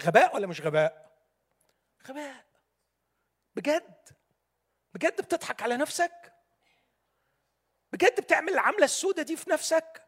غباء 0.00 0.34
ولا 0.34 0.46
مش 0.46 0.60
غباء؟ 0.60 1.10
غباء. 2.08 2.44
بجد. 3.56 4.19
بجد 4.94 5.20
بتضحك 5.20 5.62
على 5.62 5.76
نفسك؟ 5.76 6.32
بجد 7.92 8.20
بتعمل 8.20 8.52
العملة 8.52 8.84
السودة 8.84 9.22
دي 9.22 9.36
في 9.36 9.50
نفسك؟ 9.50 10.02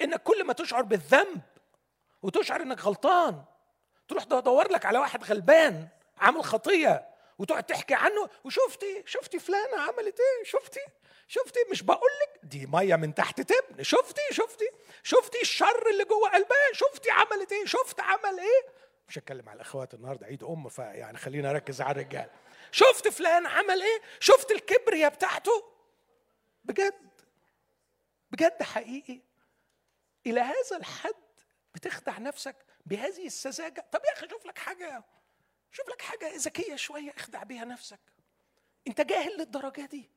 إنك 0.00 0.22
كل 0.22 0.44
ما 0.44 0.52
تشعر 0.52 0.82
بالذنب 0.82 1.40
وتشعر 2.22 2.62
إنك 2.62 2.80
غلطان 2.80 3.44
تروح 4.08 4.24
تدور 4.24 4.72
لك 4.72 4.86
على 4.86 4.98
واحد 4.98 5.24
غلبان 5.24 5.88
عامل 6.18 6.44
خطية 6.44 7.08
وتقعد 7.38 7.64
تحكي 7.64 7.94
عنه 7.94 8.28
وشفتي 8.44 9.02
شفتي 9.06 9.38
فلانة 9.38 9.80
عملت 9.80 10.20
إيه؟ 10.20 10.44
شفتي؟ 10.44 10.80
شفتي؟ 11.28 11.60
مش 11.70 11.82
بقول 11.82 12.10
لك 12.22 12.40
دي 12.44 12.66
مية 12.66 12.96
من 12.96 13.14
تحت 13.14 13.40
تبن. 13.40 13.82
شفتي؟ 13.82 14.20
شفتي؟ 14.30 14.70
شفتي 15.02 15.40
الشر 15.42 15.88
اللي 15.90 16.04
جوه 16.04 16.28
قلبها؟ 16.30 16.72
شفتي 16.72 17.10
عملت 17.10 17.52
إيه؟ 17.52 17.64
شفت 17.66 18.00
عمل 18.00 18.38
إيه؟ 18.40 18.72
مش 19.08 19.18
هتكلم 19.18 19.48
على 19.48 19.56
الأخوات 19.56 19.94
النهارده 19.94 20.26
عيد 20.26 20.44
أم 20.44 20.68
فيعني 20.68 21.18
خلينا 21.18 21.50
أركز 21.50 21.80
على 21.80 22.00
الرجال. 22.00 22.30
شفت 22.72 23.08
فلان 23.08 23.46
عمل 23.46 23.82
إيه؟ 23.82 24.00
شفت 24.20 24.50
الكبرياء 24.50 25.10
بتاعته؟ 25.10 25.72
بجد. 26.64 27.08
بجد 28.30 28.62
حقيقي. 28.62 29.20
إلى 30.26 30.40
هذا 30.40 30.76
الحد 30.76 31.14
بتخدع 31.74 32.18
نفسك 32.18 32.56
بهذه 32.86 33.26
السذاجة؟ 33.26 33.86
طب 33.92 34.00
يا 34.04 34.12
أخي 34.12 34.28
شوف 34.28 34.46
لك 34.46 34.58
حاجة 34.58 35.04
شوف 35.72 35.88
لك 35.88 36.02
حاجة 36.02 36.32
ذكية 36.36 36.76
شوية 36.76 37.10
اخدع 37.16 37.42
بيها 37.42 37.64
نفسك. 37.64 38.00
أنت 38.86 39.00
جاهل 39.00 39.38
للدرجة 39.38 39.86
دي. 39.86 40.10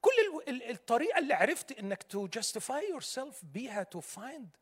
كل 0.00 0.42
الطريقة 0.70 1.18
اللي 1.18 1.34
عرفت 1.34 1.72
إنك 1.72 2.02
to 2.02 2.26
justify 2.26 2.90
yourself 2.90 3.44
بيها 3.44 3.82
to 3.82 4.00
find 4.00 4.56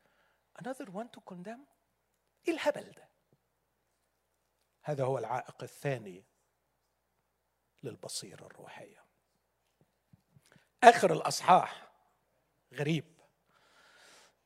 another 0.61 0.85
one 0.85 1.07
to 1.17 1.33
condemn 1.33 1.71
إيه 2.47 2.53
الهبل 2.53 2.91
ده؟ 2.91 3.09
هذا 4.81 5.03
هو 5.03 5.17
العائق 5.17 5.63
الثاني. 5.63 6.23
للبصيرة 7.83 8.45
الروحية. 8.45 9.03
آخر 10.83 11.13
الأصحاح 11.13 11.91
غريب. 12.73 13.05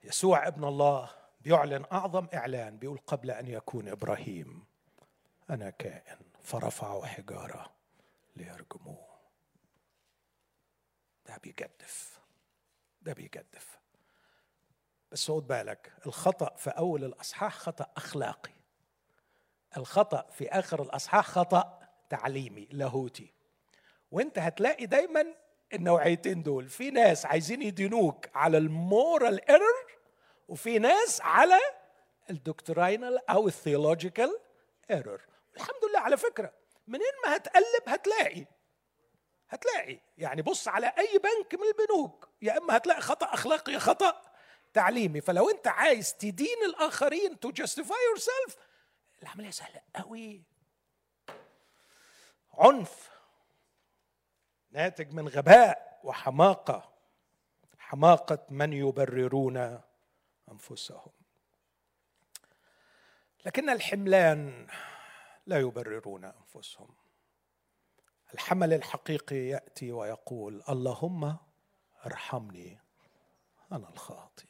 يسوع 0.04 0.48
ابن 0.48 0.64
الله 0.64 1.12
بيعلن 1.42 1.86
أعظم 1.92 2.28
إعلان 2.34 2.78
بيقول 2.78 2.98
قبل 2.98 3.32
أن 3.32 3.48
يكون 3.48 3.88
إبراهيم 3.88 4.66
أنا 5.50 5.70
كائن 5.70 6.18
فرفعوا 6.44 7.06
حجارة 7.06 7.76
ليرجموه. 8.36 9.16
ده 11.26 11.38
بيجدف. 11.38 12.20
ده 13.02 13.14
بيجدف. 13.14 13.80
بس 15.12 15.32
خد 15.32 15.48
بالك 15.48 15.94
الخطأ 16.06 16.56
في 16.56 16.70
أول 16.70 17.04
الأصحاح 17.04 17.58
خطأ 17.58 17.92
أخلاقي. 17.98 18.54
الخطأ 19.78 20.30
في 20.32 20.50
آخر 20.50 20.82
الأصحاح 20.82 21.28
خطأ 21.28 21.85
تعليمي 22.10 22.68
لاهوتي. 22.72 23.34
وانت 24.12 24.40
هتلاقي 24.40 24.86
دايما 24.86 25.26
النوعيتين 25.74 26.44
دول. 26.44 26.70
في 26.70 26.92
ناس 26.92 27.26
عايزين 27.26 27.62
يدينوك 27.62 28.26
على 28.34 28.58
ال 28.58 28.73
moral 28.73 29.50
error 29.50 29.92
وفي 30.48 30.80
ناس 30.80 31.22
على 31.22 31.60
ال 32.30 32.40
doctrinal 32.40 33.30
أو 33.30 33.48
ال 33.48 33.55
theological 33.55 34.40
error. 34.92 35.22
الحمد 35.56 35.86
لله 35.90 36.00
على 36.00 36.18
فكرة 36.18 36.54
منين 36.88 37.12
ما 37.26 37.36
هتقلب 37.36 37.84
هتلاقي. 37.88 38.46
هتلاقي. 39.50 40.00
يعني 40.18 40.42
بص 40.42 40.68
على 40.68 40.94
أي 40.98 41.18
بنك 41.18 41.56
من 41.56 41.68
البنوك 41.68 42.30
يا 42.42 42.58
إما 42.58 42.78
هتلاقي 42.78 43.02
خطأ 43.02 43.34
أخلاقي 43.34 43.74
يا 43.74 43.80
خطأ 43.80 44.22
تعليمي. 44.74 45.22
فلو 45.22 45.50
أنت 45.50 45.68
عايز 45.68 46.16
تدين 46.16 46.64
الآخرين 46.66 47.40
to 47.40 47.52
justify 47.52 47.98
yourself 48.10 48.58
العملية 49.24 49.52
سهلة 49.52 49.82
قوي 49.96 50.44
عنف 52.58 53.12
ناتج 54.72 55.14
من 55.14 55.28
غباء 55.28 56.00
وحماقة 56.04 56.96
حماقة 57.78 58.46
من 58.50 58.74
يبررون 58.74 59.82
أنفسهم. 60.52 61.12
لكن 63.46 63.70
الحملان 63.70 64.68
لا 65.46 65.60
يبررون 65.60 66.26
أنفسهم. 66.26 66.96
الحمل 68.34 68.74
الحقيقي 68.74 69.36
يأتي 69.36 69.92
ويقول 69.92 70.64
اللهم 70.70 71.38
ارحمني 72.06 72.80
أنا 73.72 73.90
الخاطئ. 73.90 74.48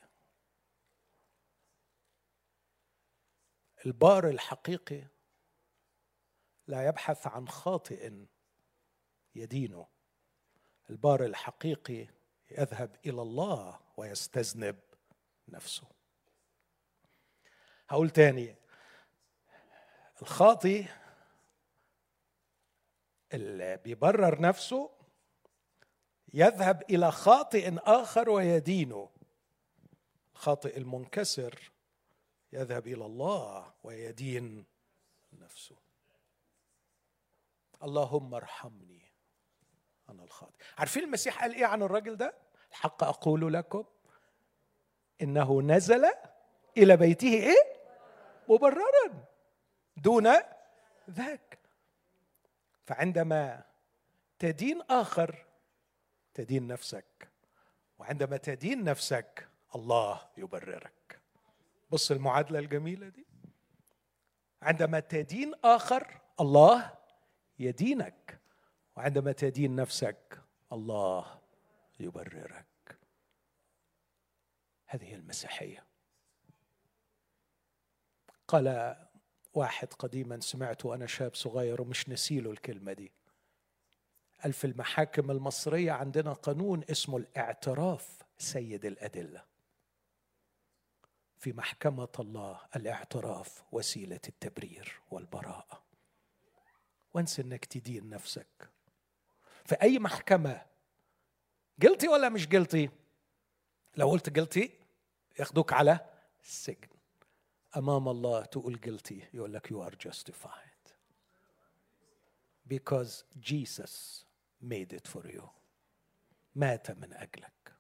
البار 3.86 4.30
الحقيقي 4.30 5.08
لا 6.68 6.88
يبحث 6.88 7.28
عن 7.28 7.48
خاطئ 7.48 8.14
يدينه. 9.36 9.88
البار 10.90 11.26
الحقيقي 11.26 12.08
يذهب 12.52 12.96
إلى 13.06 13.22
الله 13.22 13.80
ويستذنب 13.98 14.80
نفسه. 15.48 15.88
هقول 17.90 18.10
تاني 18.10 18.56
الخاطي 20.22 20.86
اللي 23.34 23.78
بيبرر 23.78 24.42
نفسه 24.42 24.92
يذهب 26.34 26.84
إلى 26.90 27.12
خاطئ 27.12 27.78
آخر 27.80 28.30
ويدينه. 28.30 29.10
الخاطئ 30.36 30.78
المنكسر 30.78 31.72
يذهب 32.54 32.88
إلى 32.88 33.06
الله 33.06 33.74
ويدين 33.84 34.66
نفسه. 35.34 35.85
اللهم 37.86 38.34
ارحمني. 38.34 39.12
أنا 40.10 40.24
الخاطئ. 40.24 40.64
عارفين 40.78 41.04
المسيح 41.04 41.42
قال 41.42 41.54
إيه 41.54 41.66
عن 41.66 41.82
الراجل 41.82 42.18
ده؟ 42.18 42.34
الحق 42.72 43.04
أقول 43.04 43.54
لكم 43.54 43.84
إنه 45.22 45.62
نزل 45.62 46.06
إلى 46.78 46.98
بيته 46.98 47.34
إيه؟ 47.34 47.76
مبررا 48.50 49.26
دون 49.98 50.28
ذاك. 51.10 51.60
فعندما 52.86 53.64
تدين 54.40 54.82
آخر 54.90 55.46
تدين 56.34 56.68
نفسك. 56.68 57.30
وعندما 58.00 58.38
تدين 58.38 58.84
نفسك 58.84 59.48
الله 59.76 60.22
يبررك. 60.38 61.20
بص 61.92 62.12
المعادلة 62.12 62.60
الجميلة 62.60 63.10
دي. 63.10 63.26
عندما 64.62 65.00
تدين 65.00 65.54
آخر 65.64 66.22
الله 66.40 67.05
يدينك 67.60 68.40
وعندما 68.96 69.32
تدين 69.32 69.76
نفسك 69.76 70.42
الله 70.72 71.42
يبررك. 72.00 72.66
هذه 74.86 75.16
المسيحية. 75.16 75.86
قال 78.48 78.96
واحد 79.54 79.94
قديما 79.94 80.40
سمعته 80.40 80.90
وأنا 80.90 81.08
شاب 81.08 81.36
صغير 81.36 81.82
ومش 81.82 82.10
نسيله 82.10 82.52
الكلمة 82.52 82.94
دي. 82.94 83.12
قال 84.44 84.54
في 84.54 84.68
المحاكم 84.68 85.32
المصرية 85.32 85.92
عندنا 85.92 86.34
قانون 86.34 86.84
اسمه 86.92 87.18
الاعتراف 87.18 88.24
سيد 88.38 88.86
الأدلة. 88.86 89.46
في 91.38 91.54
محكمة 91.54 92.08
الله 92.20 92.62
الاعتراف 92.76 93.64
وسيلة 93.72 94.20
التبرير 94.28 95.02
والبراءة. 95.12 95.85
وانسى 97.16 97.42
انك 97.42 97.66
تدين 97.66 98.10
نفسك. 98.10 98.70
في 99.66 99.76
أي 99.82 100.00
محكمة 100.00 100.66
قلتي 101.84 102.08
ولا 102.08 102.30
مش 102.30 102.48
قلتي 102.48 102.90
لو 103.98 104.10
قلت 104.10 104.40
قلتي 104.40 104.72
ياخدوك 105.40 105.74
على 105.74 106.00
السجن 106.44 106.88
أمام 107.78 108.08
الله 108.10 108.46
تقول 108.46 108.80
قلتي 108.86 109.28
يقول 109.34 109.54
لك 109.54 109.68
you 109.68 109.82
are 109.82 109.96
justified. 109.96 110.92
Because 112.68 113.24
Jesus 113.40 114.26
made 114.62 114.94
it 114.94 115.08
for 115.08 115.28
you. 115.28 115.50
مات 116.56 116.92
من 116.92 117.14
أجلك. 117.14 117.76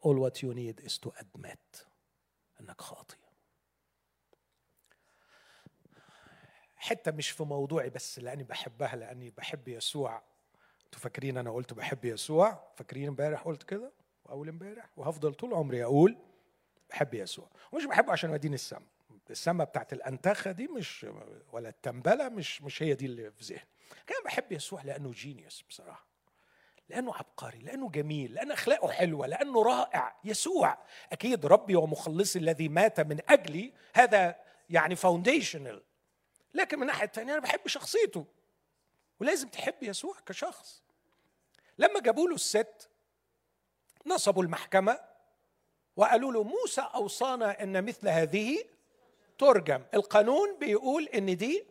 All 0.00 0.18
what 0.18 0.42
you 0.42 0.54
need 0.54 0.80
is 0.80 0.98
to 0.98 1.12
admit 1.20 1.86
إنك 2.60 2.80
خاطئ. 2.80 3.23
حتة 6.84 7.10
مش 7.12 7.30
في 7.30 7.42
موضوعي 7.42 7.90
بس 7.90 8.18
لأني 8.18 8.42
بحبها 8.42 8.96
لأني 8.96 9.30
بحب 9.30 9.68
يسوع. 9.68 10.22
أنتوا 10.84 11.00
فاكرين 11.00 11.38
أنا 11.38 11.50
قلت 11.50 11.74
بحب 11.74 12.04
يسوع؟ 12.04 12.68
فاكرين 12.76 13.08
امبارح 13.08 13.42
قلت 13.42 13.62
كده؟ 13.62 13.92
وأول 14.24 14.48
امبارح؟ 14.48 14.88
وهفضل 14.96 15.34
طول 15.34 15.54
عمري 15.54 15.84
أقول 15.84 16.16
بحب 16.90 17.14
يسوع. 17.14 17.48
ومش 17.72 17.84
بحبه 17.84 18.12
عشان 18.12 18.30
يوديني 18.30 18.54
السما. 18.54 18.86
السما 19.30 19.64
بتاعت 19.64 19.92
الأنتخة 19.92 20.52
دي 20.52 20.68
مش 20.68 21.06
ولا 21.52 21.68
التنبله 21.68 22.28
مش 22.28 22.62
مش 22.62 22.82
هي 22.82 22.94
دي 22.94 23.06
اللي 23.06 23.30
في 23.30 23.44
ذهني. 23.44 23.68
أنا 24.06 24.16
بحب 24.24 24.52
يسوع 24.52 24.82
لأنه 24.82 25.10
genius 25.10 25.64
بصراحة. 25.68 26.06
لأنه 26.88 27.14
عبقري 27.14 27.58
لأنه 27.58 27.90
جميل 27.90 28.34
لأن 28.34 28.50
أخلاقه 28.50 28.88
حلوة 28.88 29.26
لأنه 29.26 29.62
رائع. 29.62 30.16
يسوع 30.24 30.78
أكيد 31.12 31.46
ربي 31.46 31.76
ومخلصي 31.76 32.38
الذي 32.38 32.68
مات 32.68 33.00
من 33.00 33.18
أجلي. 33.28 33.72
هذا 33.94 34.36
يعني 34.70 34.96
foundational 34.96 35.82
لكن 36.54 36.76
من 36.76 36.82
الناحيه 36.82 37.04
الثانية 37.06 37.32
أنا 37.32 37.40
بحب 37.40 37.68
شخصيته. 37.68 38.26
ولازم 39.20 39.48
تحب 39.48 39.82
يسوع 39.82 40.16
كشخص. 40.26 40.82
لما 41.78 42.00
جابوا 42.00 42.28
له 42.28 42.34
الست 42.34 42.90
نصبوا 44.06 44.42
المحكمة 44.42 45.00
وقالوا 45.96 46.32
له 46.32 46.42
موسى 46.42 46.80
أوصانا 46.80 47.62
إن 47.62 47.84
مثل 47.84 48.08
هذه 48.08 48.64
ترجم. 49.38 49.82
القانون 49.94 50.58
بيقول 50.58 51.04
إن 51.04 51.36
دي 51.36 51.66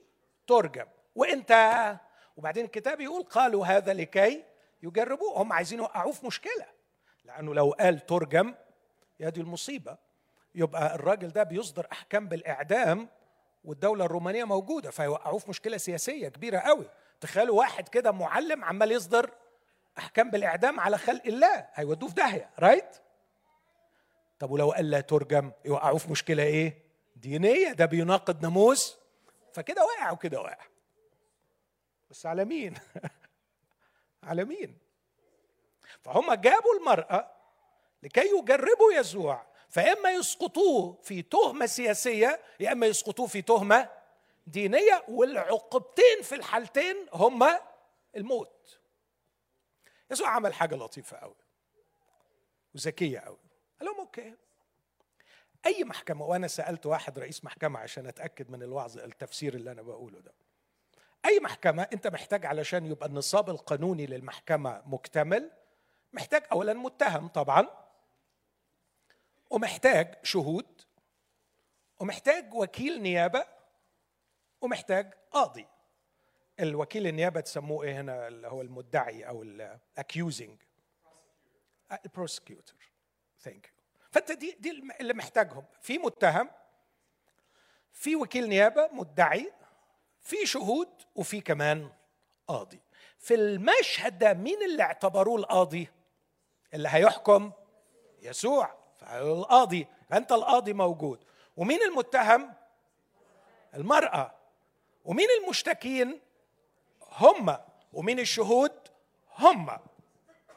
ترجم. 0.48 0.86
وإنت 1.16 1.52
وبعدين 2.38 2.66
الكتاب 2.66 3.02
يقول 3.02 3.24
قالوا 3.24 3.66
هذا 3.66 3.94
لكي 3.94 4.44
يجربوه. 4.84 5.42
هم 5.42 5.54
عايزين 5.54 5.80
يوقعوه 5.80 6.12
في 6.12 6.26
مشكلة. 6.26 6.68
لأنه 7.26 7.54
لو 7.54 7.72
قال 7.72 8.06
ترجم 8.06 8.56
يا 9.20 9.30
دي 9.30 9.42
المصيبة. 9.42 9.98
يبقى 10.56 10.96
الراجل 10.96 11.28
ده 11.30 11.44
بيصدر 11.44 11.88
أحكام 11.92 12.28
بالإعدام 12.28 13.10
والدولة 13.64 14.06
الرومانية 14.06 14.44
موجودة 14.44 14.92
فيوقعوه 14.92 15.38
في 15.38 15.50
مشكلة 15.50 15.78
سياسية 15.78 16.28
كبيرة 16.28 16.60
قوي. 16.60 16.90
تخيلوا 17.22 17.60
واحد 17.60 17.88
كده 17.88 18.12
معلم 18.12 18.64
عمال 18.64 18.92
يصدر 18.92 19.32
أحكام 19.98 20.32
بالإعدام 20.32 20.80
على 20.80 20.98
خلق 20.98 21.26
الله 21.26 21.68
هيودوه 21.74 22.10
في 22.10 22.16
داهية 22.16 22.50
رايت 22.60 22.96
طب 24.40 24.52
ولو 24.52 24.72
قال 24.72 24.90
لا 24.90 25.02
ترجم 25.02 25.52
يوقعوه 25.66 25.98
في 25.98 26.12
مشكلة 26.12 26.44
إيه؟ 26.44 26.84
دينية 27.16 27.72
ده 27.72 27.86
بيناقض 27.86 28.42
ناموس. 28.42 28.98
فكده 29.54 29.86
واقع 29.86 30.12
وكده 30.12 30.42
واقع. 30.42 30.66
بس 32.10 32.26
على 32.26 32.46
مين؟ 32.46 32.74
على 34.24 34.46
مين؟ 34.46 34.78
فهم 36.02 36.34
جابوا 36.34 36.74
المرأة 36.80 37.32
لكي 38.04 38.30
يجربوا 38.40 38.94
يسوع 38.94 39.46
فإما 39.74 40.12
يسقطوه 40.12 40.98
في 41.04 41.22
تهمة 41.22 41.66
سياسية 41.66 42.40
يا 42.60 42.72
إما 42.72 42.86
يسقطوه 42.88 43.28
في 43.28 43.42
تهمة 43.42 43.90
دينية 44.48 45.04
والعقوبتين 45.08 46.22
في 46.24 46.36
الحالتين 46.36 46.96
هما 47.14 47.60
الموت. 48.16 48.80
يسوع 50.12 50.30
عمل 50.30 50.54
حاجة 50.54 50.76
لطيفة 50.76 51.18
قوي 51.18 51.36
وذكية 52.76 53.20
قوي 53.20 53.38
قال 53.80 53.90
لهم 53.90 54.00
أوكي. 54.00 54.34
أي 55.66 55.84
محكمة؟ 55.84 56.26
وأنا 56.26 56.48
سألت 56.48 56.86
واحد 56.86 57.20
رئيس 57.20 57.44
محكمة 57.46 57.80
عشان 57.80 58.08
أتأكد 58.08 58.52
من 58.52 58.64
الوعظ 58.64 58.98
التفسير 58.98 59.54
اللي 59.54 59.72
أنا 59.72 59.82
بقوله 59.82 60.20
ده. 60.20 60.34
أي 61.26 61.40
محكمة؟ 61.40 61.88
أنت 61.94 62.08
محتاج 62.08 62.46
علشان 62.46 62.86
يبقى 62.86 63.08
النصاب 63.08 63.50
القانوني 63.50 64.06
للمحكمة 64.06 64.82
مكتمل 64.86 65.52
محتاج 66.14 66.44
أولا 66.52 66.74
متهم 66.74 67.28
طبعا. 67.28 67.83
ومحتاج 69.54 70.16
شهود 70.24 70.82
ومحتاج 72.00 72.54
وكيل 72.54 73.02
نيابة 73.02 73.46
ومحتاج 74.62 75.14
قاضي. 75.32 75.68
الوكيل 76.60 77.08
النيابة 77.08 77.40
تسموه 77.40 77.84
إيه 77.84 78.02
هنا؟ 78.02 78.28
اللي 78.28 78.48
هو 78.48 78.62
المدعي 78.62 79.28
أو 79.28 79.44
ال 79.44 79.57
accusing 79.57 80.62
ال 82.06 82.14
prosecutor 82.14 82.92
thank 83.40 83.66
you 83.68 83.74
فأنت 84.12 84.32
دي 84.32 84.58
دي 84.60 84.84
اللي 85.02 85.14
محتاجهم. 85.14 85.66
في 85.82 85.98
متهم 85.98 86.50
في 87.92 88.16
وكيل 88.16 88.50
نيابة 88.50 88.90
مدعي 88.92 89.54
في 90.20 90.46
شهود 90.46 90.90
وفي 91.16 91.42
كمان 91.42 91.92
قاضي. 92.48 92.82
في 93.18 93.34
المشهد 93.36 94.20
ده 94.20 94.34
مين 94.34 94.64
اللي 94.64 94.84
اعتبروه 94.84 95.36
القاضي؟ 95.40 95.90
اللي 96.74 96.90
هيحكم 96.92 97.52
يسوع. 98.22 98.83
القاضي 99.04 99.88
أنت 100.14 100.32
القاضي 100.32 100.74
موجود. 100.74 101.24
ومين 101.58 101.82
المتهم؟ 101.84 102.54
المرأة. 103.76 104.32
ومين 105.06 105.28
المشتكين؟ 105.44 106.20
هم. 107.02 107.58
ومين 107.94 108.20
الشهود؟ 108.20 108.72
هم. 109.38 109.70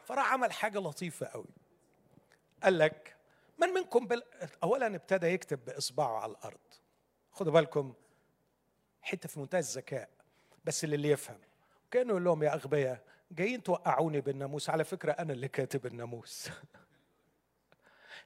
فراح 0.05 0.32
عمل 0.32 0.53
حاجة 0.53 0.78
لطيفة 0.78 1.26
قوي. 1.26 1.55
قال 2.62 2.78
لك 2.78 3.16
من 3.59 3.68
منكم 3.68 4.07
بل... 4.07 4.22
اولا 4.62 4.86
ابتدى 4.86 5.26
يكتب 5.26 5.64
بإصبعه 5.64 6.20
على 6.20 6.32
الأرض. 6.32 6.59
خدوا 7.32 7.53
بالكم 7.53 7.94
حتة 9.03 9.28
في 9.28 9.40
منتهى 9.40 9.59
الذكاء. 9.59 10.09
بس 10.64 10.84
للي 10.84 11.11
يفهم 11.11 11.38
كانه 11.90 12.11
يقول 12.11 12.24
لهم 12.24 12.42
يا 12.42 12.55
أغبياء 12.55 13.03
جايين 13.30 13.62
توقعوني 13.62 14.20
بالناموس. 14.20 14.70
على 14.70 14.84
فكرة 14.84 15.12
أنا 15.12 15.32
اللي 15.32 15.49
كاتب 15.49 15.86
الناموس. 15.86 16.49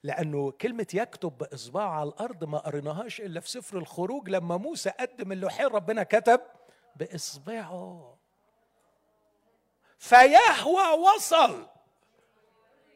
لأنه 0.02 0.50
كلمة 0.50 0.86
يكتب 0.94 1.38
بإصبعه 1.38 1.88
على 1.88 2.08
الأرض 2.08 2.44
ما 2.44 2.58
قريناهاش 2.58 3.20
إلا 3.20 3.40
في 3.40 3.50
سفر 3.50 3.78
الخروج 3.78 4.28
لما 4.28 4.56
موسى 4.56 4.90
قدم 4.90 5.32
اللوحين 5.32 5.66
ربنا 5.66 6.02
كتب 6.02 6.40
بإصبعه. 6.96 8.18
فيهوى 9.98 10.98
وصل. 10.98 11.66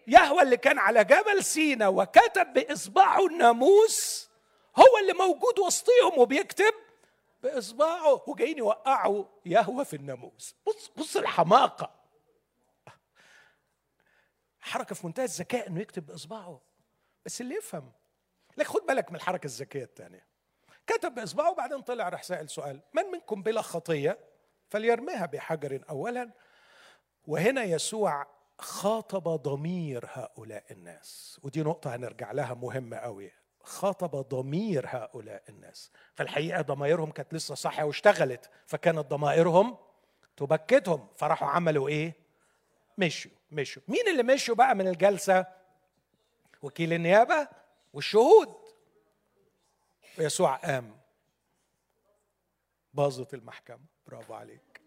يهوى 0.06 0.42
اللي 0.42 0.56
كان 0.56 0.78
على 0.78 1.04
جبل 1.04 1.44
سينا 1.44 1.88
وكتب 1.88 2.52
بإصبعه 2.52 3.26
الناموس 3.26 4.28
هو 4.76 4.98
اللي 5.02 5.12
موجود 5.12 5.58
وسطيهم 5.58 6.18
وبيكتب 6.18 6.74
بإصبعه. 7.42 8.22
وجايين 8.26 8.58
يوقعوا 8.58 9.24
يهوى 9.46 9.84
في 9.84 9.96
الناموس. 9.96 10.56
بص 10.66 10.90
بص 10.96 11.16
الحماقة. 11.16 11.90
حركة 14.60 14.94
في 14.94 15.06
منتهى 15.06 15.24
الذكاء 15.24 15.68
إنه 15.68 15.80
يكتب 15.80 16.06
بإصبعه. 16.06 16.60
بس 17.26 17.40
اللي 17.40 17.54
يفهم. 17.54 17.92
لك 18.56 18.66
خد 18.66 18.86
بالك 18.86 19.10
من 19.10 19.16
الحركة 19.16 19.46
الذكية 19.46 19.84
الثانية. 19.84 20.26
كتب 20.86 21.14
باصبعه 21.14 21.50
وبعدين 21.50 21.80
طلع 21.80 22.08
راح 22.08 22.22
سائل 22.22 22.48
سؤال. 22.50 22.80
من 22.92 23.02
منكم 23.02 23.42
بلا 23.42 23.62
خطية 23.62 24.18
فليرميها 24.68 25.26
بحجر 25.26 25.84
اولا؟ 25.90 26.30
وهنا 27.26 27.62
يسوع 27.62 28.26
خاطب 28.58 29.28
ضمير 29.28 30.04
هؤلاء 30.12 30.64
الناس. 30.70 31.40
ودي 31.42 31.62
نقطة 31.62 31.94
هنرجع 31.96 32.32
لها 32.32 32.54
مهمة 32.54 32.96
قوي. 32.96 33.32
خاطب 33.62 34.16
ضمير 34.28 34.86
هؤلاء 34.88 35.42
الناس. 35.48 35.90
فالحقيقة 36.14 36.62
ضمائرهم 36.62 37.10
كانت 37.10 37.34
لسه 37.34 37.54
صاحية 37.54 37.84
واشتغلت. 37.84 38.50
فكانت 38.66 38.98
ضمائرهم 38.98 39.76
تبكتهم. 40.36 41.08
فراحوا 41.16 41.48
عملوا 41.48 41.88
إيه؟ 41.88 42.14
مشوا 42.98 43.30
مشوا. 43.50 43.82
مين 43.88 44.08
اللي 44.08 44.22
مشوا 44.22 44.54
بقى 44.54 44.74
من 44.74 44.88
الجلسة؟ 44.88 45.46
وكيل 46.64 46.92
النيابة 46.92 47.48
والشهود. 47.92 48.54
ويسوع 50.18 50.56
قام 50.56 51.00
باظت 52.94 53.34
المحكمة. 53.34 53.84
برافو 54.06 54.34
عليك. 54.34 54.80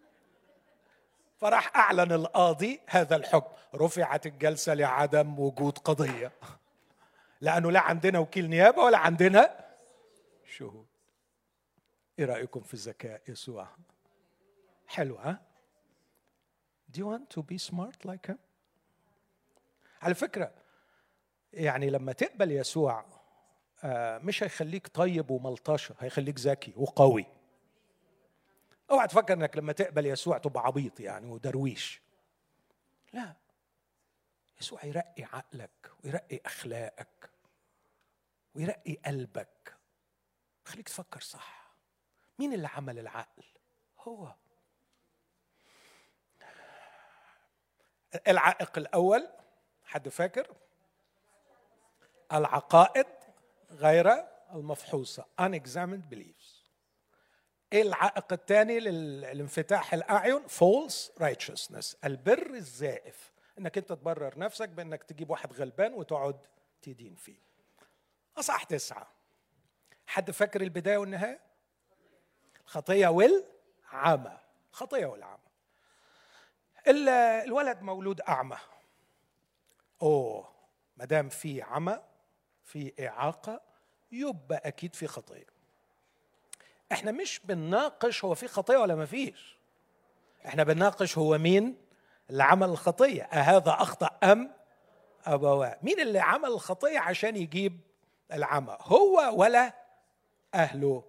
فراح 1.37 1.77
أعلن 1.77 2.11
القاضي 2.11 2.81
هذا 2.87 3.15
الحكم. 3.15 3.55
رفعت 3.75 4.25
الجلسة 4.25 4.73
لعدم 4.73 5.39
وجود 5.39 5.77
قضية. 5.77 6.31
لأنه 7.41 7.71
لا 7.71 7.79
عندنا 7.79 8.19
وكيل 8.19 8.49
نيابة 8.49 8.81
ولا 8.83 8.97
عندنا 8.97 9.65
شهود. 10.45 10.87
إيه 12.19 12.25
رأيكم 12.25 12.61
في 12.61 12.73
الذكاء 12.73 13.21
يسوع؟ 13.27 13.67
حلو 14.87 15.15
ها؟ 15.15 15.41
Do 16.91 16.97
you 16.99 17.05
want 17.05 17.29
to 17.29 17.41
be 17.43 17.57
smart 17.57 18.05
like 18.05 18.27
him? 18.31 18.37
على 20.01 20.15
فكرة 20.15 20.51
يعني 21.53 21.89
لما 21.89 22.13
تقبل 22.13 22.51
يسوع 22.51 23.05
آه، 23.83 24.17
مش 24.17 24.43
هيخليك 24.43 24.87
طيب 24.87 25.31
وملطشة 25.31 25.95
هيخليك 25.99 26.39
ذكي 26.39 26.73
وقوي. 26.77 27.25
اوعى 28.91 29.07
تفكر 29.07 29.33
انك 29.33 29.57
لما 29.57 29.73
تقبل 29.73 30.05
يسوع 30.05 30.37
تبقى 30.37 30.63
عبيط 30.65 30.99
يعني 30.99 31.29
ودرويش. 31.31 32.01
لا 33.13 33.35
يسوع 34.61 34.85
يرقي 34.85 35.23
عقلك 35.23 35.91
ويرقي 36.03 36.39
أخلاقك 36.45 37.29
ويرقي 38.55 38.93
قلبك. 39.05 39.75
يخليك 40.65 40.89
تفكر 40.89 41.21
صح. 41.21 41.71
مين 42.39 42.53
اللي 42.53 42.67
عمل 42.67 42.99
العقل؟ 42.99 43.43
هو. 43.99 44.35
العائق 48.27 48.77
الأول 48.77 49.27
حد 49.83 50.09
فاكر؟ 50.09 50.55
العقائد 52.33 53.05
غير 53.71 54.25
المفحوصة. 54.53 55.25
Unexamined 55.41 56.13
beliefs. 56.15 56.57
إيه 57.73 57.81
العائق 57.81 58.33
الثاني 58.33 58.79
للانفتاح 58.79 59.93
الأعين؟ 59.93 60.47
False 60.47 61.11
righteousness. 61.19 61.95
البر 62.03 62.53
الزائف. 62.53 63.33
إنك 63.59 63.77
أنت 63.77 63.89
تبرر 63.89 64.39
نفسك 64.39 64.69
بإنك 64.69 65.03
تجيب 65.03 65.29
واحد 65.29 65.53
غلبان 65.53 65.93
وتقعد 65.93 66.39
تدين 66.81 67.15
فيه. 67.15 67.39
اصح 68.37 68.63
تسعة. 68.63 69.07
حد 70.07 70.31
فاكر 70.31 70.61
البداية 70.61 70.97
والنهاية؟ 70.97 71.39
الخطية 72.65 73.07
والعمى. 73.07 74.37
الخطية 74.71 75.05
والعمى. 75.05 75.47
الولد 76.87 77.81
مولود 77.81 78.21
أعمى. 78.21 78.57
أوه 80.01 80.53
ما 80.97 81.05
دام 81.05 81.29
في 81.29 81.61
عمى 81.61 81.99
في 82.67 83.07
إعاقة 83.07 83.61
يبقى 84.11 84.61
أكيد 84.65 84.95
في 84.95 85.07
خطية. 85.07 85.45
إحنا 86.91 87.11
مش 87.11 87.41
بنناقش 87.43 88.25
هو 88.25 88.35
في 88.35 88.47
خطية 88.47 88.77
ولا 88.77 88.95
ما 88.95 89.05
فيش. 89.05 89.57
إحنا 90.45 90.63
بنناقش 90.63 91.17
هو 91.17 91.37
مين 91.37 91.77
اللي 92.29 92.43
عمل 92.43 92.69
الخطية. 92.69 93.23
أهذا 93.23 93.71
أخطأ 93.71 94.31
أم 94.31 94.53
ابواه 95.25 95.77
مين 95.81 95.99
اللي 95.99 96.19
عمل 96.19 96.49
الخطية 96.49 96.99
عشان 96.99 97.35
يجيب 97.35 97.79
العمى؟ 98.33 98.77
هو 98.81 99.31
ولا 99.41 99.73
أهله؟ 100.53 101.03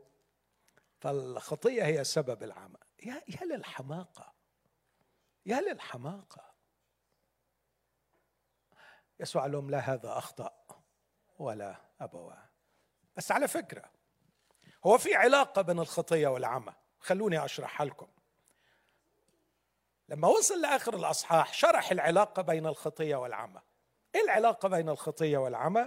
فالخطية 1.00 1.84
هي 1.84 2.04
سبب 2.04 2.42
العمى. 2.42 2.78
يا 3.02 3.22
يا 3.28 3.44
للحماقة. 3.44 4.32
يا 5.46 5.60
للحماقة. 5.60 6.44
يسوع 9.20 9.46
لهم 9.46 9.70
لا 9.70 9.78
هذا 9.78 10.18
أخطأ. 10.18 10.52
ولا 11.38 11.76
أبواه. 12.00 12.48
بس 13.16 13.32
على 13.32 13.48
فكرة 13.48 13.84
هو 14.86 14.98
في 14.98 15.14
علاقة 15.14 15.62
بين 15.62 15.78
الخطية 15.78 16.28
والعمى. 16.28 16.72
خلوني 17.00 17.44
أشرحها 17.44 17.86
لكم. 17.86 18.06
لما 20.08 20.28
وصل 20.28 20.60
لآخر 20.62 20.96
الأصحاح 20.96 21.52
شرح 21.52 21.90
العلاقة 21.90 22.42
بين 22.42 22.66
الخطية 22.66 23.16
والعمى. 23.16 23.60
إيه 24.14 24.24
العلاقة 24.24 24.68
بين 24.68 24.88
الخطية 24.88 25.38
والعمى؟ 25.38 25.86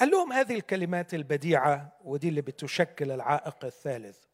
قال 0.00 0.10
لهم 0.10 0.32
هذه 0.32 0.54
الكلمات 0.54 1.14
البديعة 1.14 1.92
ودي 2.04 2.28
اللي 2.28 2.40
بتشكل 2.40 3.10
العائق 3.10 3.64
الثالث. 3.64 4.24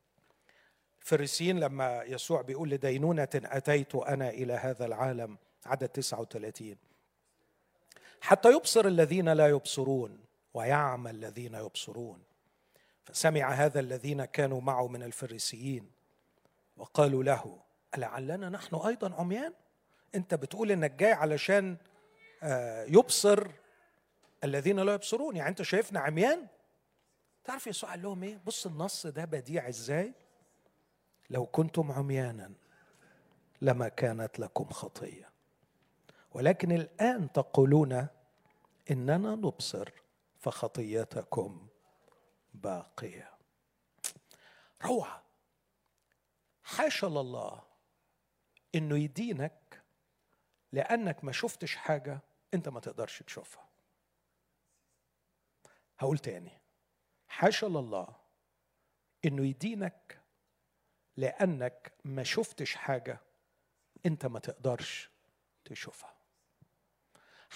الفريسيين 1.01 1.61
لما 1.61 2.03
يسوع 2.03 2.43
بيقول 2.43 2.71
لدينونة 2.71 3.29
أتيت 3.35 3.95
أنا 3.95 4.29
إلى 4.31 4.53
هذا 4.53 4.87
العالم 4.87 5.39
عدد 5.67 5.89
39 5.89 6.77
حتى 8.23 8.53
يبصر 8.53 8.87
الذين 8.87 9.29
لا 9.29 9.49
يبصرون 9.49 10.19
ويعمى 10.55 11.11
الذين 11.11 11.55
يبصرون. 11.55 12.23
فسمع 13.05 13.51
هذا 13.53 13.81
الذين 13.81 14.25
كانوا 14.25 14.61
معه 14.61 14.89
من 14.89 15.03
الفريسيين 15.03 15.91
وقالوا 16.77 17.25
له 17.25 17.61
ألعلنا 17.95 18.49
نحن 18.49 18.77
أيضا 18.77 19.15
عميان؟ 19.15 19.53
أنت 20.15 20.35
بتقول 20.35 20.71
إنك 20.71 20.91
جاي 20.91 21.13
علشان 21.13 21.77
آه، 22.43 22.85
يبصر 22.85 23.47
الذين 24.45 24.81
لا 24.81 24.95
يبصرون 24.95 25.37
يعني 25.37 25.49
أنت 25.49 25.63
شايفنا 25.63 26.01
عميان؟ 26.01 26.47
تعرف 27.45 27.67
يسوع 27.67 27.91
قال 27.91 28.03
لهم 28.03 28.23
إيه؟ 28.23 28.41
بص 28.47 28.67
النص 28.67 29.07
ده 29.07 29.25
بديع 29.25 29.69
إزاي؟ 29.69 30.13
لو 31.31 31.47
كنتم 31.47 31.93
عميانا 31.93 32.53
لما 33.63 33.89
كانت 33.89 34.39
لكم 34.39 34.65
خطية. 34.65 35.32
ولكن 36.35 36.73
الآن 36.73 37.33
تقولون 37.33 38.09
إننا 38.91 39.35
نبصر 39.35 39.89
فخطيتكم 40.39 41.69
باقية. 42.55 43.31
روعه 44.85 45.23
حاشا 46.63 47.07
لله 47.07 47.63
إنه 48.75 48.99
يدينك 48.99 49.83
لأنك 50.73 51.25
ما 51.25 51.33
شفتش 51.33 51.77
حاجة 51.77 52.21
أنت 52.55 52.69
ما 52.69 52.81
تقدرش 52.81 53.23
تشوفها. 53.23 53.69
هقول 55.99 56.19
تاني. 56.19 56.61
حاشا 57.29 57.67
لله 57.67 58.17
إنه 59.25 59.47
يدينك 59.47 60.23
لأنك 61.17 61.93
ما 62.05 62.23
شفتش 62.23 62.75
حاجة 62.75 63.21
أنت 64.07 64.27
ما 64.27 64.39
تقدرش 64.39 65.11
تشوفها. 65.65 66.22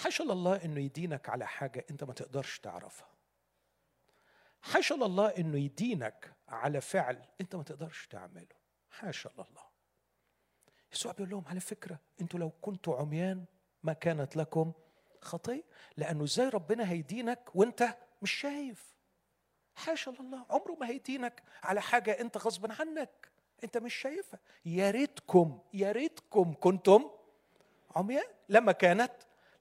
حاشا 0.02 0.24
الله 0.24 0.64
إنه 0.64 0.80
يدينك 0.80 1.28
على 1.28 1.46
حاجة 1.46 1.86
أنت 1.90 2.04
ما 2.04 2.12
تقدرش 2.12 2.58
تعرفها. 2.58 3.08
حاشا 4.62 4.94
الله 4.94 5.28
إنه 5.28 5.58
يدينك 5.58 6.32
على 6.48 6.80
فعل 6.80 7.22
أنت 7.40 7.56
ما 7.56 7.62
تقدرش 7.62 8.06
تعمله. 8.06 8.46
حاشا 8.90 9.30
الله. 9.30 9.62
يسوع 10.92 11.12
بيقول 11.12 11.30
لهم 11.30 11.44
على 11.46 11.60
فكرة 11.60 11.98
أنتوا 12.20 12.40
لو 12.40 12.50
كنتوا 12.50 12.96
عميان 12.96 13.44
ما 13.82 13.92
كانت 13.92 14.36
لكم 14.36 14.72
خطية 15.20 15.64
لأنه 15.96 16.24
إزاي 16.24 16.48
ربنا 16.48 16.90
هيدينك 16.90 17.50
وأنت 17.54 17.96
مش 18.22 18.30
شايف. 18.32 18.94
حاشا 19.74 20.10
الله. 20.10 20.46
عمره 20.50 20.76
ما 20.80 20.88
هيدينك 20.88 21.42
على 21.62 21.82
حاجة 21.82 22.20
أنت 22.20 22.36
غصب 22.36 22.72
عنك. 22.80 23.30
أنت 23.64 23.78
مش 23.78 23.94
شايفها. 23.94 24.40
يا 24.64 24.90
ريتكم 24.90 25.60
يا 25.74 25.92
ريتكم 25.92 26.54
كنتم 26.54 27.10
عميان 27.96 28.26
لما 28.48 28.72
كانت 28.72 29.12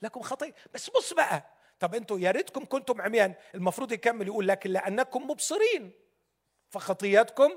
لكم 0.05 0.21
خطيه 0.21 0.53
بس 0.73 0.89
بص 0.89 1.13
بقى 1.13 1.43
طب 1.79 1.95
أنتوا 1.95 2.19
يا 2.19 2.31
ريتكم 2.31 2.65
كنتم 2.65 3.01
عميان 3.01 3.33
المفروض 3.55 3.91
يكمل 3.91 4.27
يقول 4.27 4.47
لكن 4.47 4.69
لأنكم 4.71 5.29
مبصرين 5.29 5.91
فخطياتكم 6.69 7.51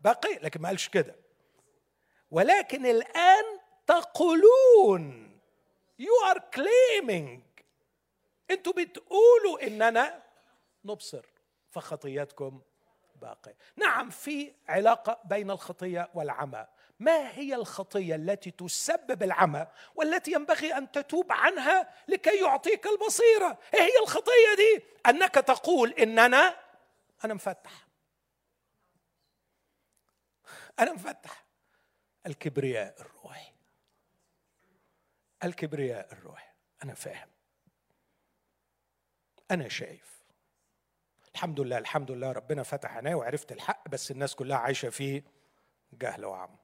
باقي 0.00 0.34
لكن 0.34 0.60
ما 0.60 0.68
قالش 0.68 0.88
كده. 0.88 1.16
ولكن 2.30 2.86
الآن 2.86 3.44
تقولون 3.86 5.30
you 6.02 6.34
are 6.34 6.40
claiming. 6.56 7.40
أنتوا 8.50 8.72
بتقولوا 8.72 9.66
إننا 9.66 10.22
نبصر 10.84 11.26
فخطياتكم 11.70 12.60
باقية. 13.16 13.56
نعم 13.76 14.10
في 14.10 14.52
علاقة 14.68 15.20
بين 15.24 15.50
الخطيه 15.50 16.10
والعمى. 16.14 16.66
ما 16.98 17.30
هي 17.30 17.54
الخطية 17.54 18.14
التي 18.14 18.50
تسبب 18.50 19.22
العمى 19.22 19.66
والتي 19.94 20.32
ينبغي 20.32 20.74
أن 20.74 20.92
تتوب 20.92 21.32
عنها 21.32 21.94
لكي 22.08 22.40
يعطيك 22.40 22.86
البصيرة؟ 22.86 23.58
إيه 23.74 23.80
هي 23.80 23.98
الخطية 24.02 24.54
دي؟ 24.56 24.84
أنك 25.06 25.34
تقول 25.34 25.92
إننا 25.92 26.56
أنا 27.24 27.34
مفتح. 27.34 27.86
أنا 30.80 30.92
مفتح. 30.92 31.44
الكبرياء 32.26 33.00
الروحي. 33.00 33.52
الكبرياء 35.44 36.12
الروحي. 36.12 36.48
أنا 36.84 36.94
فاهم. 36.94 37.28
أنا 39.50 39.68
شايف. 39.68 40.14
الحمد 41.34 41.60
لله 41.60 41.78
الحمد 41.78 42.10
لله 42.10 42.32
ربنا 42.32 42.62
فتح 42.62 42.96
عيني 42.96 43.14
وعرفت 43.14 43.52
الحق 43.52 43.88
بس 43.88 44.10
الناس 44.10 44.34
كلها 44.34 44.56
عايشة 44.56 44.90
فيه 44.90 45.24
جهل 45.92 46.24
وعم. 46.24 46.63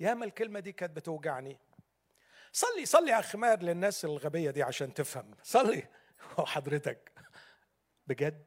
ياما 0.00 0.24
الكلمة 0.24 0.60
دي 0.60 0.72
كانت 0.72 0.96
بتوجعني. 0.96 1.58
صلي 2.52 2.86
صلي 2.86 3.10
يا 3.10 3.18
أخي 3.18 3.38
ماهر 3.38 3.62
للناس 3.62 4.04
الغبية 4.04 4.50
دي 4.50 4.62
عشان 4.62 4.94
تفهم. 4.94 5.34
صلي. 5.42 5.88
وحضرتك 6.38 7.12
بجد؟ 8.06 8.46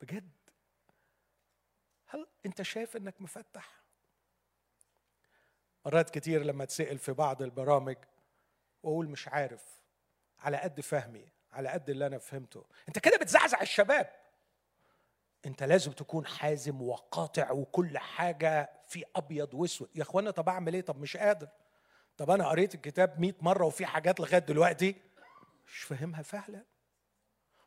بجد؟ 0.00 0.30
هل 2.06 2.26
أنت 2.46 2.62
شايف 2.62 2.96
إنك 2.96 3.20
مفتح؟ 3.20 3.82
مرات 5.86 6.10
كتير 6.10 6.42
لما 6.42 6.64
تسأل 6.64 6.98
في 6.98 7.12
بعض 7.12 7.42
البرامج 7.42 7.96
وأقول 8.82 9.08
مش 9.08 9.28
عارف 9.28 9.64
على 10.38 10.56
قد 10.56 10.80
فهمي 10.80 11.28
على 11.52 11.68
قد 11.68 11.90
اللي 11.90 12.06
أنا 12.06 12.18
فهمته. 12.18 12.64
أنت 12.88 12.98
كده 12.98 13.16
بتزعزع 13.16 13.62
الشباب. 13.62 14.10
أنت 15.46 15.62
لازم 15.62 15.92
تكون 15.92 16.26
حازم 16.26 16.82
وقاطع 16.82 17.50
وكل 17.50 17.98
حاجة 17.98 18.77
في 18.88 19.04
أبيض 19.16 19.54
وأسود. 19.54 19.90
يا 19.94 20.02
إخوانا 20.02 20.30
طب 20.30 20.48
أعمل 20.48 20.74
إيه؟ 20.74 20.80
طب 20.80 21.00
مش 21.00 21.16
قادر. 21.16 21.48
طب 22.16 22.30
أنا 22.30 22.48
قريت 22.48 22.74
الكتاب 22.74 23.20
100 23.20 23.34
مرة 23.40 23.64
وفي 23.64 23.86
حاجات 23.86 24.20
لغاية 24.20 24.38
دلوقتي 24.38 24.96
مش 25.66 25.78
فاهمها 25.82 26.22
فعلا. 26.22 26.64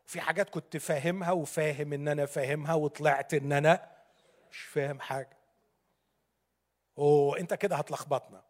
وفي 0.06 0.22
حاجات 0.22 0.50
كنت 0.50 0.78
فاهمها 0.78 1.32
وفاهم 1.32 1.94
إن 1.94 2.08
أنا 2.08 2.26
فاهمها 2.26 2.74
وطلعت 2.74 3.34
إن 3.34 3.52
أنا 3.52 3.92
مش 4.52 4.58
فاهم 4.62 5.00
حاجة. 5.00 5.38
أوه 6.98 7.40
أنت 7.40 7.54
كده 7.54 7.76
هتلخبطنا. 7.76 8.44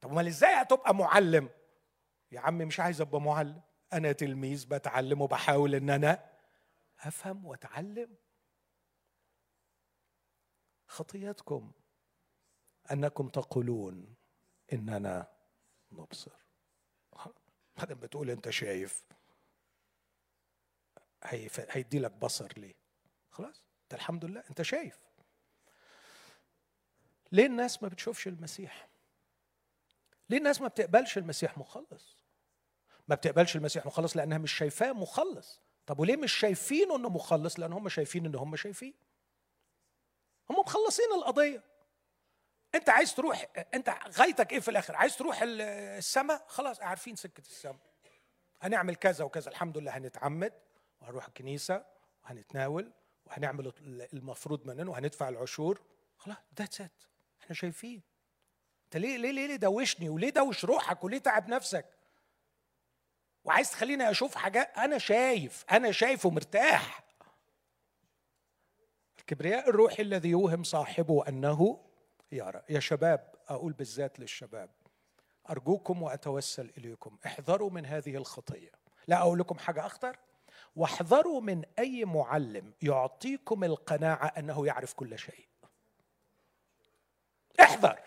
طب 0.00 0.10
أمال 0.10 0.26
إزاي 0.26 0.54
هتبقى 0.54 0.94
معلم؟ 0.94 1.50
يا 2.32 2.40
عم 2.40 2.58
مش 2.58 2.80
عايز 2.80 3.00
أبقى 3.00 3.20
معلم. 3.20 3.60
أنا 3.92 4.12
تلميذ 4.12 4.66
بتعلم 4.66 5.22
وبحاول 5.22 5.74
إن 5.74 5.90
أنا 5.90 6.30
أفهم 7.00 7.44
وأتعلم. 7.46 8.16
خطيتكم 10.88 11.72
أنكم 12.92 13.28
تقولون 13.28 14.14
إننا 14.72 15.26
نبصر. 15.92 16.32
بعدين 17.76 17.96
بتقول 17.96 18.30
أنت 18.30 18.50
شايف. 18.50 19.04
هيدي 21.70 21.98
لك 21.98 22.12
بصر 22.12 22.52
ليه؟ 22.56 22.74
خلاص 23.30 23.62
أنت 23.82 23.94
الحمد 23.94 24.24
لله 24.24 24.42
أنت 24.50 24.62
شايف. 24.62 24.98
ليه 27.32 27.46
الناس 27.46 27.82
ما 27.82 27.88
بتشوفش 27.88 28.28
المسيح؟ 28.28 28.88
ليه 30.30 30.38
الناس 30.38 30.60
ما 30.60 30.68
بتقبلش 30.68 31.18
المسيح 31.18 31.58
مخلص؟ 31.58 32.16
ما 33.08 33.14
بتقبلش 33.14 33.56
المسيح 33.56 33.86
مخلص 33.86 34.16
لأنها 34.16 34.38
مش 34.38 34.52
شايفاه 34.52 34.92
مخلص. 34.92 35.60
طب 35.86 36.00
وليه 36.00 36.16
مش 36.16 36.32
شايفينه 36.32 36.96
إنه 36.96 37.08
مخلص؟ 37.08 37.58
لأن 37.58 37.72
هم 37.72 37.88
شايفين 37.88 38.26
إن 38.26 38.34
هم 38.34 38.56
شايفين. 38.56 38.94
هم 40.50 40.58
مخلصين 40.58 41.12
القضية. 41.14 41.62
انت 42.74 42.88
عايز 42.88 43.14
تروح 43.14 43.46
انت 43.74 43.94
غايتك 44.18 44.52
إيه 44.52 44.60
في 44.60 44.70
الآخر؟ 44.70 44.96
عايز 44.96 45.16
تروح 45.16 45.38
السماء 45.42 46.44
خلاص 46.48 46.80
عارفين 46.80 47.16
سكة 47.16 47.40
السماء 47.40 47.78
هنعمل 48.62 48.94
كذا 48.94 49.24
وكذا. 49.24 49.50
الحمد 49.50 49.78
لله 49.78 49.96
هنتعمد 49.96 50.52
وهنروح 51.00 51.26
الكنيسة 51.26 51.84
وهنتناول 52.24 52.92
وهنعمل 53.26 53.72
المفروض 54.12 54.66
مننا 54.66 54.90
وهندفع 54.90 55.28
العشور. 55.28 55.82
خلاص 56.18 56.36
that's 56.58 56.80
it 56.80 57.02
إحنا 57.42 57.54
شايفين. 57.54 58.02
انت 58.84 58.96
ليه 58.96 59.16
ليه 59.16 59.30
ليه 59.30 59.56
دوشني؟ 59.56 60.08
وليه 60.08 60.30
دوش 60.30 60.64
روحك؟ 60.64 61.04
وليه 61.04 61.18
تعب 61.18 61.48
نفسك؟ 61.48 61.86
وعايز 63.44 63.70
تخليني 63.70 64.10
أشوف 64.10 64.34
حاجات 64.34 64.78
أنا 64.78 64.98
شايف 64.98 65.64
أنا 65.70 65.92
شايف 65.92 66.26
ومرتاح. 66.26 67.04
الكبرياء 69.18 69.68
الروحي 69.68 70.02
الذي 70.02 70.28
يوهم 70.28 70.62
صاحبه 70.62 71.28
أنه 71.28 71.84
يرى 72.34 72.62
يا 72.68 72.80
شباب 72.80 73.34
أقول 73.48 73.72
بالذات 73.72 74.20
للشباب 74.20 74.70
أرجوكم 75.50 76.02
وأتوسل 76.02 76.70
إليكم 76.78 77.18
احذروا 77.26 77.70
من 77.70 77.86
هذه 77.86 78.16
الخطية. 78.16 78.70
لا 79.08 79.18
أقول 79.18 79.38
لكم 79.38 79.58
حاجة 79.58 79.86
أخطر 79.86 80.16
واحذروا 80.76 81.40
من 81.40 81.62
أي 81.78 82.04
معلم 82.04 82.72
يعطيكم 82.82 83.64
القناعة 83.64 84.26
أنه 84.26 84.66
يعرف 84.66 84.94
كل 84.94 85.18
شيء. 85.18 85.46
احذر. 87.60 88.00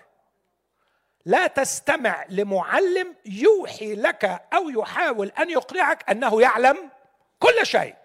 لا 1.25 1.47
تستمع 1.47 2.25
لمعلم 2.29 3.15
يوحي 3.25 3.95
لك 3.95 4.25
أو 4.53 4.69
يحاول 4.69 5.27
أن 5.27 5.49
يقنعك 5.49 6.09
أنه 6.09 6.41
يعلم 6.41 6.91
كل 7.39 7.65
شيء. 7.65 7.95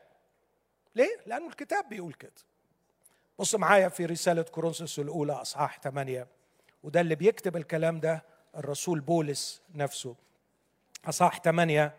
ليه؟ 0.95 1.21
لأنه 1.27 1.47
الكتاب 1.47 1.89
بيقول 1.89 2.13
كده. 2.13 2.33
بص 3.43 3.55
معايا 3.55 3.89
في 3.89 4.07
رسالة 4.07 4.43
كورنثوس 4.43 4.99
الأولى 4.99 5.33
أصحاح 5.33 5.81
8 5.81 6.27
وده 6.83 7.01
اللي 7.01 7.15
بيكتب 7.15 7.57
الكلام 7.57 8.01
ده 8.01 8.25
الرسول 8.57 9.01
بولس 9.01 9.63
نفسه. 9.75 10.17
أصحاح 11.05 11.41
8 11.41 11.95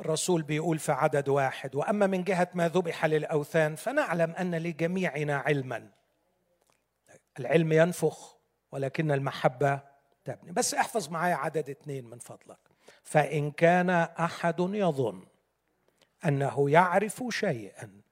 الرسول 0.00 0.42
بيقول 0.42 0.78
في 0.78 0.92
عدد 0.92 1.28
واحد 1.28 1.74
وأما 1.74 2.06
من 2.06 2.24
جهة 2.24 2.48
ما 2.54 2.68
ذبح 2.68 3.04
للأوثان 3.04 3.74
فنعلم 3.76 4.30
أن 4.30 4.54
لجميعنا 4.54 5.36
علما. 5.36 5.90
العلم 7.38 7.72
ينفخ 7.72 8.36
ولكن 8.72 9.10
المحبة 9.10 9.80
تبني. 10.24 10.52
بس 10.52 10.74
احفظ 10.74 11.08
معايا 11.08 11.34
عدد 11.34 11.70
اثنين 11.70 12.04
من 12.04 12.18
فضلك. 12.18 12.58
فإن 13.02 13.50
كان 13.50 13.90
أحد 13.90 14.60
يظن 14.60 15.26
أنه 16.24 16.70
يعرف 16.70 17.24
شيئا 17.30 18.07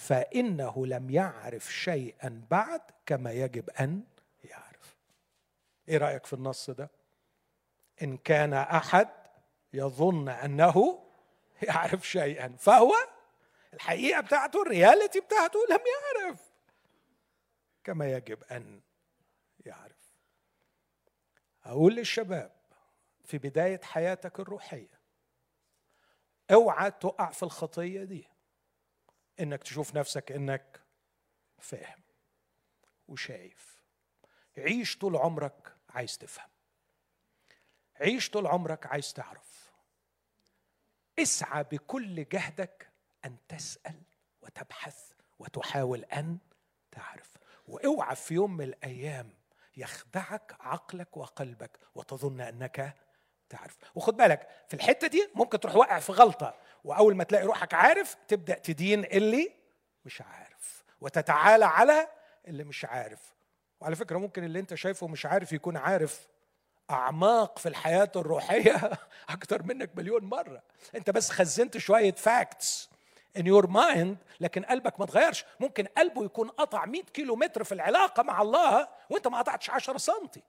فإنه 0.00 0.86
لم 0.86 1.10
يعرف 1.10 1.72
شيئا 1.72 2.46
بعد 2.50 2.80
كما 3.06 3.32
يجب 3.32 3.70
أن 3.70 4.04
يعرف. 4.44 4.96
إيه 5.88 5.98
رأيك 5.98 6.26
في 6.26 6.32
النص 6.32 6.70
ده؟ 6.70 6.90
إن 8.02 8.16
كان 8.16 8.52
أحد 8.54 9.08
يظن 9.72 10.28
أنه 10.28 11.04
يعرف 11.62 12.08
شيئا 12.08 12.56
فهو 12.58 12.92
الحقيقة 13.74 14.20
بتاعته 14.20 14.62
الرياليتي 14.62 15.20
بتاعته 15.20 15.58
لم 15.70 15.78
يعرف 15.78 16.40
كما 17.84 18.12
يجب 18.12 18.44
أن 18.44 18.80
يعرف. 19.66 20.14
أقول 21.64 21.94
للشباب 21.94 22.52
في 23.24 23.38
بداية 23.38 23.80
حياتك 23.82 24.40
الروحية 24.40 25.00
أوعى 26.50 26.90
تقع 26.90 27.30
في 27.30 27.42
الخطية 27.42 28.04
دي. 28.04 28.29
إنك 29.40 29.62
تشوف 29.62 29.94
نفسك 29.94 30.32
إنك 30.32 30.80
فاهم 31.58 32.02
وشايف. 33.08 33.80
عيش 34.58 34.98
طول 34.98 35.16
عمرك 35.16 35.76
عايز 35.88 36.18
تفهم. 36.18 36.48
عيش 38.00 38.30
طول 38.30 38.46
عمرك 38.46 38.86
عايز 38.86 39.12
تعرف. 39.12 39.70
اسعى 41.18 41.64
بكل 41.64 42.28
جهدك 42.28 42.90
أن 43.24 43.36
تسأل 43.48 44.02
وتبحث 44.42 45.12
وتحاول 45.38 46.04
أن 46.04 46.38
تعرف. 46.90 47.36
وأوعى 47.66 48.16
في 48.16 48.34
يوم 48.34 48.56
من 48.56 48.64
الأيام 48.64 49.34
يخدعك 49.76 50.56
عقلك 50.60 51.16
وقلبك 51.16 51.78
وتظن 51.94 52.40
أنك 52.40 52.96
تعرف. 53.50 53.76
وخد 53.94 54.16
بالك 54.16 54.48
في 54.68 54.74
الحتة 54.74 55.06
دي 55.06 55.28
ممكن 55.34 55.60
تروح 55.60 55.76
واقع 55.76 55.98
في 55.98 56.12
غلطة 56.12 56.54
وأول 56.84 57.16
ما 57.16 57.24
تلاقي 57.24 57.44
روحك 57.44 57.74
عارف 57.74 58.16
تبدأ 58.28 58.54
تدين 58.54 59.04
اللي 59.04 59.52
مش 60.04 60.20
عارف 60.22 60.84
وتتعالى 61.00 61.64
على 61.64 62.08
اللي 62.48 62.64
مش 62.64 62.84
عارف. 62.84 63.20
وعلى 63.80 63.96
فكرة 63.96 64.18
ممكن 64.18 64.44
اللي 64.44 64.58
أنت 64.60 64.74
شايفه 64.74 65.06
مش 65.06 65.26
عارف 65.26 65.52
يكون 65.52 65.76
عارف 65.76 66.28
أعماق 66.90 67.58
في 67.58 67.68
الحياة 67.68 68.12
الروحية 68.16 68.90
أكتر 69.28 69.62
منك 69.62 69.90
مليون 69.96 70.24
مرة. 70.24 70.62
أنت 70.94 71.10
بس 71.10 71.30
خزنت 71.30 71.78
شوية 71.78 72.12
فاكتس 72.12 72.90
in 73.38 73.42
your 73.42 73.66
mind 73.66 74.16
لكن 74.40 74.62
قلبك 74.64 75.00
ما 75.00 75.06
تغيرش 75.06 75.44
ممكن 75.60 75.84
قلبه 75.84 76.24
يكون 76.24 76.48
قطع 76.48 76.86
100 76.86 77.02
كيلو 77.02 77.36
متر 77.36 77.64
في 77.64 77.72
العلاقة 77.72 78.22
مع 78.22 78.42
الله 78.42 78.88
وأنت 79.10 79.28
ما 79.28 79.38
قطعتش 79.38 79.70
10 79.70 79.98
سنتي. 79.98 80.42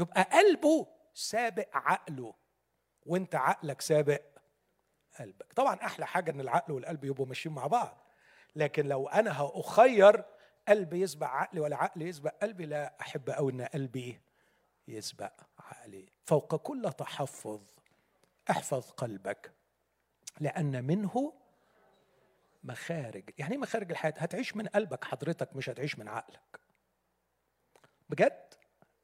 يبقى 0.00 0.22
قلبه 0.22 0.86
سابق 1.14 1.68
عقله 1.76 2.34
وانت 3.06 3.34
عقلك 3.34 3.80
سابق 3.80 4.22
قلبك. 5.18 5.52
طبعا 5.52 5.74
أحلى 5.74 6.06
حاجة 6.06 6.30
إن 6.30 6.40
العقل 6.40 6.72
والقلب 6.72 7.04
يبقوا 7.04 7.26
ماشيين 7.26 7.54
مع 7.54 7.66
بعض 7.66 8.06
لكن 8.56 8.86
لو 8.86 9.08
أنا 9.08 9.40
هأخير 9.42 10.24
قلبي 10.68 11.00
يسبق 11.00 11.26
عقلي 11.26 11.60
ولا 11.60 11.76
عقلي 11.76 12.08
يسبق 12.08 12.34
قلبي 12.42 12.66
لا 12.66 13.00
أحب 13.00 13.30
قوي 13.30 13.52
إن 13.52 13.62
قلبي 13.62 14.20
يسبق 14.88 15.32
عقلي. 15.58 16.08
فوق 16.24 16.56
كل 16.56 16.92
تحفظ 16.98 17.62
احفظ 18.50 18.90
قلبك 18.90 19.52
لأن 20.40 20.84
منه 20.84 21.32
مخارج. 22.64 23.30
يعني 23.38 23.52
إيه 23.52 23.58
مخارج 23.58 23.90
الحياة؟ 23.90 24.14
هتعيش 24.16 24.56
من 24.56 24.66
قلبك 24.66 25.04
حضرتك 25.04 25.56
مش 25.56 25.70
هتعيش 25.70 25.98
من 25.98 26.08
عقلك. 26.08 26.60
بجد؟ 28.08 28.54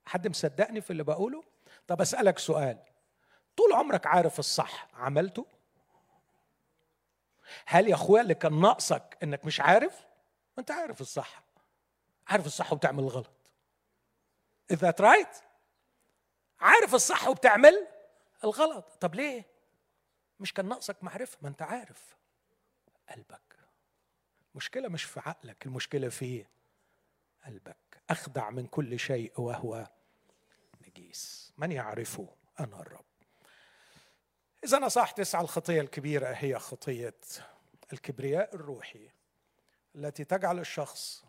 حد 0.06 0.28
مصدقني 0.28 0.80
في 0.80 0.90
اللي 0.90 1.04
بقوله؟ 1.04 1.44
طب 1.86 2.00
أسألك 2.00 2.38
سؤال. 2.38 2.78
طول 3.56 3.72
عمرك 3.72 4.06
عارف 4.06 4.38
الصح 4.38 4.88
عملته؟ 4.94 5.46
هل 7.66 7.88
يا 7.88 7.94
أخويا 7.94 8.22
اللي 8.22 8.34
كان 8.34 8.60
ناقصك 8.60 9.18
إنك 9.22 9.44
مش 9.44 9.60
عارف؟ 9.60 10.06
أنت 10.58 10.70
عارف 10.70 11.00
الصح. 11.00 11.42
عارف 12.28 12.46
الصح 12.46 12.72
وبتعمل 12.72 13.02
الغلط. 13.02 13.50
Is 14.72 14.76
that 14.76 15.00
right؟ 15.04 15.42
عارف 16.60 16.94
الصح 16.94 17.28
وبتعمل 17.28 17.86
الغلط. 18.44 18.84
طب 19.00 19.14
ليه؟ 19.14 19.44
مش 20.40 20.54
كان 20.54 20.68
ناقصك 20.68 21.04
معرفة 21.04 21.38
ما 21.42 21.48
أنت 21.48 21.62
عارف. 21.62 22.16
قلبك. 23.08 23.56
المشكلة 24.52 24.88
مش 24.88 25.04
في 25.04 25.20
عقلك 25.20 25.66
المشكلة 25.66 26.08
في 26.08 26.46
قلبك. 27.46 28.02
أخدع 28.10 28.50
من 28.50 28.66
كل 28.66 28.98
شيء 28.98 29.40
وهو 29.40 29.86
نجيس 30.98 31.52
من 31.58 31.72
يعرفه 31.72 32.28
أنا 32.60 32.80
الرب؟ 32.80 33.04
إذا 34.64 34.76
أنا 34.76 34.88
صح 34.88 35.10
تسعى 35.10 35.42
الخطية 35.42 35.80
الكبيرة 35.80 36.28
هي 36.28 36.58
خطية 36.58 37.14
الكبرياء 37.92 38.54
الروحي 38.54 39.10
التي 39.94 40.24
تجعل 40.24 40.58
الشخص 40.58 41.24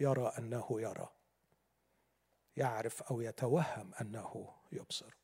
يرى 0.00 0.32
أنه 0.38 0.66
يرى 0.70 1.08
يعرف 2.56 3.02
أو 3.02 3.20
يتوهم 3.20 3.94
أنه 4.00 4.54
يبصر. 4.72 5.14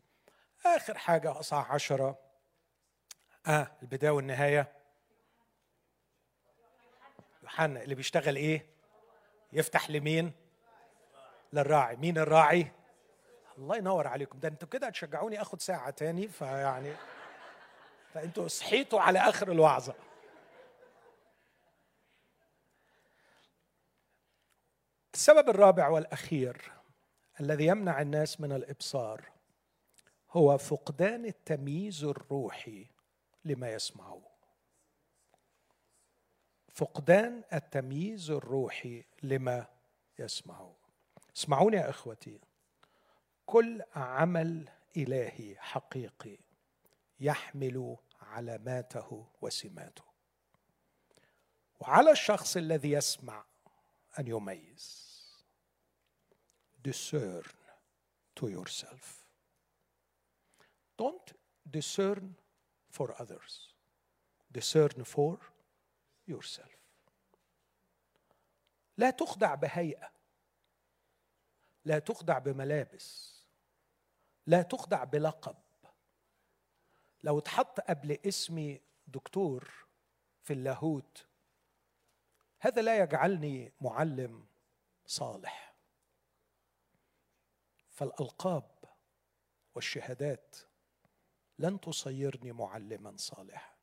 آخر 0.67 0.99
حاجة 0.99 1.41
أصح 1.41 1.73
عشرة. 1.73 2.19
آه 3.47 3.77
البداية 3.83 4.11
والنهاية. 4.11 4.73
يوحنا 7.43 7.83
اللي 7.83 7.95
بيشتغل 7.95 8.37
إيه؟ 8.37 8.67
يفتح 9.53 9.91
لمين؟ 9.91 10.33
للراعي. 11.53 11.97
مين 11.97 12.19
الراعي؟ 12.19 12.73
الله 13.63 13.77
ينور 13.77 14.07
عليكم. 14.07 14.39
ده 14.41 14.49
أنتوا 14.49 14.69
كده 14.69 14.87
هتشجعوني 14.87 15.43
آخد 15.43 15.61
ساعة 15.61 15.91
تاني 15.91 16.29
فيعني 16.29 16.95
فانتوا 18.15 18.49
صحيتوا 18.49 19.01
على 19.01 19.19
آخر 19.19 19.53
الوعظة. 19.53 19.95
السبب 25.15 25.49
الرابع 25.49 25.89
والأخير 25.89 26.73
الذي 27.41 27.67
يمنع 27.67 28.01
الناس 28.01 28.41
من 28.41 28.53
الإبصار 28.53 29.31
هو 30.31 30.59
فقدان 30.59 31.25
التمييز 31.25 32.05
الروحي 32.05 32.87
لما 33.45 33.73
يسمعوه 33.73 34.33
فقدان 36.75 37.45
التمييز 37.53 38.31
الروحي 38.31 39.05
لما 39.23 39.67
يسمعوه 40.19 40.77
اسمعوني 41.37 41.77
يا 41.77 41.91
إخوتي. 41.91 42.41
كل 43.47 43.83
عمل 43.95 44.69
إلهي 44.97 45.57
حقيقي 45.59 46.39
يحمل 47.21 47.97
علاماته 48.21 49.27
وسماته. 49.41 50.05
وعلى 51.81 52.11
الشخص 52.11 52.57
الذي 52.57 52.91
يسمع 52.91 53.45
أن 54.19 54.27
يميز. 54.27 55.13
Discern 56.89 57.53
to 58.35 58.49
yourself. 58.49 59.27
Don't 60.99 61.33
discern 61.71 62.35
for 62.91 63.15
others. 63.23 63.75
Discern 64.53 65.05
for 65.05 65.39
yourself. 66.27 66.77
لا 68.97 69.11
تخدع 69.11 69.55
بهيئة. 69.55 70.13
لا 71.85 71.99
تخدع 71.99 72.39
بملابس. 72.39 73.32
لا 74.47 74.63
تخدع 74.63 75.05
بلقب. 75.05 75.57
لو 77.23 77.39
اتحط 77.39 77.81
قبل 77.81 78.19
اسمي 78.27 78.81
دكتور 79.07 79.87
في 80.43 80.53
اللاهوت 80.53 81.27
هذا 82.61 82.83
لا 82.83 82.99
يجعلني 82.99 83.73
معلم 83.81 84.47
صالح. 85.07 85.75
فالألقاب 87.91 88.85
والشهادات 89.75 90.57
لن 91.59 91.81
تصيرني 91.81 92.53
معلما 92.53 93.17
صالحا. 93.17 93.75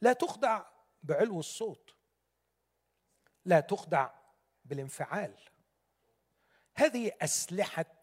لا 0.00 0.12
تخدع 0.12 0.64
بعلو 1.02 1.40
الصوت. 1.40 1.94
لا 3.44 3.60
تخدع 3.60 4.10
بالانفعال. 4.64 5.38
هذه 6.74 7.12
أسلحة 7.20 7.94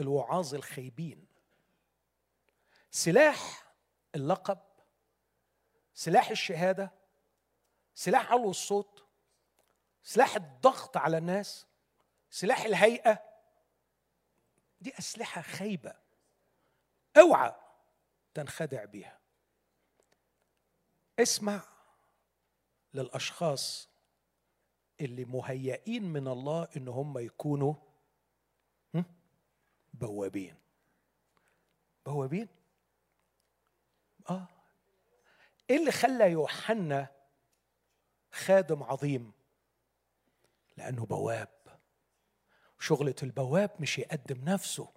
الوعاظ 0.00 0.54
الخيبين. 0.54 1.26
سلاح 2.90 3.72
اللقب 4.14 4.58
سلاح 5.94 6.30
الشهادة 6.30 6.92
سلاح 7.94 8.32
علو 8.32 8.50
الصوت 8.50 9.04
سلاح 10.02 10.36
الضغط 10.36 10.96
على 10.96 11.18
الناس 11.18 11.66
سلاح 12.30 12.60
الهيئة. 12.60 13.22
دي 14.80 14.98
أسلحة 14.98 15.42
خايبة. 15.42 15.94
اوعى 17.16 17.54
تنخدع 18.34 18.84
بها 18.84 19.20
اسمع 21.18 21.62
للأشخاص 22.94 23.88
اللي 25.00 25.24
مهيئين 25.24 26.04
من 26.04 26.28
الله 26.28 26.68
إن 26.76 26.88
هم 26.88 27.18
يكونوا 27.18 27.74
بوابين. 29.92 30.54
بوابين؟ 32.06 32.48
آه. 34.30 34.48
إيه 35.70 35.76
اللي 35.76 35.92
خلى 35.92 36.30
يوحنا 36.30 37.08
خادم 38.32 38.82
عظيم؟ 38.82 39.32
لأنه 40.76 41.06
بواب. 41.06 41.48
شغلة 42.78 43.14
البواب 43.22 43.70
مش 43.80 43.98
يقدم 43.98 44.44
نفسه. 44.44 44.92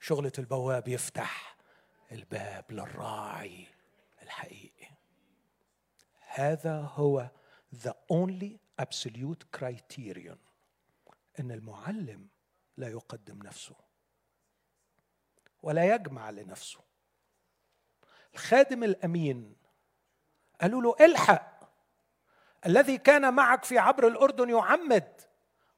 شغلة 0.00 0.32
البواب 0.38 0.88
يفتح 0.88 1.56
الباب 2.12 2.72
للراعي 2.72 3.66
الحقيقي. 4.22 4.90
هذا 6.18 6.80
هو 6.80 7.30
the 7.74 7.92
only 8.12 8.58
absolute 8.82 9.58
criterion 9.58 10.38
إن 11.40 11.50
المعلم 11.50 12.28
لا 12.76 12.88
يقدم 12.88 13.42
نفسه. 13.42 13.85
ولا 15.66 15.94
يجمع 15.94 16.30
لنفسه. 16.30 16.80
الخادم 18.34 18.84
الأمين 18.84 19.56
قالوا 20.60 20.82
له 20.82 20.96
الحق 21.06 21.60
الذي 22.66 22.98
كان 22.98 23.34
معك 23.34 23.64
في 23.64 23.78
عبر 23.78 24.06
الأردن 24.06 24.50
يعمد 24.50 25.20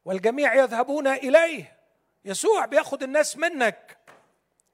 والجميع 0.04 0.54
يذهبون 0.54 1.06
إليه 1.06 1.78
يسوع 2.24 2.66
بياخد 2.66 3.02
الناس 3.02 3.36
منك. 3.36 3.98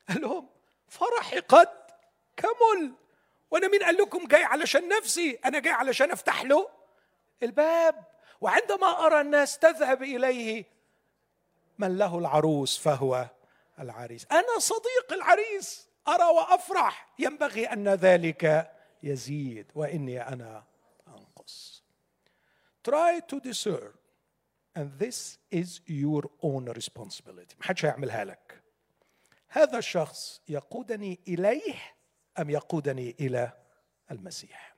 قال 0.09 0.21
لهم 0.21 0.49
فرحي 0.89 1.41
قد 1.41 1.91
كمل. 2.37 2.95
وأنا 3.51 3.69
مين 3.69 3.83
قال 3.83 3.97
لكم 3.97 4.27
جاي 4.27 4.45
علشان 4.45 4.89
نفسي؟ 4.89 5.39
أنا 5.45 5.59
جاي 5.59 5.73
علشان 5.73 6.11
أفتح 6.11 6.43
له 6.43 6.69
الباب. 7.43 8.05
وعندما 8.41 9.07
أرى 9.07 9.21
الناس 9.21 9.59
تذهب 9.59 10.03
إليه 10.03 10.65
من 11.79 11.99
له 11.99 12.19
العروس 12.19 12.79
فهو 12.79 13.27
العريس. 13.79 14.27
أنا 14.33 14.59
صديق 14.59 15.13
العريس 15.13 15.89
أرى 16.09 16.25
وأفرح. 16.25 17.15
ينبغي 17.19 17.67
أن 17.67 17.89
ذلك 17.89 18.73
يزيد 19.03 19.67
وإني 19.75 20.29
أنا 20.29 20.65
أنقص. 21.09 21.85
Try 22.89 23.21
to 23.21 23.41
discern. 23.41 23.95
And 24.77 24.99
this 24.99 25.39
is 25.51 25.81
your 25.87 26.31
own 26.43 26.65
responsibility. 26.67 27.55
محدش 27.61 27.85
هيعملها 27.85 28.25
لك. 28.25 28.63
هذا 29.49 29.79
الشخص 29.79 30.41
يقودني 30.49 31.21
إليه 31.29 31.97
أم 32.39 32.51
يقودني 32.51 33.17
إلى 33.21 33.53
المسيح؟ 34.11 34.75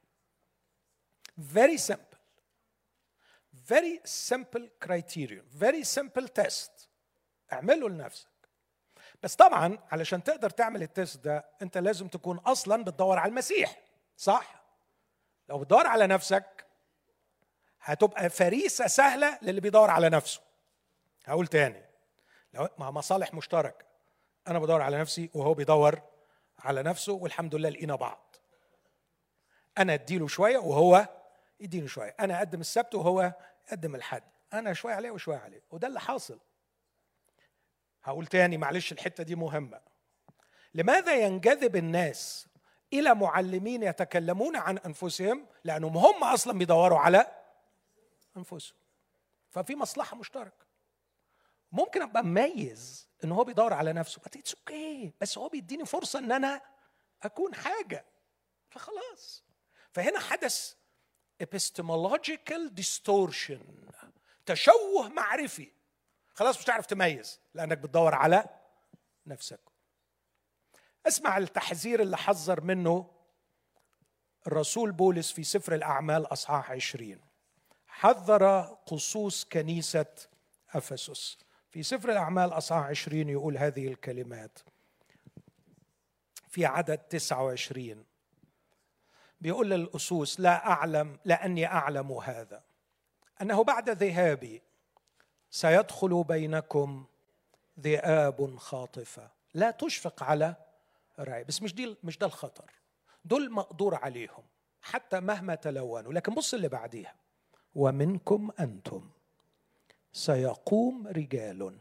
Very 1.39 1.79
simple. 1.79 2.19
Very 3.69 4.01
simple 4.05 4.69
criterion. 4.79 5.45
Very 5.51 5.85
simple 5.85 6.29
test. 6.29 6.89
اعمله 7.53 7.89
لنفسك. 7.89 8.29
بس 9.23 9.35
طبعا 9.37 9.79
علشان 9.93 10.25
تقدر 10.25 10.51
تعمل 10.51 10.83
التست 10.83 11.25
ده 11.25 11.45
أنت 11.63 11.79
لازم 11.79 12.09
تكون 12.09 12.39
أصلا 12.39 12.85
بتدور 12.85 13.19
على 13.19 13.31
المسيح 13.31 13.77
صح؟ 14.17 14.63
لو 15.49 15.59
بتدور 15.59 15.87
على 15.87 16.07
نفسك 16.07 16.67
هتبقى 17.81 18.31
فريسة 18.31 18.87
سهلة 18.87 19.39
للي 19.43 19.61
بيدور 19.61 19.91
على 19.91 20.09
نفسه. 20.09 20.41
هقول 21.25 21.47
تاني 21.47 21.85
لو 22.55 22.69
مع 22.79 22.91
مصالح 22.91 23.35
مشتركه 23.35 23.85
أنا 24.49 24.59
بدور 24.59 24.83
على 24.83 24.99
نفسي 24.99 25.31
وهو 25.35 25.55
بيدور 25.55 26.01
على 26.59 26.83
نفسه 26.83 27.13
والحمد 27.13 27.55
لله 27.55 27.69
لقينا 27.69 27.95
بعض. 27.97 28.37
أنا 29.79 29.95
أديله 29.95 30.27
شوية 30.29 30.59
وهو 30.59 31.09
يديني 31.61 31.89
شوية 31.89 32.15
أنا 32.21 32.39
أقدم 32.39 32.61
السبت 32.61 32.95
وهو 32.95 33.33
يقدم 33.69 33.95
الحد 33.95 34.23
أنا 34.53 34.73
شوية 34.73 34.95
عليه 34.95 35.11
وشوية 35.11 35.37
عليه 35.39 35.63
وده 35.71 35.89
اللي 35.89 36.01
حاصل. 36.01 36.39
هقول 38.07 38.27
تاني 38.27 38.57
معلش 38.57 38.93
الحتة 38.93 39.23
دي 39.23 39.35
مهمة. 39.35 39.81
لماذا 40.75 41.15
ينجذب 41.15 41.77
الناس 41.77 42.47
إلى 42.93 43.15
معلمين 43.15 43.83
يتكلمون 43.83 44.57
عن 44.57 44.79
أنفسهم؟ 44.79 45.47
لأنهم 45.65 45.97
هم 45.97 46.25
أصلا 46.25 46.59
بيدوروا 46.59 46.99
على 46.99 47.27
أنفسهم. 48.37 48.79
ففي 49.51 49.77
مصلحة 49.77 50.17
مشتركة. 50.17 50.67
ممكن 51.73 52.03
أبقى 52.03 52.25
مميز 52.25 53.09
إن 53.25 53.33
هو 53.33 53.45
بيدور 53.45 53.73
على 53.73 53.93
نفسه 53.93 54.21
بس 54.21 54.37
it's 54.37 54.55
okay 54.55 55.13
بس 55.21 55.39
هو 55.39 55.49
بيديني 55.49 55.85
فرصة 55.85 56.19
إن 56.19 56.33
أنا 56.33 56.63
أكون 57.23 57.55
حاجة. 57.55 58.05
فخلاص. 58.71 59.45
فهنا 59.93 60.21
حدث 60.21 60.75
epistemological 61.43 62.71
distortion 62.81 63.93
تشوه 64.47 65.09
معرفي. 65.09 65.76
خلاص 66.37 66.59
مش 66.59 66.65
هتعرف 66.65 66.87
تميز 66.87 67.41
لأنك 67.55 67.79
بتدور 67.79 68.15
على 68.15 68.45
نفسك. 69.27 69.61
اسمع 71.07 71.39
التحذير 71.39 72.03
اللي 72.03 72.17
حذر 72.17 72.61
منه 72.61 73.11
الرسول 74.47 74.93
بولس 74.93 75.33
في 75.33 75.45
سفر 75.45 75.75
الأعمال 75.75 76.33
أصحاح 76.33 76.71
عشرين. 76.71 77.21
حذر 77.87 78.61
قصوص 78.87 79.45
كنيسة 79.45 80.15
أفسس. 80.75 81.39
في 81.71 81.83
سفر 81.83 82.13
الأعمال 82.13 82.53
أصحاح 82.53 82.85
عشرين 82.85 83.29
يقول 83.29 83.59
هذه 83.59 83.89
الكلمات. 83.89 84.59
في 86.49 86.67
عدد 86.67 86.99
تسعة 86.99 87.45
وعشرين. 87.45 88.05
بيقول 89.41 89.71
للأسوس 89.71 90.41
لا 90.41 90.67
أعلم 90.67 91.19
لأني 91.25 91.67
أعلم 91.67 92.13
هذا. 92.13 92.63
أنه 93.43 93.65
بعد 93.65 93.91
ذهابي 93.91 94.63
سيدخل 95.57 96.25
بينكم 96.25 97.05
ذئاب 97.81 98.57
خاطفة. 98.57 99.31
لا 99.55 99.71
تشفق 99.71 100.23
على 100.23 100.55
الرعي 101.19 101.45
بس 101.45 101.63
مش 101.63 101.75
دي 101.75 101.97
مش 102.05 102.19
ده 102.19 102.27
الخطر. 102.27 102.71
دول 103.25 103.53
مقدور 103.53 103.95
عليهم 103.95 104.43
حتى 104.83 105.21
مهما 105.21 105.55
تلونوا. 105.55 106.13
لكن 106.13 106.35
بص 106.35 106.55
اللي 106.55 106.69
بعديها. 106.69 107.15
ومنكم 107.75 108.51
أنتم. 108.61 109.11
سيقوم 110.13 111.07
رجال 111.09 111.77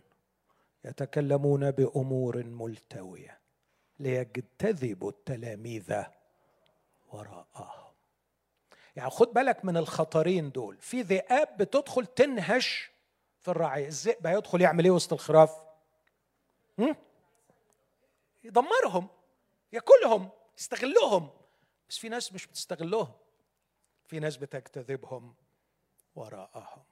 يتكلمون 0.85 1.71
بأمور 1.71 2.43
ملتوية 2.43 3.39
ليجتذبوا 3.99 5.09
التلاميذ 5.09 6.03
وراءهم. 7.13 7.91
يعني 8.95 9.09
خد 9.09 9.33
بالك 9.33 9.65
من 9.65 9.77
الخطرين 9.77 10.51
دول. 10.51 10.77
في 10.77 11.01
ذئاب 11.01 11.57
بتدخل 11.57 12.05
تنهش 12.05 12.94
في 13.45 13.51
الرعي 13.51 13.87
الذئب 13.87 14.27
هيدخل 14.27 14.61
يعمل 14.61 14.83
إيه 14.83 14.91
وسط 14.91 15.13
الخراف؟ 15.13 15.65
يدمرهم 18.43 19.07
ياكلهم 19.73 20.29
يستغلهم. 20.57 21.29
بس 21.89 21.97
في 21.97 22.09
ناس 22.09 22.33
مش 22.33 22.47
بتستغلهم. 22.47 23.11
في 24.05 24.19
ناس 24.19 24.37
بتجتذبهم 24.37 25.35
وراءهم. 26.15 26.83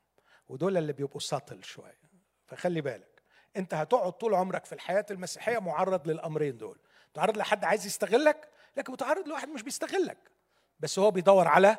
ودول 0.50 0.78
اللي 0.78 0.94
بيبقوا 0.94 1.20
سطل 1.20 1.64
شوية. 1.64 2.00
فخلي 2.46 2.82
بالك 2.82 3.22
انت 3.58 3.74
هتقعد 3.74 4.12
طول 4.12 4.34
عمرك 4.34 4.66
في 4.66 4.74
الحياة 4.76 5.06
المسيحية 5.12 5.60
معرض 5.60 6.08
للأمرين 6.08 6.58
دول. 6.58 6.80
تعرض 7.14 7.38
لحد 7.38 7.66
عايز 7.66 7.86
يستغلك 7.86 8.50
لكن 8.78 8.94
متعرض 8.94 9.28
لواحد 9.28 9.50
مش 9.50 9.62
بيستغلك. 9.62 10.32
بس 10.80 11.00
هو 11.00 11.12
بيدور 11.12 11.48
على 11.48 11.78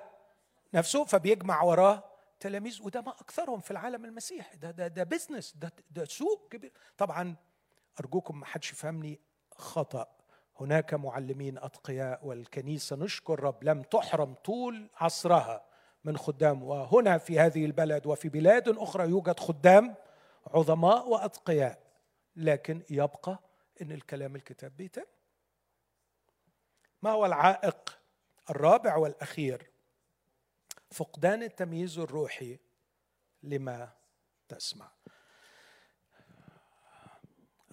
نفسه 0.74 1.04
فبيجمع 1.04 1.62
وراه 1.62 2.13
تلاميذ 2.44 2.82
وده 2.82 3.00
ما 3.00 3.10
أكثرهم 3.10 3.60
في 3.60 3.70
العالم 3.70 4.04
المسيحي 4.04 4.56
ده 4.56 4.70
ده 4.70 4.88
ده 4.88 5.02
بزنس 5.04 5.54
ده 5.56 5.72
ده 5.90 6.04
سوق 6.04 6.48
كبير. 6.50 6.72
طبعا 6.98 7.36
أرجوكم 8.00 8.40
ما 8.40 8.46
حدش 8.46 8.72
يفهمني 8.72 9.20
خطأ. 9.56 10.06
هناك 10.60 10.94
معلمين 10.94 11.58
أتقياء 11.58 12.26
والكنيسة 12.26 12.96
نشكر 12.96 13.40
رب 13.40 13.64
لم 13.64 13.82
تحرم 13.82 14.34
طول 14.34 14.90
عصرها 14.96 15.64
من 16.04 16.16
خدام. 16.16 16.62
وهنا 16.62 17.18
في 17.18 17.40
هذه 17.40 17.64
البلد 17.64 18.06
وفي 18.06 18.28
بلاد 18.28 18.68
أخرى 18.68 19.08
يوجد 19.08 19.40
خدام 19.40 19.94
عظماء 20.46 21.08
وأتقياء. 21.08 21.78
لكن 22.36 22.82
يبقى 22.90 23.38
إن 23.82 23.92
الكلام 23.92 24.36
الكتاب 24.36 24.76
بيتم. 24.76 25.04
ما 27.02 27.10
هو 27.10 27.26
العائق 27.26 27.98
الرابع 28.50 28.96
والأخير؟ 28.96 29.73
فقدان 30.94 31.42
التمييز 31.42 31.98
الروحي 31.98 32.58
لما 33.42 33.92
تسمع. 34.48 34.90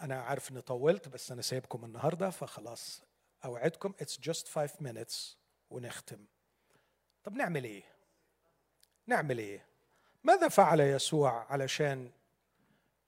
أنا 0.01 0.21
عارف 0.21 0.51
إني 0.51 0.61
طولت 0.61 1.07
بس 1.07 1.31
أنا 1.31 1.41
سايبكم 1.41 1.85
النهارده 1.85 2.29
فخلاص 2.29 3.01
أوعدكم 3.45 3.93
it's 3.99 4.19
just 4.19 4.47
5 4.47 4.75
minutes 4.77 5.37
ونختم. 5.69 6.25
طب 7.23 7.33
نعمل 7.33 7.63
إيه؟ 7.63 7.83
نعمل 9.07 9.37
إيه؟ 9.37 9.65
ماذا 10.23 10.47
فعل 10.47 10.79
يسوع 10.79 11.51
علشان 11.51 12.11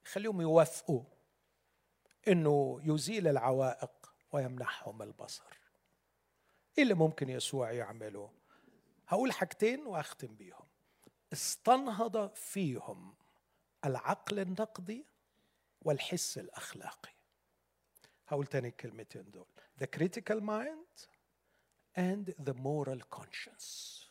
يخليهم 0.05 0.41
يوافقوا 0.41 1.03
إنه 2.27 2.81
يزيل 2.83 3.27
العوائق 3.27 4.13
ويمنحهم 4.31 5.01
البصر؟ 5.01 5.59
إيه 6.77 6.83
اللي 6.83 6.93
ممكن 6.93 7.29
يسوع 7.29 7.71
يعمله؟ 7.71 8.42
هقول 9.07 9.31
حاجتين 9.31 9.85
واختم 9.85 10.35
بيهم. 10.35 10.67
استنهض 11.33 12.33
فيهم 12.33 13.15
العقل 13.85 14.39
النقدي 14.39 15.05
والحس 15.81 16.37
الأخلاقي. 16.37 17.13
هقول 18.27 18.47
تاني 18.47 18.67
الكلمتين 18.67 19.31
دول. 19.31 19.45
The 19.81 19.85
critical 19.85 20.39
mind 20.41 21.07
and 21.97 22.33
the 22.45 22.53
moral 22.53 23.19
conscience. 23.19 24.03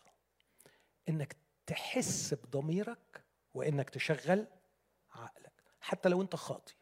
إنك 1.09 1.37
تحس 1.67 2.35
بضميرك 2.35 3.25
وإنك 3.55 3.91
تشغل 3.91 4.47
عقلك. 5.11 5.63
حتى 5.81 6.09
لو 6.09 6.23
أنت 6.23 6.37
خاطي. 6.37 6.75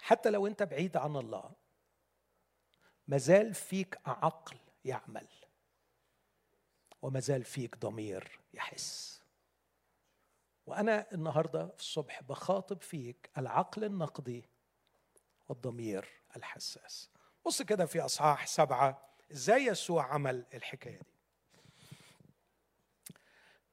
حتى 0.00 0.30
لو 0.30 0.46
أنت 0.46 0.62
بعيد 0.62 0.96
عن 0.96 1.16
الله. 1.16 1.52
مازال 3.08 3.54
فيك 3.54 3.98
عقل 4.06 4.56
يعمل. 4.84 5.28
ومازال 7.02 7.44
فيك 7.44 7.78
ضمير 7.78 8.40
يحس. 8.54 9.22
وأنا 10.66 11.06
النهارده 11.12 11.66
في 11.66 11.80
الصبح 11.80 12.22
بخاطب 12.22 12.82
فيك 12.82 13.30
العقل 13.38 13.84
النقدي 13.84 14.48
والضمير 15.48 16.08
الحساس. 16.36 17.10
بص 17.46 17.62
كده 17.62 17.86
في 17.86 18.00
أصحاح 18.00 18.46
سبعة 18.46 19.08
إزاي 19.32 19.66
يسوع 19.66 20.14
عمل 20.14 20.46
الحكاية 20.54 20.98
دي؟ 20.98 21.12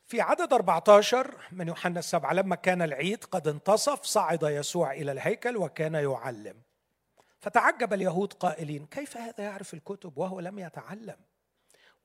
في 0.06 0.22
عدد 0.22 0.54
14 0.54 1.48
من 1.52 1.68
يوحنا 1.68 2.00
السبعة 2.00 2.34
لما 2.34 2.56
كان 2.56 2.82
العيد 2.82 3.24
قد 3.24 3.48
انتصف 3.48 4.04
صعد 4.04 4.44
يسوع 4.44 4.92
إلى 4.94 5.12
الهيكل 5.12 5.58
وكان 5.58 5.94
يعلم. 5.94 6.62
فتعجب 7.40 7.94
اليهود 7.94 8.34
قائلين 8.34 8.86
كيف 8.86 9.18
هذا 9.18 9.44
يعرف 9.44 9.74
الكتب 9.74 10.18
وهو 10.18 10.40
لم 10.40 10.60
يتعلم؟ 10.60 11.29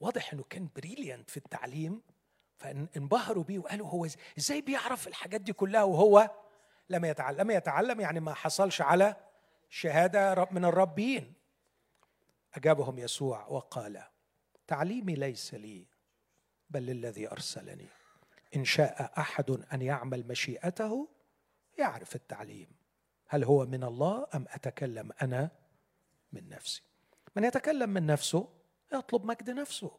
واضح 0.04 0.32
أنه 0.32 0.44
كان 0.50 0.68
بريليانت 0.76 1.30
في 1.30 1.36
التعليم 1.36 2.02
فانبهروا 2.56 3.44
بيه 3.44 3.58
وقالوا 3.58 3.88
هو 3.88 4.06
إزاي 4.38 4.60
بيعرف 4.60 5.08
الحاجات 5.08 5.40
دي 5.40 5.52
كلها 5.52 5.82
وهو 5.82 6.30
لم 6.90 7.04
يتعلم 7.04 7.40
لم 7.40 7.50
يتعلم 7.50 8.00
يعني 8.00 8.20
ما 8.20 8.34
حصلش 8.34 8.80
على 8.80 9.16
شهادة 9.68 10.48
من 10.50 10.64
الربين 10.64 11.32
أجابهم 12.54 12.98
يسوع 12.98 13.46
وقال 13.46 14.02
تعليمي 14.66 15.14
ليس 15.14 15.54
لي 15.54 15.86
بل 16.70 16.82
للذي 16.86 17.30
أرسلني. 17.30 17.86
إن 18.56 18.64
شاء 18.64 19.12
أحد 19.18 19.50
أن 19.50 19.82
يعمل 19.82 20.28
مشيئته 20.28 21.08
يعرف 21.78 22.14
التعليم. 22.14 22.68
هل 23.26 23.44
هو 23.44 23.66
من 23.66 23.84
الله 23.84 24.26
أم 24.34 24.46
أتكلم 24.48 25.12
أنا 25.22 25.50
من 26.32 26.48
نفسي؟ 26.48 26.82
من 27.36 27.44
يتكلم 27.44 27.90
من 27.90 28.06
نفسه 28.06 28.48
يطلب 28.94 29.24
مجد 29.24 29.50
نفسه. 29.50 29.98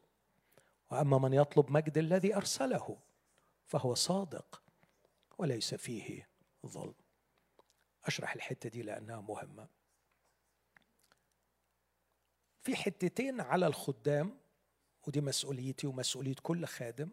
وأما 0.92 1.18
من 1.18 1.34
يطلب 1.34 1.72
مجد 1.72 1.98
الذي 1.98 2.36
أرسله 2.36 2.98
فهو 3.66 3.94
صادق 3.96 4.64
وليس 5.38 5.76
فيه 5.76 6.30
ظلم. 6.66 6.96
أشرح 8.06 8.36
الحتة 8.36 8.70
دي 8.70 8.82
لأنها 8.82 9.22
مهمة. 9.22 9.68
في 12.62 12.76
حتتين 12.76 13.42
على 13.42 13.68
الخدام 13.68 14.38
ودي 15.08 15.22
مسؤوليتي 15.22 15.88
ومسؤولية 15.88 16.36
كل 16.44 16.66
خادم 16.66 17.10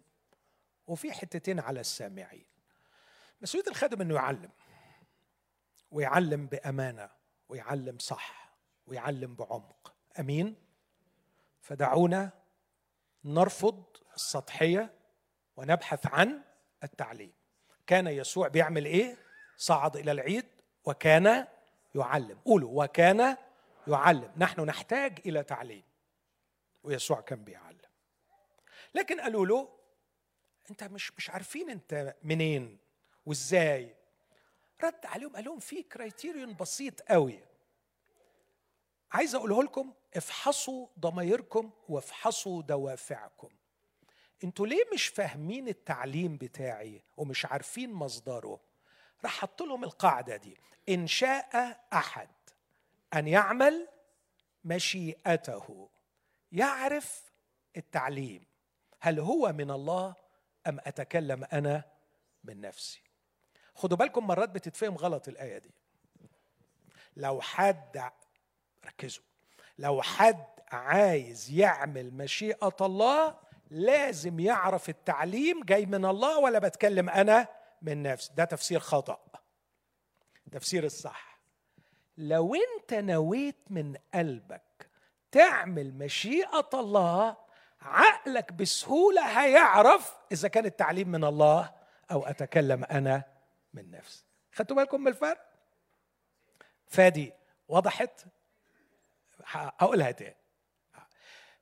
وفي 0.86 1.12
حتتين 1.12 1.60
على 1.60 1.80
السامعين. 1.80 2.46
مسؤولية 3.40 3.68
الخادم 3.68 4.00
إنه 4.00 4.14
يعلم 4.14 4.50
ويعلم 5.90 6.46
بأمانة 6.46 7.10
ويعلم 7.48 7.98
صح 7.98 8.56
ويعلم 8.86 9.34
بعمق. 9.34 9.94
أمين؟ 10.18 10.61
فدعونا 11.62 12.30
نرفض 13.24 13.84
السطحية 14.14 14.94
ونبحث 15.56 16.06
عن 16.06 16.42
التعليم. 16.84 17.32
كان 17.86 18.06
يسوع 18.06 18.48
بيعمل 18.48 18.84
إيه؟ 18.84 19.16
صعد 19.56 19.96
إلى 19.96 20.12
العيد 20.12 20.46
وكان 20.84 21.46
يعلم. 21.94 22.38
قولوا 22.44 22.84
وكان 22.84 23.36
يعلم. 23.88 24.32
نحن 24.36 24.60
نحتاج 24.60 25.18
إلى 25.26 25.42
تعليم. 25.42 25.82
ويسوع 26.82 27.20
كان 27.20 27.44
بيعلم. 27.44 27.78
لكن 28.94 29.20
قالوا 29.20 29.46
له 29.46 29.78
أنت 30.70 30.84
مش 30.84 31.12
مش 31.16 31.30
عارفين 31.30 31.70
أنت 31.70 32.16
منين 32.22 32.78
وإزاي. 33.26 33.96
رد 34.84 35.06
عليهم 35.06 35.36
قال 35.36 35.44
لهم 35.44 35.58
في 35.58 35.82
كرايتيريون 35.82 36.54
بسيط 36.54 37.00
قوي. 37.02 37.44
عايز 39.12 39.34
أقوله 39.34 39.62
لكم 39.62 39.92
افحصوا 40.16 40.86
ضمايركم 40.98 41.70
وافحصوا 41.88 42.62
دوافعكم. 42.62 43.48
أنتوا 44.44 44.66
ليه 44.66 44.84
مش 44.94 45.06
فاهمين 45.06 45.68
التعليم 45.68 46.36
بتاعي 46.36 47.02
ومش 47.16 47.46
عارفين 47.46 47.92
مصدره؟ 47.92 48.60
راح 49.24 49.40
حط 49.40 49.62
لهم 49.62 49.84
القاعدة 49.84 50.36
دي. 50.36 50.56
إن 50.88 51.06
شاء 51.06 51.80
أحد 51.92 52.28
أن 53.14 53.28
يعمل 53.28 53.88
مشيئته 54.64 55.88
يعرف 56.52 57.32
التعليم. 57.76 58.46
هل 59.00 59.20
هو 59.20 59.52
من 59.52 59.70
الله 59.70 60.14
أم 60.66 60.78
أتكلم 60.80 61.44
أنا 61.52 61.84
من 62.44 62.60
نفسي؟ 62.60 63.02
خدوا 63.74 63.96
بالكم 63.96 64.26
مرات 64.26 64.48
بتتفهم 64.48 64.96
غلط 64.96 65.28
الآية 65.28 65.58
دي. 65.58 65.74
لو 67.16 67.40
حد 67.40 68.10
ركزوا. 68.86 69.24
لو 69.82 70.02
حد 70.02 70.46
عايز 70.68 71.50
يعمل 71.50 72.14
مشيئة 72.14 72.76
الله 72.80 73.38
لازم 73.70 74.40
يعرف 74.40 74.88
التعليم 74.88 75.64
جاي 75.64 75.86
من 75.86 76.04
الله 76.04 76.38
ولا 76.38 76.58
بتكلم 76.58 77.08
أنا 77.10 77.48
من 77.82 78.02
نفسي. 78.02 78.32
ده 78.36 78.44
تفسير 78.44 78.80
خطأ. 78.80 79.20
تفسير 80.52 80.84
الصح. 80.84 81.40
لو 82.16 82.54
أنت 82.54 82.94
نويت 82.94 83.56
من 83.70 83.96
قلبك 84.14 84.90
تعمل 85.30 85.94
مشيئة 85.94 86.68
الله 86.74 87.36
عقلك 87.80 88.52
بسهولة 88.52 89.40
هيعرف 89.44 90.16
إذا 90.32 90.48
كان 90.48 90.64
التعليم 90.64 91.08
من 91.08 91.24
الله 91.24 91.72
أو 92.10 92.26
أتكلم 92.26 92.84
أنا 92.84 93.24
من 93.74 93.90
نفسي. 93.90 94.24
خدتوا 94.52 94.76
بالكم 94.76 95.00
من 95.00 95.08
الفرق؟ 95.08 95.46
فادي 96.86 97.32
وضحت؟ 97.68 98.24
هقولها 99.46 100.10
تاني. 100.10 100.36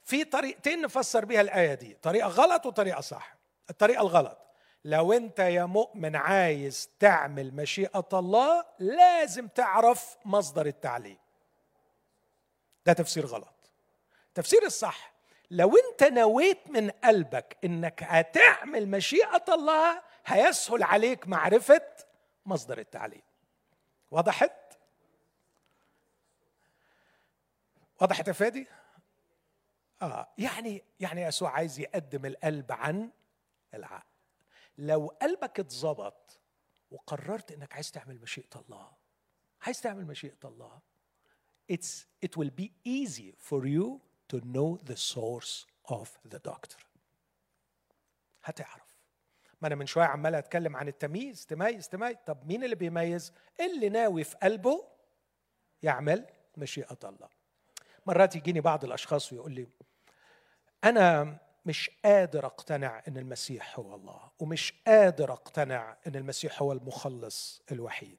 في 0.04 0.24
طريقتين 0.24 0.82
نفسر 0.82 1.24
بيها 1.24 1.40
الآية 1.40 1.74
دي 1.74 1.94
طريقة 2.02 2.28
غلط 2.28 2.66
وطريقة 2.66 3.00
صح. 3.00 3.34
الطريقة 3.70 4.00
الغلط 4.02 4.38
لو 4.84 5.12
أنت 5.12 5.38
يا 5.38 5.64
مؤمن 5.64 6.16
عايز 6.16 6.88
تعمل 6.98 7.54
مشيئة 7.54 8.08
الله 8.12 8.64
لازم 8.78 9.48
تعرف 9.48 10.16
مصدر 10.24 10.66
التعليم. 10.66 11.18
ده 12.86 12.92
تفسير 12.92 13.26
غلط. 13.26 13.54
تفسير 14.34 14.62
الصح 14.66 15.12
لو 15.50 15.72
أنت 15.76 16.02
نويت 16.02 16.70
من 16.70 16.90
قلبك 16.90 17.56
إنك 17.64 18.02
هتعمل 18.02 18.88
مشيئة 18.88 19.44
الله 19.48 20.02
هيسهل 20.26 20.82
عليك 20.82 21.28
معرفة 21.28 21.82
مصدر 22.46 22.78
التعليم. 22.78 23.22
وضحت 24.10 24.52
وضحت 28.00 28.28
يا 28.28 28.32
فادي؟ 28.32 28.66
آه 30.02 30.28
يعني 30.38 30.84
يعني 31.00 31.22
يسوع 31.22 31.50
عايز 31.50 31.80
يقدم 31.80 32.26
القلب 32.26 32.72
عن 32.72 33.10
العقل. 33.74 34.10
لو 34.78 35.06
قلبك 35.22 35.60
اتظبط 35.60 36.40
وقررت 36.90 37.52
إنك 37.52 37.74
عايز 37.74 37.90
تعمل 37.90 38.20
مشيئة 38.20 38.60
الله 38.60 38.92
عايز 39.62 39.80
تعمل 39.80 40.06
مشيئة 40.06 40.38
الله 40.44 40.80
it's 41.72 42.06
it 42.26 42.36
will 42.36 42.50
be 42.50 42.72
easy 42.84 43.34
for 43.48 43.64
you 43.66 44.00
to 44.32 44.40
know 44.40 44.78
the 44.90 44.96
source 44.96 45.66
of 45.88 46.08
the 46.32 46.38
doctor. 46.38 46.84
هتعرف. 48.44 49.00
ما 49.60 49.68
أنا 49.68 49.74
من 49.74 49.86
شوية 49.86 50.04
عمال 50.04 50.34
أتكلم 50.34 50.76
عن 50.76 50.88
التمييز 50.88 51.46
تميز 51.46 51.88
تميز. 51.88 52.16
طب 52.26 52.46
مين 52.46 52.64
اللي 52.64 52.76
بيميز؟ 52.76 53.32
اللي 53.60 53.88
ناوي 53.88 54.24
في 54.24 54.36
قلبه 54.36 54.88
يعمل 55.82 56.26
مشيئة 56.56 56.98
الله. 57.04 57.39
مرات 58.06 58.36
يجيني 58.36 58.60
بعض 58.60 58.84
الأشخاص 58.84 59.32
ويقول 59.32 59.52
لي 59.52 59.66
أنا 60.84 61.36
مش 61.66 61.90
قادر 62.04 62.46
أقتنع 62.46 63.02
إن 63.08 63.16
المسيح 63.16 63.78
هو 63.78 63.94
الله 63.94 64.30
ومش 64.38 64.74
قادر 64.86 65.32
أقتنع 65.32 65.96
إن 66.06 66.16
المسيح 66.16 66.62
هو 66.62 66.72
المخلص 66.72 67.62
الوحيد. 67.72 68.18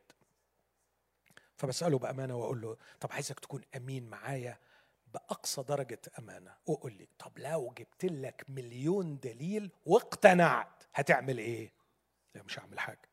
فبسأله 1.58 1.98
بأمانة 1.98 2.36
وأقول 2.36 2.62
له 2.62 2.78
طب 3.00 3.12
عايزك 3.12 3.40
تكون 3.40 3.62
أمين 3.76 4.10
معايا 4.10 4.58
بأقصى 5.14 5.64
درجة 5.64 6.02
أمانة. 6.20 6.54
وقول 6.66 6.94
لي 6.94 7.08
طب 7.20 7.32
لو 7.38 7.74
جبت 7.78 8.06
لك 8.06 8.46
مليون 8.50 9.20
دليل 9.20 9.72
واقتنعت 9.86 10.84
هتعمل 10.94 11.38
إيه؟ 11.38 11.72
لا 12.36 12.44
مش 12.44 12.60
هعمل 12.60 12.80
حاجة. 12.80 13.10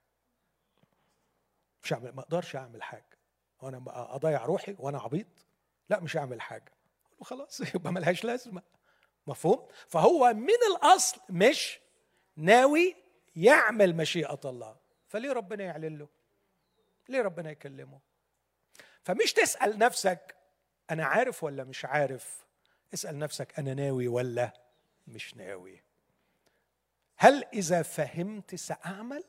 مش 1.82 1.92
هعمل 1.92 2.12
ما 2.12 2.20
أقدرش 2.20 2.56
أعمل 2.56 2.82
حاجة. 2.82 3.18
وأنا 3.60 3.82
أضيع 3.86 4.44
روحي 4.44 4.76
وأنا 4.78 4.98
عبيط؟ 4.98 5.26
لا 5.90 6.00
مش 6.00 6.16
هعمل 6.16 6.40
حاجة. 6.40 6.72
خلاص 7.22 7.60
يبقى 7.74 7.92
ملهاش 7.92 8.24
لازمة. 8.24 8.62
مفهوم؟ 9.26 9.68
فهو 9.88 10.32
من 10.34 10.48
الأصل 10.76 11.20
مش 11.30 11.80
ناوي 12.36 12.96
يعمل 13.36 13.96
مشيئة 13.96 14.40
الله. 14.44 14.76
فليه 15.08 15.32
ربنا 15.32 15.64
يعلن 15.64 15.98
له؟ 15.98 16.08
ليه 17.08 17.22
ربنا 17.22 17.50
يكلمه؟ 17.50 18.00
فمش 19.02 19.32
تسأل 19.32 19.78
نفسك 19.78 20.34
أنا 20.90 21.04
عارف 21.04 21.44
ولا 21.44 21.64
مش 21.64 21.84
عارف. 21.84 22.44
اسأل 22.94 23.18
نفسك 23.18 23.58
أنا 23.58 23.74
ناوي 23.74 24.08
ولا 24.08 24.52
مش 25.06 25.36
ناوي. 25.36 25.82
هل 27.16 27.44
إذا 27.52 27.82
فهمت 27.82 28.54
سأعمل؟ 28.54 29.24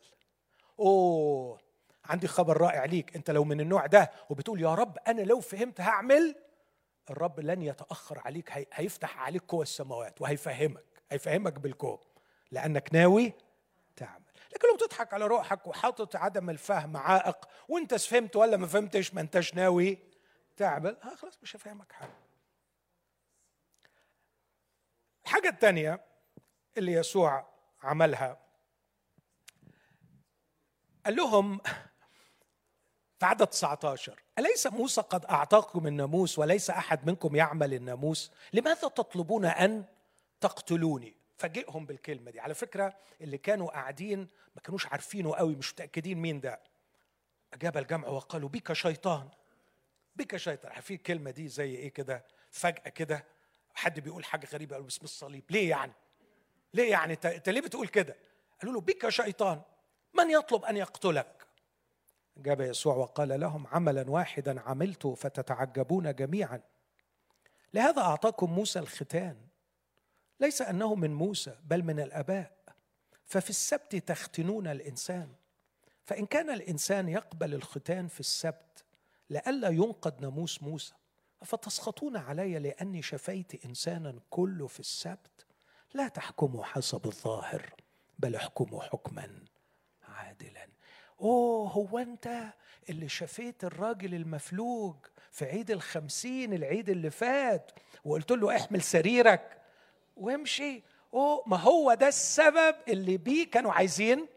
أوه 0.80 1.60
عندي 2.06 2.28
خبر 2.28 2.58
رائع 2.62 2.86
ليك. 2.86 3.16
أنت 3.16 3.32
لو 3.32 3.44
من 3.44 3.62
النوع 3.62 3.86
ده 3.86 4.12
وبتقول 4.30 4.62
يا 4.62 4.76
رب 4.76 4.98
أنا 5.08 5.22
لو 5.22 5.40
فهمت 5.40 5.82
هعمل 5.82 6.36
الرب 7.10 7.40
لن 7.40 7.62
يتأخر 7.62 8.20
عليك 8.20 8.68
هيفتح 8.74 9.18
عليك 9.18 9.44
قوى 9.48 9.62
السماوات 9.62 10.22
وهيفهمك 10.22 10.86
هيفهمك 11.10 11.60
بالكون 11.60 11.98
لأنك 12.52 12.94
ناوي 12.94 13.34
تعمل. 13.96 14.26
لكن 14.54 14.68
لو 14.68 14.76
بتضحك 14.76 15.14
على 15.14 15.28
روحك 15.28 15.68
وحاطط 15.68 16.16
عدم 16.16 16.50
الفهم 16.50 16.98
عائق 16.98 17.48
وانت 17.68 17.94
فهمت 17.96 18.36
ولا 18.36 18.58
ما 18.58 18.68
فهمتش 18.68 19.14
ما 19.14 19.22
انتش 19.22 19.56
ناوي 19.56 19.98
تعمل 20.58 20.98
ها 21.02 21.16
خلاص 21.16 21.40
مش 21.44 21.56
هفهمك 21.56 21.92
حاجة. 21.92 22.14
الحاجة 25.26 25.50
الثانية 25.50 26.06
اللي 26.78 26.92
يسوع 26.92 27.48
عملها 27.84 28.40
قال 31.06 31.16
لهم 31.16 31.62
في 33.20 33.26
عدد 33.26 33.48
19 33.48 34.24
أليس 34.40 34.68
موسى 34.68 35.02
قد 35.02 35.26
أعطاكم 35.26 35.88
الناموس 35.88 36.40
وليس 36.40 36.70
أحد 36.70 37.08
منكم 37.08 37.36
يعمل 37.36 37.74
الناموس؟ 37.74 38.32
لماذا 38.54 38.88
تطلبون 38.88 39.46
أن 39.46 39.84
تقتلوني؟ 40.42 41.16
فاجئهم 41.38 41.86
بالكلمة 41.86 42.32
دي. 42.32 42.40
على 42.40 42.54
فكرة 42.54 42.96
اللي 43.22 43.38
كانوا 43.38 43.68
قاعدين 43.72 44.28
ما 44.56 44.62
كانوش 44.62 44.88
عارفينه 44.88 45.36
قوي 45.36 45.56
مش 45.56 45.74
متأكدين 45.74 46.18
مين 46.18 46.40
ده. 46.40 46.60
أجاب 47.54 47.78
الجمع 47.78 48.08
وقالوا 48.08 48.50
بك 48.50 48.74
شيطان 48.74 49.30
بك 50.16 50.38
شيطان. 50.38 50.72
عارفين 50.72 50.98
الكلمة 50.98 51.32
دي 51.32 51.48
زي 51.48 51.76
إيه 51.76 51.94
كده؟ 51.94 52.26
فجأة 52.52 52.90
كده 52.90 53.26
حد 53.74 54.00
بيقول 54.00 54.26
حاجة 54.26 54.48
غريبة 54.54 54.72
قالوا 54.76 54.86
باسم 54.86 55.04
الصليب. 55.04 55.44
ليه 55.50 55.70
يعني؟ 55.70 55.94
ليه 56.74 56.92
يعني؟ 56.92 57.14
انت 57.14 57.50
ليه 57.50 57.62
بتقول 57.62 57.88
كده؟ 57.88 58.16
قالوا 58.62 58.74
له 58.74 58.82
بك 58.82 59.10
شيطان 59.10 59.62
من 60.14 60.32
يطلب 60.32 60.66
أن 60.66 60.78
يقتلك؟ 60.78 61.39
جاب 62.38 62.62
يسوع 62.62 62.96
وقال 62.96 63.40
لهم 63.40 63.68
عملا 63.68 64.10
واحدا 64.10 64.62
عملت 64.62 65.08
فتتعجبون 65.08 66.16
جميعا. 66.16 66.62
لهذا 67.74 68.02
أعطاكم 68.02 68.52
موسى 68.52 68.80
الختان. 68.80 69.38
ليس 70.40 70.62
أنه 70.62 70.96
من 70.96 71.14
موسى 71.14 71.56
بل 71.64 71.84
من 71.84 72.00
الآباء. 72.00 72.52
ففي 73.26 73.50
السبت 73.50 73.96
تختنون 73.96 74.68
الإنسان. 74.68 75.30
فإن 76.04 76.26
كان 76.26 76.50
الإنسان 76.50 77.10
يقبل 77.10 77.54
الختان 77.54 78.08
في 78.08 78.20
السبت 78.20 78.84
لئلا 79.30 79.70
ينقض 79.70 80.22
ناموس 80.22 80.64
موسى. 80.64 80.94
فتسخطون 81.46 82.18
علي 82.18 82.60
لأني 82.60 83.02
شفيت 83.02 83.66
انسانا 83.66 84.20
كله 84.30 84.68
في 84.68 84.80
السبت؟ 84.80 85.46
لا 85.94 86.08
تحكموا 86.08 86.64
حسب 86.64 87.06
الظاهر 87.06 87.74
بل 88.20 88.36
احكموا 88.36 88.84
حكما 88.84 89.46
عادلا. 90.04 90.68
أوه 91.22 91.70
هو 91.70 91.98
أنت 91.98 92.54
اللي 92.90 93.10
شفيت 93.10 93.64
الراجل 93.64 94.14
المفلوج 94.16 94.96
في 95.32 95.46
عيد 95.46 95.72
الخمسين 95.72 96.54
العيد 96.54 96.90
اللي 96.90 97.10
فات 97.10 97.72
وقلت 98.06 98.32
له 98.32 98.56
احمل 98.56 98.82
سريرك. 98.82 99.62
وامشي. 100.18 100.84
أوه 101.14 101.44
ما 101.46 101.58
هو 101.58 101.94
ده 101.94 102.08
السبب 102.08 102.76
اللي 102.88 103.18
بيه 103.18 103.52
كانوا 103.52 103.72
عايزين 103.72 104.28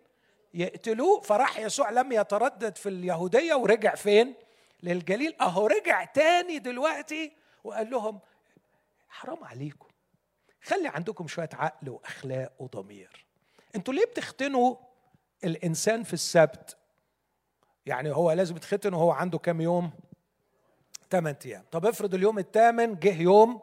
يقتلوه؟ 0.55 1.21
فراح 1.21 1.59
يسوع 1.59 1.91
لم 1.91 2.13
يتردد 2.13 2.77
في 2.77 2.89
اليهودية 2.89 3.55
ورجع 3.55 3.95
فين؟ 3.95 4.35
للجليل. 4.83 5.35
أهو 5.41 5.67
رجع 5.67 6.05
تاني 6.05 6.59
دلوقتي 6.59 7.33
وقال 7.65 7.91
لهم 7.91 8.21
حرام 9.09 9.45
عليكم. 9.45 9.89
خلي 10.63 10.89
عندكم 10.89 11.27
شوية 11.27 11.51
عقل 11.53 11.89
وأخلاق 11.89 12.53
وضمير. 12.59 13.27
أنتوا 13.77 13.95
ليه 13.95 14.05
بتختنوا 14.05 14.77
الإنسان 15.45 16.03
في 16.03 16.13
السبت 16.13 16.77
يعني 17.87 18.11
هو 18.11 18.33
لازم 18.33 18.57
يتختن 18.57 18.95
وهو 18.95 19.11
عنده 19.11 19.39
كام 19.39 19.61
يوم؟ 19.61 19.91
ثمان 21.11 21.37
أيام. 21.45 21.65
طب 21.73 21.87
افرض 21.87 22.15
اليوم 22.15 22.39
الثامن 22.39 22.99
جه 22.99 23.21
يوم 23.23 23.61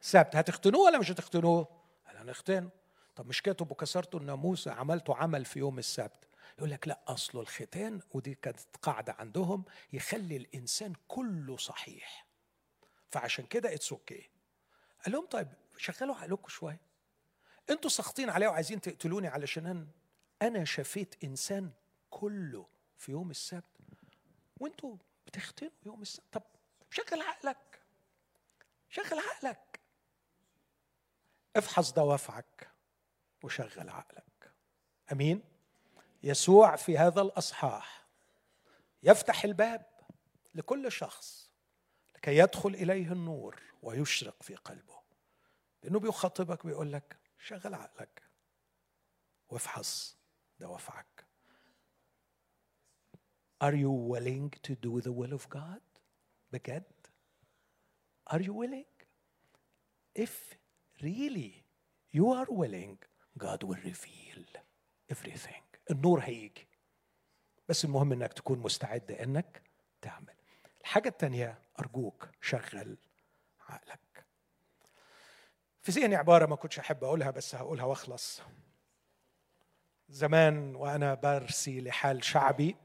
سبت 0.00 0.36
هتختنوه 0.36 0.80
ولا 0.80 0.98
مش 0.98 1.10
هتختنوه؟ 1.10 1.68
هنختنه 2.06 2.70
طب 3.16 3.26
مش 3.26 3.42
كده 3.42 3.54
تبقوا 3.54 3.76
كسرتوا 3.76 4.20
الناموس 4.20 4.68
عملتوا 4.68 5.14
عمل 5.14 5.44
في 5.44 5.58
يوم 5.58 5.78
السبت. 5.78 6.28
يقول 6.58 6.70
لك 6.70 6.88
لا 6.88 7.00
اصله 7.08 7.40
الختان 7.40 8.00
ودي 8.14 8.34
كانت 8.34 8.58
قاعدة 8.82 9.16
عندهم 9.18 9.64
يخلي 9.92 10.36
الإنسان 10.36 10.92
كله 11.08 11.56
صحيح. 11.56 12.26
فعشان 13.10 13.44
كده 13.46 13.74
it's 13.74 13.92
okay 13.92 14.30
قال 15.04 15.12
لهم 15.12 15.26
طيب 15.26 15.48
شغلوا 15.76 16.14
عقلكم 16.16 16.48
شوية. 16.48 16.80
أنتوا 17.70 17.90
ساخطين 17.90 18.30
عليا 18.30 18.48
وعايزين 18.48 18.80
تقتلوني 18.80 19.28
علشان 19.28 19.86
أنا 20.42 20.64
شفيت 20.64 21.24
إنسان 21.24 21.70
كله 22.10 22.66
في 22.98 23.12
يوم 23.12 23.30
السبت 23.30 23.76
وأنتوا 24.60 24.96
بتختنوا 25.26 25.70
يوم 25.86 26.02
السبت. 26.02 26.24
طب 26.32 26.42
شغل 26.90 27.22
عقلك 27.22 27.82
شغل 28.88 29.18
عقلك. 29.18 29.80
افحص 31.56 31.92
دوافعك 31.92 32.70
وشغل 33.42 33.88
عقلك. 33.88 34.52
أمين؟ 35.12 35.42
يسوع 36.22 36.76
في 36.76 36.98
هذا 36.98 37.22
الأصحاح 37.22 38.06
يفتح 39.02 39.44
الباب 39.44 39.86
لكل 40.54 40.92
شخص 40.92 41.50
لكي 42.16 42.38
يدخل 42.38 42.68
إليه 42.68 43.12
النور 43.12 43.62
ويشرق 43.82 44.42
في 44.42 44.54
قلبه. 44.54 45.00
لأنه 45.82 45.98
بيخاطبك 45.98 46.66
بيقول 46.66 46.92
لك 46.92 47.16
شغل 47.38 47.74
عقلك 47.74 48.22
وافحص 49.48 50.19
دوافعك 50.60 51.26
Are 53.62 53.74
you 53.74 53.90
willing 53.90 54.50
to 54.62 54.74
do 54.74 55.00
the 55.00 55.12
will 55.12 55.32
of 55.34 55.48
God? 55.50 55.80
بجد؟ 56.52 56.84
Are 58.30 58.40
you 58.40 58.52
willing? 58.54 58.86
If 60.14 60.56
really 61.02 61.64
you 62.12 62.26
are 62.32 62.46
willing, 62.48 62.98
God 63.38 63.62
will 63.62 63.80
reveal 63.84 64.44
everything. 65.10 65.62
النور 65.90 66.20
هيجي. 66.20 66.68
بس 67.68 67.84
المهم 67.84 68.12
إنك 68.12 68.32
تكون 68.32 68.58
مستعد 68.58 69.10
إنك 69.10 69.62
تعمل. 70.02 70.34
الحاجة 70.80 71.08
الثانية 71.08 71.58
أرجوك 71.80 72.28
شغل 72.40 72.98
عقلك. 73.68 74.26
في 75.82 75.92
ذهني 75.92 76.16
عبارة 76.16 76.46
ما 76.46 76.56
كنتش 76.56 76.78
أحب 76.78 77.04
أقولها 77.04 77.30
بس 77.30 77.54
هقولها 77.54 77.84
وأخلص. 77.84 78.42
زمان 80.10 80.74
وأنا 80.74 81.14
برسي 81.14 81.80
لحال 81.80 82.24
شعبي. 82.24 82.76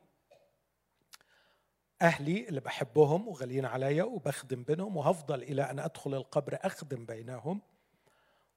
أهلي 2.01 2.47
اللي 2.49 2.59
بحبهم 2.59 3.27
وغاليين 3.27 3.65
عليا 3.65 4.03
وبخدم 4.03 4.63
بينهم 4.63 4.97
وهفضل 4.97 5.43
إلى 5.43 5.61
أن 5.61 5.79
أدخل 5.79 6.13
القبر 6.13 6.57
أخدم 6.61 7.05
بينهم. 7.05 7.61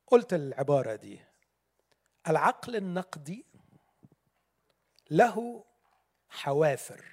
قلت 0.07 0.35
العبارة 0.35 0.95
دي 0.95 1.21
العقل 2.29 2.77
النقدي 2.77 3.47
له 5.11 5.65
حوافر 6.29 7.05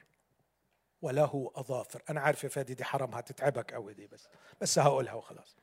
وله 1.01 1.51
أظافر. 1.55 2.01
أنا 2.09 2.21
عارف 2.21 2.43
يا 2.43 2.49
فادي 2.49 2.73
دي 2.73 2.83
حرام 2.83 3.13
هتتعبك 3.13 3.73
قوي 3.73 3.93
دي 3.93 4.07
بس 4.07 4.27
بس 4.61 4.79
هقولها 4.79 5.13
وخلاص. 5.13 5.55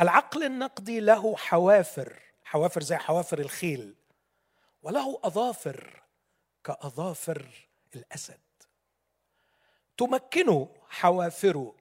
العقل 0.00 0.42
النقدي 0.44 1.00
له 1.00 1.36
حوافر 1.36 2.22
حوافر 2.44 2.82
زي 2.82 2.96
حوافر 2.96 3.38
الخيل. 3.38 3.94
وله 4.82 5.20
أظافر 5.24 6.02
كأظافر 6.64 7.68
الأسد. 7.94 8.40
تمكن 9.96 10.68
حوافره 10.88 11.76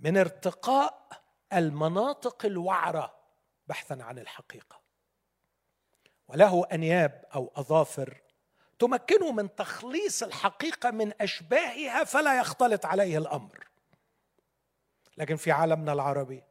من 0.00 0.16
ارتقاء 0.16 1.08
المناطق 1.52 2.46
الوعرة 2.46 3.18
بحثا 3.66 3.98
عن 4.00 4.18
الحقيقة. 4.18 4.80
وله 6.28 6.66
أنياب 6.72 7.24
أو 7.34 7.52
أظافر 7.56 8.22
تمكنه 8.78 9.32
من 9.32 9.54
تخليص 9.54 10.22
الحقيقة 10.22 10.90
من 10.90 11.22
أشباهها 11.22 12.04
فلا 12.04 12.38
يختلط 12.38 12.86
عليه 12.86 13.18
الأمر. 13.18 13.68
لكن 15.16 15.36
في 15.36 15.52
عالمنا 15.52 15.92
العربي 15.92 16.42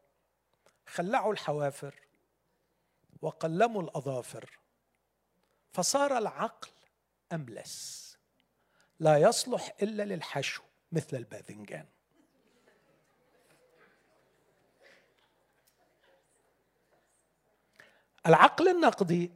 خلعوا 0.88 1.34
الحوافر 1.34 1.95
وقلموا 3.22 3.81
الأظافر 3.81 4.59
فصار 5.76 6.18
العقل 6.18 6.69
أملس. 7.34 8.06
لا 8.99 9.18
يصلح 9.18 9.73
إلا 9.81 10.03
للحشو 10.03 10.64
مثل 10.91 11.18
الباذنجان. 11.18 11.85
العقل 18.27 18.68
النقدي 18.68 19.31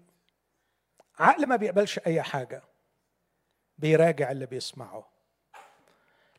عقل 1.19 1.45
ما 1.45 1.55
بيقبلش 1.55 1.99
أي 1.99 2.21
حاجة 2.21 2.63
بيراجع 3.77 4.31
اللي 4.31 4.45
بيسمعه. 4.45 5.09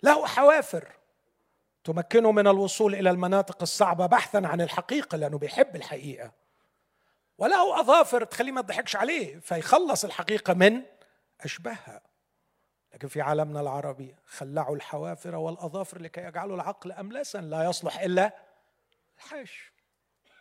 له 0.02 0.26
حوافر 0.26 0.92
تمكنه 1.84 2.32
من 2.32 2.46
الوصول 2.46 2.94
إلى 2.94 3.10
المناطق 3.10 3.62
الصعبة 3.62 4.06
بحثا 4.06 4.42
عن 4.44 4.60
الحقيقة 4.60 5.16
لأنه 5.16 5.38
بيحب 5.38 5.76
الحقيقة. 5.76 6.32
وله 7.40 7.80
أظافر 7.80 8.24
تخليه 8.24 8.52
ما 8.52 8.62
تضحكش 8.62 8.96
عليه 8.96 9.38
فيخلص 9.38 10.04
الحقيقة 10.04 10.54
من 10.54 10.82
أشباهها. 11.40 12.00
لكن 12.94 13.08
في 13.08 13.20
عالمنا 13.20 13.60
العربي 13.60 14.14
خلعوا 14.26 14.76
الحوافر 14.76 15.34
والأظافر 15.36 16.02
لكي 16.02 16.20
يجعلوا 16.20 16.56
العقل 16.56 16.92
أملسا 16.92 17.38
لا 17.38 17.64
يصلح 17.64 18.00
إلا 18.00 18.32
الحش 19.16 19.72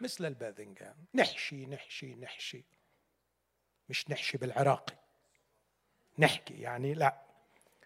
مثل 0.01 0.25
الباذنجان. 0.25 0.95
نحشي 1.15 1.65
نحشي 1.65 2.15
نحشي. 2.15 2.65
مش 3.89 4.09
نحشي 4.09 4.37
بالعراقي. 4.37 4.95
نحكي 6.19 6.61
يعني 6.61 6.93
لا. 6.93 7.21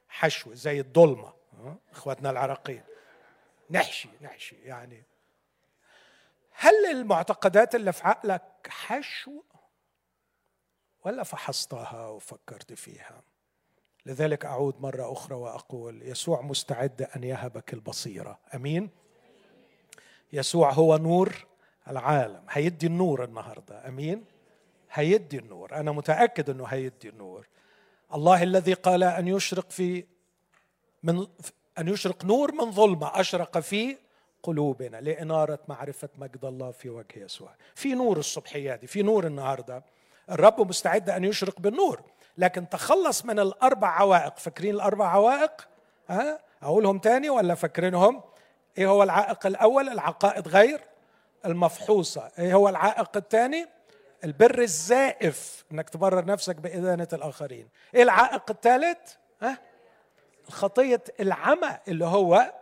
حشو 0.10 0.53
زي 0.53 0.80
الضلمة 0.80 1.34
إخواتنا 1.91 2.30
العراقيين. 2.30 2.84
نحشي 3.69 4.10
نحشي 4.22 4.56
يعني 4.56 5.03
هل 6.55 6.85
المعتقدات 6.91 7.75
اللي 7.75 7.93
في 7.93 8.03
عقلك 8.03 8.43
حشو 8.67 9.41
ولا 11.05 11.23
فحصتها 11.23 12.07
وفكرت 12.07 12.73
فيها؟ 12.73 13.21
لذلك 14.05 14.45
أعود 14.45 14.81
مرة 14.81 15.13
أخرى 15.13 15.35
وأقول 15.35 16.01
يسوع 16.01 16.41
مستعد 16.41 17.01
أن 17.15 17.23
يهبك 17.23 17.73
البصيرة. 17.73 18.39
أمين؟ 18.55 18.89
يسوع 20.34 20.71
هو 20.71 20.97
نور 20.97 21.45
العالم. 21.88 22.45
هيدي 22.49 22.88
النور 22.88 23.23
النهارده. 23.23 23.88
أمين؟ 23.88 24.25
هيدي 24.91 25.38
النور. 25.39 25.75
أنا 25.75 25.91
متأكد 25.91 26.49
إنه 26.49 26.65
هيدي 26.65 27.09
النور. 27.09 27.47
الله 28.13 28.43
الذي 28.43 28.73
قال 28.73 29.03
أن 29.03 29.27
يشرق 29.27 29.69
في 29.69 30.05
من 31.03 31.27
أن 31.77 31.88
يشرق 31.88 32.25
نور 32.25 32.51
من 32.51 32.71
ظلمة 32.71 33.19
أشرق 33.19 33.59
في 33.59 33.97
قلوبنا 34.43 34.97
لإنارة 34.97 35.59
معرفة 35.67 36.09
مجد 36.17 36.45
الله 36.45 36.71
في 36.71 36.89
وجه 36.89 37.05
يسوع. 37.15 37.49
في 37.75 37.93
نور 37.93 38.17
الصبحيه 38.17 38.75
دي 38.75 38.87
في 38.87 39.01
نور 39.01 39.27
النهارده. 39.27 39.83
الرب 40.31 40.67
مستعد 40.67 41.09
أن 41.09 41.23
يشرق 41.23 41.59
بالنور 41.59 42.01
لكن 42.37 42.69
تخلص 42.69 43.25
من 43.25 43.39
الأربع 43.39 43.87
عوائق. 43.87 44.37
فاكرين 44.37 44.75
الأربع 44.75 45.07
عوائق؟ 45.07 45.67
ها؟ 46.09 46.39
أقولهم 46.63 46.99
تاني 46.99 47.29
ولا 47.29 47.55
فاكرينهم؟ 47.55 48.21
إيه 48.77 48.87
هو 48.87 49.03
العائق 49.03 49.45
الأول؟ 49.45 49.89
العقائد 49.89 50.47
غير 50.47 50.81
المفحوصة. 51.45 52.31
إيه 52.39 52.53
هو 52.53 52.69
العائق 52.69 53.17
الثاني 53.17 53.67
البر 54.23 54.59
الزائف. 54.59 55.65
إنك 55.71 55.89
تبرر 55.89 56.25
نفسك 56.25 56.55
بإدانة 56.55 57.07
الآخرين. 57.13 57.67
إيه 57.95 58.03
العائق 58.03 58.43
الثالث 58.49 58.97
ها؟ 59.41 59.57
الخطية 60.47 61.03
العمى 61.19 61.77
اللي 61.87 62.05
هو 62.05 62.53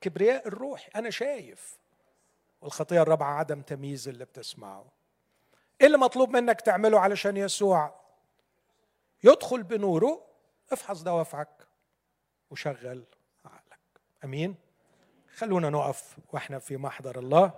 كبرياء 0.00 0.48
الروح 0.48 0.88
أنا 0.96 1.10
شايف 1.10 1.78
والخطيه 2.60 3.02
الرابعة 3.02 3.34
عدم 3.34 3.62
تمييز 3.62 4.08
اللي 4.08 4.24
بتسمعه. 4.24 4.86
إيه 5.80 5.86
اللي 5.86 5.98
مطلوب 5.98 6.30
منك 6.30 6.60
تعمله 6.60 7.00
علشان 7.00 7.36
يسوع؟ 7.36 8.00
يدخل 9.24 9.62
بنوره 9.62 10.24
افحص 10.72 11.02
دوافعك 11.02 11.66
وشغل 12.50 13.04
عقلك. 13.44 13.80
أمين؟ 14.24 14.54
خلونا 15.36 15.70
نقف 15.70 16.16
وإحنا 16.32 16.58
في 16.58 16.76
محضر 16.76 17.18
الله. 17.18 17.52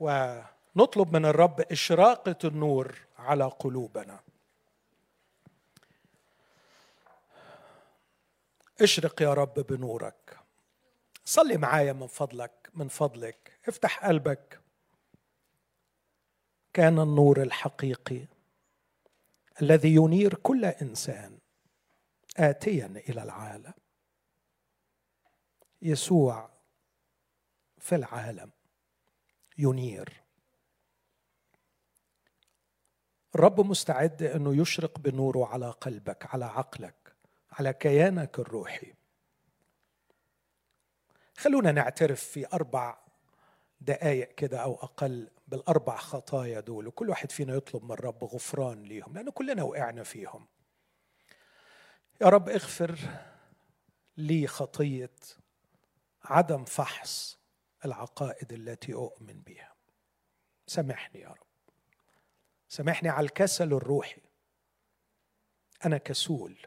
ونطلب 0.00 1.16
من 1.16 1.26
الرب 1.26 1.60
إشراقة 1.60 2.36
النور 2.44 2.98
على 3.18 3.44
قلوبنا. 3.44 4.20
اشرق 8.80 9.22
يا 9.22 9.34
رب 9.34 9.54
بنورك. 9.54 10.45
صلي 11.28 11.56
معايا 11.56 11.92
من 11.92 12.06
فضلك 12.06 12.70
من 12.74 12.88
فضلك. 12.88 13.60
افتح 13.68 14.06
قلبك. 14.06 14.60
كان 16.72 16.98
النور 16.98 17.42
الحقيقي 17.42 18.26
الذي 19.62 19.94
ينير 19.94 20.34
كل 20.34 20.64
إنسان 20.64 21.38
اتيا 22.36 22.86
إلى 22.86 23.22
العالم. 23.22 23.74
يسوع 25.82 26.50
في 27.78 27.94
العالم 27.94 28.50
ينير. 29.58 30.22
الرب 33.34 33.60
مستعد 33.60 34.22
أنه 34.22 34.60
يشرق 34.62 34.98
بنوره 34.98 35.46
على 35.46 35.70
قلبك 35.70 36.34
على 36.34 36.44
عقلك 36.44 37.16
على 37.52 37.72
كيانك 37.72 38.38
الروحي. 38.38 38.95
خلونا 41.36 41.72
نعترف 41.72 42.24
في 42.24 42.46
أربع 42.52 42.98
دقائق 43.80 44.34
كده 44.34 44.58
أو 44.58 44.74
أقل 44.74 45.30
بالأربع 45.48 45.96
خطايا 45.96 46.60
دول 46.60 46.86
وكل 46.86 47.08
واحد 47.08 47.32
فينا 47.32 47.54
يطلب 47.54 47.84
من 47.84 47.92
الرب 47.92 48.24
غفران 48.24 48.82
ليهم 48.82 49.14
لأن 49.14 49.30
كلنا 49.30 49.62
وقعنا 49.62 50.02
فيهم. 50.02 50.46
يا 52.20 52.26
رب 52.26 52.48
اغفر 52.48 52.98
لي 54.16 54.46
خطية 54.46 55.14
عدم 56.24 56.64
فحص 56.64 57.38
العقائد 57.84 58.52
التي 58.52 58.94
أؤمن 58.94 59.40
بها. 59.40 59.74
سامحني 60.66 61.20
يا 61.20 61.28
رب. 61.28 61.46
سامحني 62.68 63.08
على 63.08 63.24
الكسل 63.24 63.72
الروحي. 63.72 64.22
أنا 65.84 65.98
كسول 65.98 66.58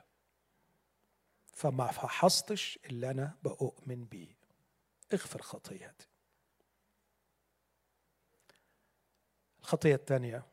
فما 1.54 1.88
فحصتش 1.88 2.80
اللي 2.86 3.12
أنا 3.12 3.38
بؤمن 3.44 4.06
بيه. 4.06 4.39
اغفر 5.14 5.41
خطيئتي. 5.41 6.07
الخطيه 9.60 9.95
الثانية 9.95 10.45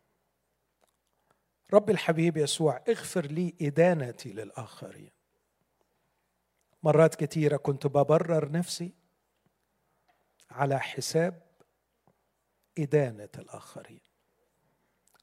رب 1.72 1.90
الحبيب 1.90 2.36
يسوع 2.36 2.84
اغفر 2.88 3.26
لي 3.26 3.54
إدانتي 3.60 4.32
للآخرين. 4.32 5.10
مرات 6.82 7.14
كثيره 7.14 7.56
كنت 7.56 7.86
ببرر 7.86 8.50
نفسي 8.52 8.92
على 10.50 10.80
حساب 10.80 11.46
إدانة 12.78 13.28
الآخرين. 13.38 14.00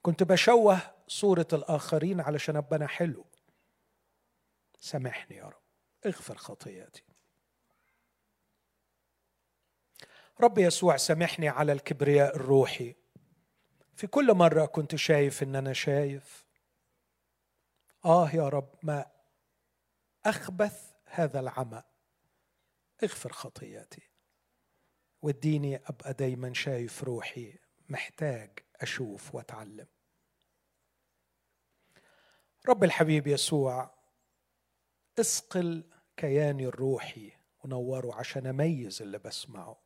كنت 0.02 0.24
بشوه 0.24 0.82
صورة 1.08 1.48
الآخرين 1.54 2.22
علشان 2.22 2.56
ابقى 2.56 2.76
أنا 2.76 2.88
حلو. 2.88 3.26
سامحني 4.80 5.38
يا 5.38 5.46
رب. 5.46 5.62
اغفر 6.06 6.38
خطيئتي. 6.38 7.04
رب 10.42 10.58
يسوع 10.58 10.98
سامحني 10.98 11.50
على 11.50 11.72
الكبرياء 11.72 12.36
الروحي. 12.36 12.96
في 13.96 14.08
كل 14.08 14.34
مرة 14.34 14.66
كنت 14.66 14.96
شايف 14.96 15.44
إن 15.44 15.56
أنا 15.56 15.74
شايف. 15.74 16.46
آه 18.06 18.30
يا 18.30 18.50
رب 18.50 18.76
ما 18.84 19.06
أخبث 20.26 20.92
هذا 21.06 21.40
العمى. 21.40 21.84
اغفر 23.04 23.32
خطياتي. 23.34 24.02
واديني 25.22 25.76
أبقى 25.76 26.14
دايما 26.14 26.54
شايف 26.54 27.04
روحي. 27.04 27.60
محتاج 27.90 28.60
أشوف 28.82 29.36
وأتعلم. 29.36 29.88
رب 32.68 32.84
الحبيب 32.84 33.28
يسوع 33.28 33.94
اسقل 35.20 35.84
كياني 36.18 36.66
الروحي 36.66 37.32
ونوره 37.64 38.16
عشان 38.16 38.48
أميز 38.48 39.02
اللي 39.02 39.18
بسمعه. 39.18 39.83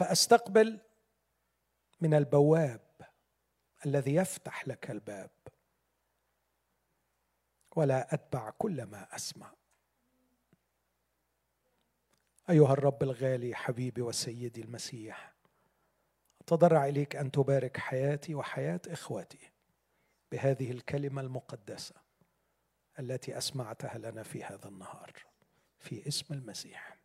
فأستقبل 0.00 0.80
من 2.00 2.14
البواب 2.14 2.80
الذي 3.86 4.14
يفتح 4.14 4.68
لك 4.68 4.90
الباب. 4.90 5.30
ولا 7.76 8.14
أتبع 8.14 8.50
كل 8.50 8.82
ما 8.82 9.16
أسمع. 9.16 9.52
أيها 12.50 12.72
الرب 12.72 13.02
الغالي 13.02 13.54
حبيبي 13.54 14.02
وسيدي 14.02 14.60
المسيح 14.60 15.34
أتضرع 16.40 16.86
إليك 16.86 17.16
أن 17.16 17.30
تبارك 17.30 17.76
حياتي 17.76 18.34
وحياة 18.34 18.80
إخوتي 18.86 19.50
بهذه 20.32 20.70
الكلمة 20.70 21.20
المقدسة 21.20 21.94
التي 22.98 23.38
أسمعتها 23.38 23.98
لنا 23.98 24.22
في 24.22 24.44
هذا 24.44 24.68
النهار. 24.68 25.12
في 25.78 26.08
اسم 26.08 26.34
المسيح. 26.34 26.96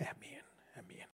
آمين. 0.00 0.42
آمين. 0.76 1.06